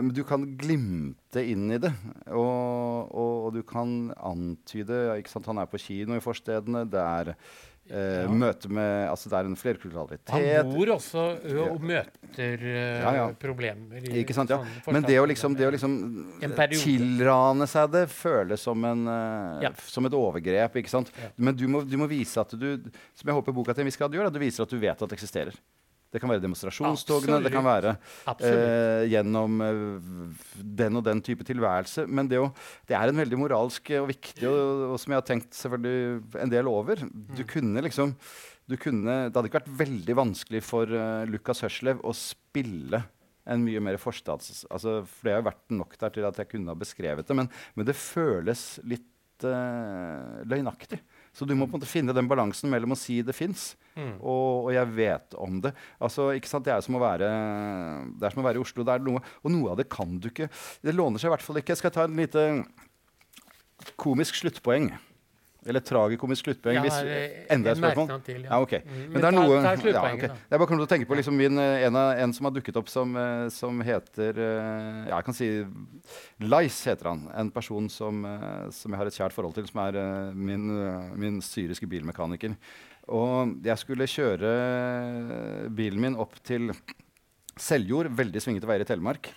Men 0.00 0.12
du 0.16 0.22
kan 0.24 0.46
glimte 0.56 1.42
inn 1.44 1.70
i 1.70 1.78
det. 1.78 1.92
Og, 2.28 3.10
og, 3.12 3.34
og 3.46 3.50
du 3.58 3.62
kan 3.66 4.12
antyde 4.16 5.18
ikke 5.20 5.30
sant? 5.32 5.46
Han 5.50 5.58
er 5.60 5.68
på 5.70 5.78
kino 5.82 6.16
i 6.16 6.22
forstedene. 6.24 6.86
Det 6.90 7.00
er 7.02 7.34
uh, 7.34 7.58
Ja. 7.90 8.28
møte 8.30 8.68
med 8.70 9.08
Altså, 9.10 9.28
det 9.32 9.38
er 9.40 9.48
en 9.50 9.56
flerkulturalitet. 9.58 10.30
Han 10.30 10.68
bor 10.70 10.92
også 10.94 11.24
ø, 11.42 11.56
og 11.72 11.80
møter 11.82 12.62
Ja, 12.62 13.12
ja. 13.16 13.24
problemer. 13.34 13.98
i 14.06 14.20
Ikke 14.22 14.36
sant, 14.36 14.52
ja. 14.54 14.60
Men 14.86 15.02
det 15.02 15.16
å 15.18 15.26
liksom, 15.26 15.56
det 15.58 15.66
å 15.66 15.72
liksom 15.74 15.96
tilrane 16.78 17.66
seg 17.66 17.90
det 17.90 18.04
føles 18.14 18.62
som, 18.62 18.84
en, 18.86 19.02
eh, 19.10 19.74
som 19.90 20.06
et 20.06 20.14
overgrep. 20.14 20.76
ikke 20.80 20.92
sant? 20.92 21.10
Men 21.36 21.56
du 21.58 21.66
må, 21.66 21.82
du 21.82 21.96
må 21.98 22.06
vise 22.06 22.38
at 22.40 22.54
du 22.54 22.78
Som 23.18 23.26
jeg 23.26 23.34
håper 23.34 23.52
boka 23.58 23.74
til 23.74 23.82
en 23.82 23.90
viss 23.90 23.98
grad 23.98 24.14
gjør, 24.14 24.30
at 24.30 24.38
du 24.38 24.38
viser 24.38 24.62
at 24.62 24.70
du 24.70 24.78
vet 24.78 25.02
at 25.02 25.08
det 25.10 25.18
eksisterer. 25.18 25.58
Det 26.10 26.18
kan 26.18 26.30
være 26.32 26.42
demonstrasjonstogene, 26.42 27.38
det 27.44 27.52
kan 27.54 27.62
være 27.62 27.92
eh, 28.42 29.04
gjennom 29.12 29.60
eh, 29.62 29.82
den 30.58 30.98
og 30.98 31.04
den 31.06 31.20
type 31.22 31.46
tilværelse. 31.46 32.06
Men 32.10 32.30
det, 32.30 32.40
jo, 32.40 32.48
det 32.90 32.96
er 32.98 33.12
en 33.12 33.20
veldig 33.22 33.38
moralsk 33.38 33.92
og 34.00 34.08
viktig, 34.10 34.42
og, 34.50 34.86
og 34.90 34.96
som 34.98 35.14
jeg 35.14 35.22
har 35.22 35.28
tenkt 35.28 35.54
selvfølgelig 35.54 36.42
en 36.42 36.52
del 36.52 36.70
over. 36.70 37.04
Du 37.38 37.44
kunne 37.46 37.86
liksom 37.86 38.16
du 38.70 38.76
kunne, 38.78 39.14
Det 39.26 39.34
hadde 39.34 39.48
ikke 39.50 39.60
vært 39.64 39.78
veldig 39.80 40.14
vanskelig 40.14 40.60
for 40.62 40.90
uh, 40.94 41.26
Lukas 41.26 41.64
Hørslev 41.64 42.02
å 42.06 42.12
spille 42.14 43.02
en 43.50 43.64
mye 43.64 43.80
mer 43.82 43.98
forstads... 43.98 44.64
Altså, 44.70 45.00
for 45.08 45.26
det 45.26 45.32
har 45.34 45.40
jo 45.40 45.48
vært 45.48 45.74
nok 45.74 45.96
der 45.98 46.12
til 46.14 46.26
at 46.28 46.38
jeg 46.38 46.50
kunne 46.52 46.70
ha 46.70 46.78
beskrevet 46.78 47.26
det, 47.26 47.34
men, 47.34 47.50
men 47.74 47.88
det 47.88 47.96
føles 47.98 48.64
litt 48.86 49.46
uh, 49.46 50.38
løgnaktig. 50.46 51.00
Så 51.32 51.46
du 51.46 51.54
må 51.54 51.66
på 51.68 51.76
en 51.76 51.80
måte 51.80 51.86
finne 51.90 52.14
den 52.16 52.26
balansen 52.28 52.70
mellom 52.72 52.92
å 52.96 52.98
si 52.98 53.20
det 53.22 53.34
fins, 53.38 53.76
Mm. 53.98 54.20
og, 54.22 54.66
og 54.66 54.72
jeg 54.72 54.86
vet 54.94 55.34
om 55.34 55.56
det. 55.60 55.72
Altså, 56.00 56.28
ikke 56.38 56.46
sant? 56.48 56.64
Det 56.64 56.70
er 56.72 56.80
som 56.80 56.94
å 56.94 57.00
være, 57.02 57.26
det 58.16 58.26
er 58.28 58.30
som 58.32 58.40
å 58.40 58.46
være 58.46 58.60
i 58.60 58.62
Oslo. 58.62 58.84
Det 58.86 58.94
er 58.94 59.02
noe, 59.02 59.20
og 59.42 59.50
noe 59.50 59.72
av 59.72 59.80
det 59.80 59.88
kan 59.90 60.12
du 60.22 60.28
ikke 60.30 60.46
Det 60.80 60.94
låner 60.94 61.18
seg 61.18 61.26
i 61.28 61.32
hvert 61.34 61.42
fall 61.42 61.58
ikke. 61.58 61.74
Jeg 61.74 61.80
skal 61.82 61.90
ta 61.96 62.04
en 62.06 62.14
lite 62.16 62.44
komisk 64.00 64.38
sluttpoeng. 64.38 64.92
Eller 65.68 65.82
tragikomisk 65.84 66.46
sluttpoeng. 66.46 66.78
Jeg 66.78 66.86
hvis, 66.86 67.48
enda 67.52 67.74
et 67.74 67.78
spørsmål? 67.80 68.20
til, 68.24 68.44
ja. 68.46 68.48
Ja, 68.48 68.58
ok. 68.64 68.74
Mm, 68.80 69.00
Men, 69.00 69.16
det 69.16 69.26
er 69.28 69.34
noe 69.34 69.58
ta 69.60 69.72
ja, 69.76 70.02
okay. 70.08 70.30
Jeg 70.32 70.60
bare 70.62 70.68
kommer 70.70 70.80
til 70.80 70.86
å 70.86 70.90
tenke 70.94 71.08
på 71.10 71.18
liksom 71.18 71.36
min, 71.36 71.60
eh, 71.60 71.84
en, 71.84 71.98
av, 72.00 72.12
en 72.22 72.32
som 72.36 72.48
har 72.48 72.54
dukket 72.56 72.78
opp 72.80 72.88
som, 72.88 73.12
eh, 73.20 73.48
som 73.52 73.82
heter 73.84 74.40
eh, 74.40 75.02
Ja, 75.10 75.18
jeg 75.18 75.26
kan 75.26 75.36
si 75.36 75.48
Lice 76.40 76.88
heter 76.88 77.10
han. 77.10 77.26
En 77.42 77.50
person 77.52 77.90
som, 77.92 78.24
som 78.72 78.94
jeg 78.94 79.02
har 79.02 79.10
et 79.10 79.18
kjært 79.18 79.36
forhold 79.36 79.58
til, 79.58 79.68
som 79.68 79.82
er 79.84 79.98
min, 80.32 80.64
min 81.20 81.42
syriske 81.44 81.88
bilmekaniker. 81.90 82.56
Og 83.12 83.58
jeg 83.66 83.82
skulle 83.82 84.08
kjøre 84.08 84.54
bilen 85.76 86.00
min 86.00 86.16
opp 86.20 86.38
til 86.46 86.70
Seljord, 87.60 88.08
veldig 88.16 88.40
svingete 88.40 88.68
veier 88.70 88.86
i 88.86 88.88
Telemark. 88.88 89.28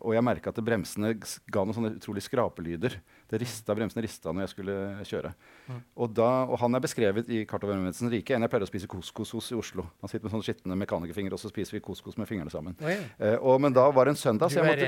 Og 0.00 0.14
jeg 0.14 0.24
merka 0.24 0.52
at 0.52 0.64
bremsene 0.64 1.12
ga 1.16 1.64
noen 1.64 1.76
sånne 1.76 1.94
utrolig 1.98 2.24
skrapelyder. 2.24 2.96
Det 3.30 3.40
rista, 3.42 3.74
Bremsene 3.74 4.04
rista 4.04 4.32
når 4.32 4.46
jeg 4.46 4.52
skulle 4.54 4.76
kjøre. 5.08 5.32
Mm. 5.66 5.80
Og, 5.96 6.12
da, 6.14 6.30
og 6.46 6.60
han 6.62 6.78
er 6.78 6.84
beskrevet 6.84 7.30
i 7.32 7.42
Kart 7.48 7.64
over 7.66 7.74
Vennlighetens 7.74 8.12
rike. 8.12 8.36
En 8.36 8.46
jeg 8.46 8.52
pleier 8.52 8.66
å 8.66 8.70
spise 8.70 8.90
couscous 8.90 9.34
hos 9.34 9.50
i 9.50 9.58
Oslo. 9.58 9.86
Han 10.04 10.12
sitter 10.12 10.28
med 10.28 10.36
sånne 10.36 10.46
skitne 10.46 10.78
mekanikerfingre, 10.78 11.34
og 11.34 11.42
så 11.42 11.50
spiser 11.50 11.78
vi 11.78 11.82
couscous 11.84 12.18
med 12.20 12.30
fingrene 12.30 12.52
sammen. 12.52 12.76
Oi, 12.84 12.96
Eh, 13.16 13.36
og, 13.40 13.60
men 13.62 13.72
da 13.74 13.86
var 13.94 14.08
det 14.08 14.14
en 14.14 14.18
søndag, 14.20 14.50
så 14.52 14.60
jeg 14.60 14.66
måtte 14.66 14.86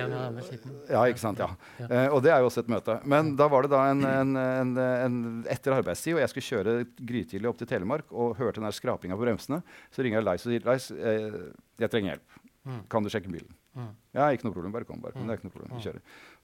ja, 0.91 1.03
ikke 1.09 1.23
sant. 1.23 1.41
Ja. 1.41 1.49
Ja. 1.81 1.87
Eh, 1.89 2.09
og 2.15 2.21
det 2.25 2.33
er 2.35 2.43
jo 2.43 2.51
også 2.51 2.65
et 2.65 2.73
møte. 2.73 2.99
Men 3.09 3.33
da 3.39 3.49
var 3.51 3.65
det 3.65 3.73
da 3.73 3.85
en, 3.93 4.03
en, 4.05 4.35
en, 4.43 4.73
en 4.79 5.19
etter 5.51 5.77
arbeidstid, 5.79 6.17
og 6.17 6.23
jeg 6.23 6.33
skulle 6.33 6.49
kjøre 6.49 6.75
grytidlig 7.09 7.51
opp 7.51 7.61
til 7.61 7.71
Telemark 7.71 8.13
og 8.13 8.37
hørte 8.41 8.61
den 8.61 8.69
der 8.69 8.77
skrapinga 8.77 9.17
på 9.19 9.25
bremsene. 9.25 9.63
Så 9.95 10.05
ringer 10.05 10.21
jeg 10.21 10.29
Leis 10.29 10.47
og 10.47 10.53
sier 10.53 10.69
Leis, 10.69 10.91
eh, 10.93 11.41
jeg 11.81 11.93
trenger 11.95 12.15
hjelp. 12.15 12.39
Mm. 12.69 12.81
Kan 12.93 13.07
du 13.07 13.13
sjekke 13.13 13.33
bilen? 13.33 13.53
Mm. 13.79 13.91
Ja, 14.19 14.27
ikke 14.35 14.45
noe 14.49 14.55
problem. 14.57 14.73
Bare 14.75 14.85
kom. 14.89 14.99
bare 15.01 15.13
kom. 15.15 15.23
Det 15.29 15.31
er 15.37 15.39
ikke 15.39 15.47
noe 15.47 15.55
problem. 15.55 15.71
Vi 15.77 15.79
Mm. 15.79 15.85
kjører. 15.87 16.01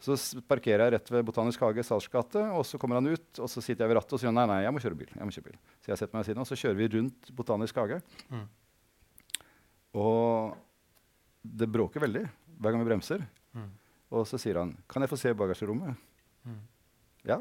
Så 0.07 0.41
parkerer 0.47 0.85
jeg 0.87 0.93
rett 0.95 1.11
ved 1.11 1.24
Botanisk 1.26 1.59
hage, 1.66 1.82
Salers 1.82 2.07
gate, 2.12 2.37
og 2.55 2.62
så 2.64 2.78
kommer 2.78 2.95
han 3.01 3.07
ut, 3.11 3.41
og 3.41 3.49
så 3.51 3.61
sitter 3.61 3.82
jeg 3.85 3.89
ved 3.91 3.97
rattet 3.99 4.12
og 4.14 4.20
sier 4.22 4.32
nei, 4.32 4.47
nei, 4.47 4.61
jeg 4.62 4.72
må 4.72 4.78
kjøre 4.85 4.97
bil. 5.01 5.11
jeg 5.16 5.26
må 5.26 5.35
kjøre 5.35 5.49
bil. 5.51 5.59
Så 5.82 5.89
jeg 5.91 5.99
setter 5.99 6.14
meg 6.14 6.22
ved 6.24 6.28
siden, 6.30 6.41
og 6.45 6.47
så 6.47 6.55
kjører 6.62 6.76
vi 6.78 6.89
rundt 6.95 7.35
Botanisk 7.35 7.74
hage. 7.82 8.01
Mm. 8.30 8.47
Og 9.95 10.57
det 11.45 11.68
bråker 11.70 12.01
veldig 12.05 12.24
hver 12.61 12.70
gang 12.72 12.82
vi 12.85 12.89
bremser. 12.91 13.26
Mm. 13.55 13.70
Og 14.14 14.26
så 14.26 14.39
sier 14.39 14.59
han 14.59 14.76
'Kan 14.89 15.03
jeg 15.03 15.11
få 15.11 15.18
se 15.18 15.35
bagasjerommet?' 15.35 15.97
Mm. 16.47 16.61
Ja. 17.24 17.39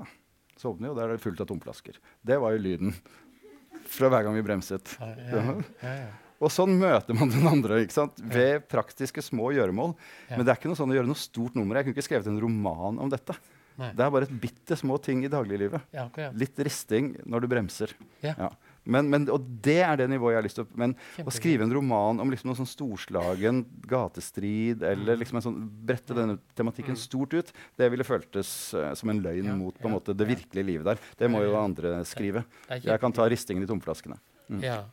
Så 0.58 0.70
åpner 0.74 0.88
vi, 0.88 0.89
og 0.89 0.96
der 0.96 1.04
er 1.10 1.18
det 1.18 1.22
fullt 1.22 1.41
av 1.41 1.48
tomflasker. 1.48 1.98
Det 2.24 2.39
var 2.39 2.52
jo 2.52 2.58
lyden 2.60 2.94
fra 3.86 4.10
hver 4.10 4.24
gang 4.24 4.34
vi 4.36 4.41
bremset. 4.41 4.98
Ja, 5.00 5.16
ja, 5.18 5.66
ja. 5.84 6.08
Og 6.44 6.52
sånn 6.52 6.76
møter 6.80 7.18
man 7.18 7.32
den 7.32 7.48
andre 7.50 7.82
ikke 7.86 7.96
sant? 7.96 8.20
ved 8.20 8.68
praktiske 8.72 9.24
små 9.24 9.54
gjøremål. 9.56 9.96
Ja. 10.30 10.38
Men 10.38 10.46
det 10.46 10.54
er 10.54 10.60
ikke 10.60 10.72
noe 10.72 10.80
sånn 10.80 10.94
å 10.94 10.98
gjøre 11.00 11.10
noe 11.10 11.20
stort 11.20 11.58
nummer. 11.60 11.80
Jeg 11.80 11.88
kunne 11.88 11.98
ikke 11.98 12.10
skrevet 12.10 12.32
en 12.32 12.41
roman 12.44 13.00
om 13.02 13.12
dette. 13.12 13.38
Nei. 13.80 13.89
Det 13.98 14.04
er 14.06 14.12
bare 14.14 14.28
et 14.28 14.36
bitte 14.44 14.78
små 14.78 15.00
ting 15.02 15.24
i 15.26 15.32
dagliglivet. 15.32 15.88
Ja, 15.96 16.06
akkurat. 16.06 16.36
Litt 16.38 16.60
risting 16.68 17.16
når 17.26 17.44
du 17.44 17.50
bremser. 17.50 17.96
Ja. 18.22 18.52
Men, 18.84 19.08
men, 19.10 19.26
og 19.32 19.46
det 19.64 19.80
er 19.86 19.96
det 20.02 20.10
nivået 20.12 20.34
jeg 20.34 20.39
har 20.41 20.46
lyst 20.46 20.58
til 20.60 20.66
Men 20.76 20.94
å 21.24 21.32
skrive 21.32 21.64
en 21.64 21.72
roman 21.72 22.20
om 22.20 22.32
liksom 22.32 22.50
noe 22.50 22.58
sånn 22.60 22.68
storslagen 22.68 23.62
gatestrid, 23.89 24.84
eller 24.84 25.22
liksom 25.22 25.39
en 25.39 25.46
sånn 25.46 25.62
brette 25.88 26.16
denne 26.18 26.36
tematikken 26.58 27.00
stort 27.00 27.34
ut, 27.38 27.54
det 27.80 27.88
ville 27.94 28.06
føltes 28.08 28.50
uh, 28.76 28.91
som 29.00 29.14
en 29.14 29.24
løgn 29.24 29.54
Ja, 29.54 29.56
mot 29.58 29.78
på 29.78 29.88
en 29.88 29.94
ja, 29.94 30.00
måte 30.02 30.18
det 30.18 30.28
ja. 30.28 30.34
virkelige 30.36 30.68
livet 30.68 30.91
der. 30.91 31.08
Det 31.24 31.32
må 31.32 31.46
jo 31.46 31.56
andre 31.60 32.02
skrive. 32.08 32.44
Jeg 32.76 33.00
kan 33.02 33.16
ta 33.16 33.30
ristingen 33.32 33.64
i 33.64 33.72
tomflaskene. 33.72 34.20
Ja. 34.62 34.84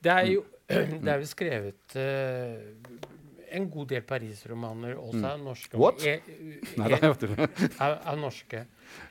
Det 0.00 0.12
er 0.14 0.26
jo, 0.32 0.44
det 1.04 1.08
er 1.14 1.22
jo 1.22 1.26
skrevet 1.30 1.96
uh, 1.96 3.06
en 3.50 3.70
god 3.72 3.86
del 3.88 4.02
Paris-romaner 4.04 4.98
også 5.00 5.24
av 5.24 5.38
norske. 5.40 5.76
Mm. 5.76 5.80
What? 5.80 6.02
E, 6.04 6.18
Nei, 6.76 6.88
det 6.92 6.98
er 7.00 7.78
av, 7.86 7.94
av 8.12 8.18
norske. 8.20 8.64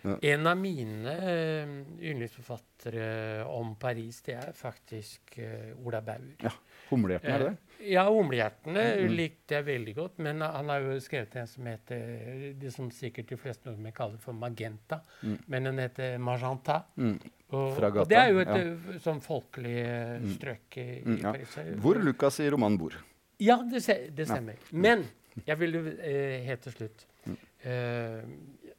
Ja. 0.05 0.13
En 0.34 0.45
av 0.49 0.57
mine 0.61 1.13
uh, 1.18 1.72
yndlingsforfattere 2.01 3.45
om 3.49 3.76
Paris, 3.82 4.22
det 4.26 4.36
er 4.38 4.53
faktisk 4.57 5.39
uh, 5.41 5.74
Ola 5.86 6.01
Bauer. 6.05 6.36
Ja, 6.43 6.53
'Humlehjertene', 6.88 7.34
er 7.34 7.39
det 7.43 7.47
det? 7.49 7.55
Uh, 7.57 7.63
Ja, 7.91 8.03
'Humlehjertene' 8.09 8.86
Mm. 9.07 9.11
likte 9.18 9.53
jeg 9.57 9.65
veldig 9.68 9.95
godt. 9.95 10.20
Men 10.20 10.41
han 10.41 10.70
har 10.70 10.80
jo 10.86 10.99
skrevet 11.03 11.36
en 11.38 11.47
som 11.47 11.65
heter 11.65 12.53
det 12.61 12.72
som 12.74 12.89
sikkert 12.91 13.30
de 13.30 13.38
fleste 13.38 13.70
nordmenn 13.70 13.93
kaller 13.93 14.18
for 14.22 14.34
Magenta. 14.34 15.01
Mm. 15.22 15.38
Men 15.47 15.63
den 15.72 15.80
heter 15.84 16.18
Magenta. 16.18 16.84
Mm. 16.95 17.20
Og, 17.49 17.77
og 17.79 18.09
det 18.09 18.17
er 18.19 18.31
jo 18.33 18.39
et 18.43 18.49
ja. 18.51 18.57
eh, 18.59 18.97
sånn 18.99 19.21
folkelig 19.23 19.75
eh, 19.85 20.25
strøk 20.35 20.77
i, 20.81 20.87
Mm, 21.05 21.13
i 21.15 21.21
ja. 21.21 21.31
Paris. 21.31 21.53
Hvor 21.83 21.99
Lucas 22.03 22.39
i 22.43 22.49
romanen 22.51 22.77
bor. 22.81 22.97
Ja, 23.39 23.55
det, 23.63 23.83
det 24.17 24.25
Ja. 24.27 24.33
stemmer. 24.33 24.55
Men 24.71 25.05
jeg 25.45 25.57
vil 25.61 25.77
eh, 26.01 26.43
helt 26.47 26.61
til 26.67 26.73
slutt 26.75 27.05
Mm. 27.27 27.37
eh, 27.67 28.21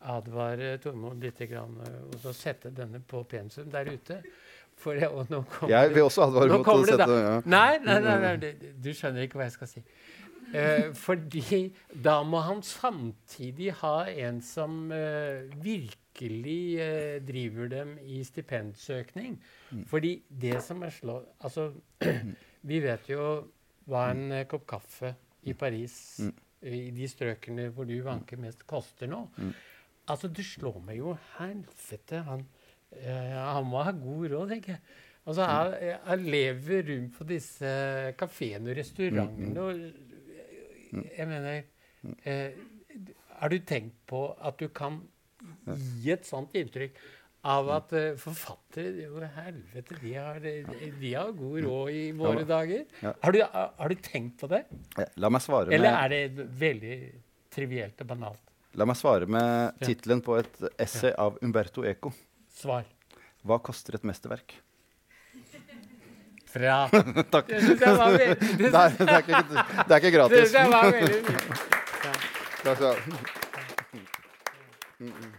advare 0.09 0.79
Tormod 0.81 1.21
litt 1.23 1.39
grann, 1.51 1.75
eh, 1.85 1.97
og 2.09 2.15
så 2.23 2.33
sette 2.37 2.71
denne 2.75 3.01
på 3.01 3.25
pensum 3.29 3.69
der 3.73 3.89
ute. 3.93 4.21
For 4.79 4.95
jeg, 4.95 5.09
og 5.11 5.27
nå 5.29 5.41
kommer 5.51 5.73
Jeg 5.75 5.91
vil 5.95 6.05
også 6.07 6.23
advare 6.29 6.59
mot 6.59 6.69
å 6.71 6.85
sette 6.87 7.07
da. 7.09 7.19
ja. 7.19 7.41
Nei, 7.45 7.79
nei, 7.83 7.99
nei, 8.05 8.17
nei 8.23 8.37
du, 8.37 8.53
du 8.85 8.91
skjønner 8.95 9.25
ikke 9.27 9.41
hva 9.41 9.49
jeg 9.49 9.57
skal 9.57 9.67
si. 9.73 9.83
Eh, 10.55 10.93
fordi 10.97 11.73
da 11.93 12.23
må 12.25 12.41
han 12.47 12.63
samtidig 12.65 13.73
ha 13.83 14.07
en 14.09 14.39
som 14.41 14.91
eh, 14.95 15.43
virkelig 16.19 16.81
eh, 16.81 17.23
driver 17.23 17.69
dem 17.69 17.99
i 18.03 18.23
stipendsøkning. 18.25 19.39
Fordi 19.87 20.23
det 20.29 20.63
som 20.63 20.83
er 20.83 20.91
slå... 20.91 21.23
Altså, 21.41 21.73
vi 22.63 22.81
vet 22.83 23.09
jo 23.09 23.49
hva 23.87 24.11
en 24.11 24.33
eh, 24.33 24.47
kopp 24.47 24.67
kaffe 24.67 25.15
i 25.43 25.55
Paris, 25.55 26.21
i 26.63 26.91
de 26.91 27.09
strøkene 27.09 27.69
hvor 27.71 27.85
du 27.87 28.01
vanker 28.03 28.37
mest, 28.37 28.67
koster 28.67 29.07
nå. 29.07 29.29
Altså, 30.09 30.29
det 30.29 30.45
slår 30.45 30.81
meg 30.85 30.99
jo 30.99 31.17
helvete. 31.39 32.23
Han, 32.27 32.47
eh, 32.93 33.37
han 33.37 33.69
må 33.69 33.83
ha 33.83 33.93
god 33.93 34.29
råd, 34.33 34.49
tenker 34.51 34.75
jeg. 34.77 34.83
Altså, 35.29 35.45
jeg, 35.45 35.99
jeg 36.09 36.19
lever 36.25 36.87
rundt 36.89 37.17
på 37.19 37.25
disse 37.29 37.71
kafeene 38.19 38.71
og 38.71 38.79
restaurantene 38.79 39.61
og 39.61 39.81
Jeg 41.19 41.27
mener 41.29 41.59
eh, 42.25 42.55
Har 43.37 43.53
du 43.53 43.59
tenkt 43.59 43.99
på 44.09 44.23
at 44.41 44.57
du 44.57 44.71
kan 44.73 45.03
gi 46.03 46.13
et 46.15 46.27
sånt 46.29 46.55
inntrykk 46.59 46.99
av 47.49 47.71
at 47.71 47.95
uh, 47.95 48.09
forfattere 48.19 49.05
Jo, 49.05 49.21
helvete, 49.37 49.97
de 50.03 50.15
har, 50.17 50.43
de 50.43 51.13
har 51.15 51.31
god 51.39 51.61
råd 51.65 51.95
i 51.95 52.03
våre 52.19 52.43
ja. 52.43 52.49
dager. 52.51 52.85
ja. 53.05 53.15
Har, 53.23 53.33
du, 53.37 53.41
har 53.79 53.95
du 53.95 54.03
tenkt 54.03 54.41
på 54.41 54.51
det? 54.51 54.65
La 55.17 55.31
meg 55.31 55.45
svare 55.45 55.73
Eller 55.75 55.95
med, 55.95 56.03
er 56.03 56.37
det 56.37 56.51
veldig 56.67 56.99
trivielt 57.55 58.05
og 58.05 58.11
banalt? 58.15 58.45
la 58.79 58.87
meg 58.87 58.99
svare 58.99 59.27
med 59.27 59.79
tittelen 59.83 60.21
på 60.23 60.37
et 60.39 60.61
essay 60.79 61.13
av 61.19 61.39
Umberto 61.43 61.85
Eco. 61.89 62.13
Svar. 62.55 62.87
Hva 63.47 63.59
koster 63.65 63.99
et 63.99 64.05
mesterverk? 64.07 64.55
Fra 66.49 66.89
Takk. 67.35 67.47
Det 67.49 67.77
Det 67.79 67.79
Det 67.79 68.71
det 68.71 68.75
er, 68.75 69.19
ikke, 69.19 69.43
det 69.89 70.13
gratis. 70.13 70.53
jeg 70.53 70.71
var 70.71 70.93
veldig. 70.93 71.23
Ja. 71.99 72.13
Takk 72.63 72.77
skal 72.77 72.87
du 72.87 72.87
ha. 75.11 75.35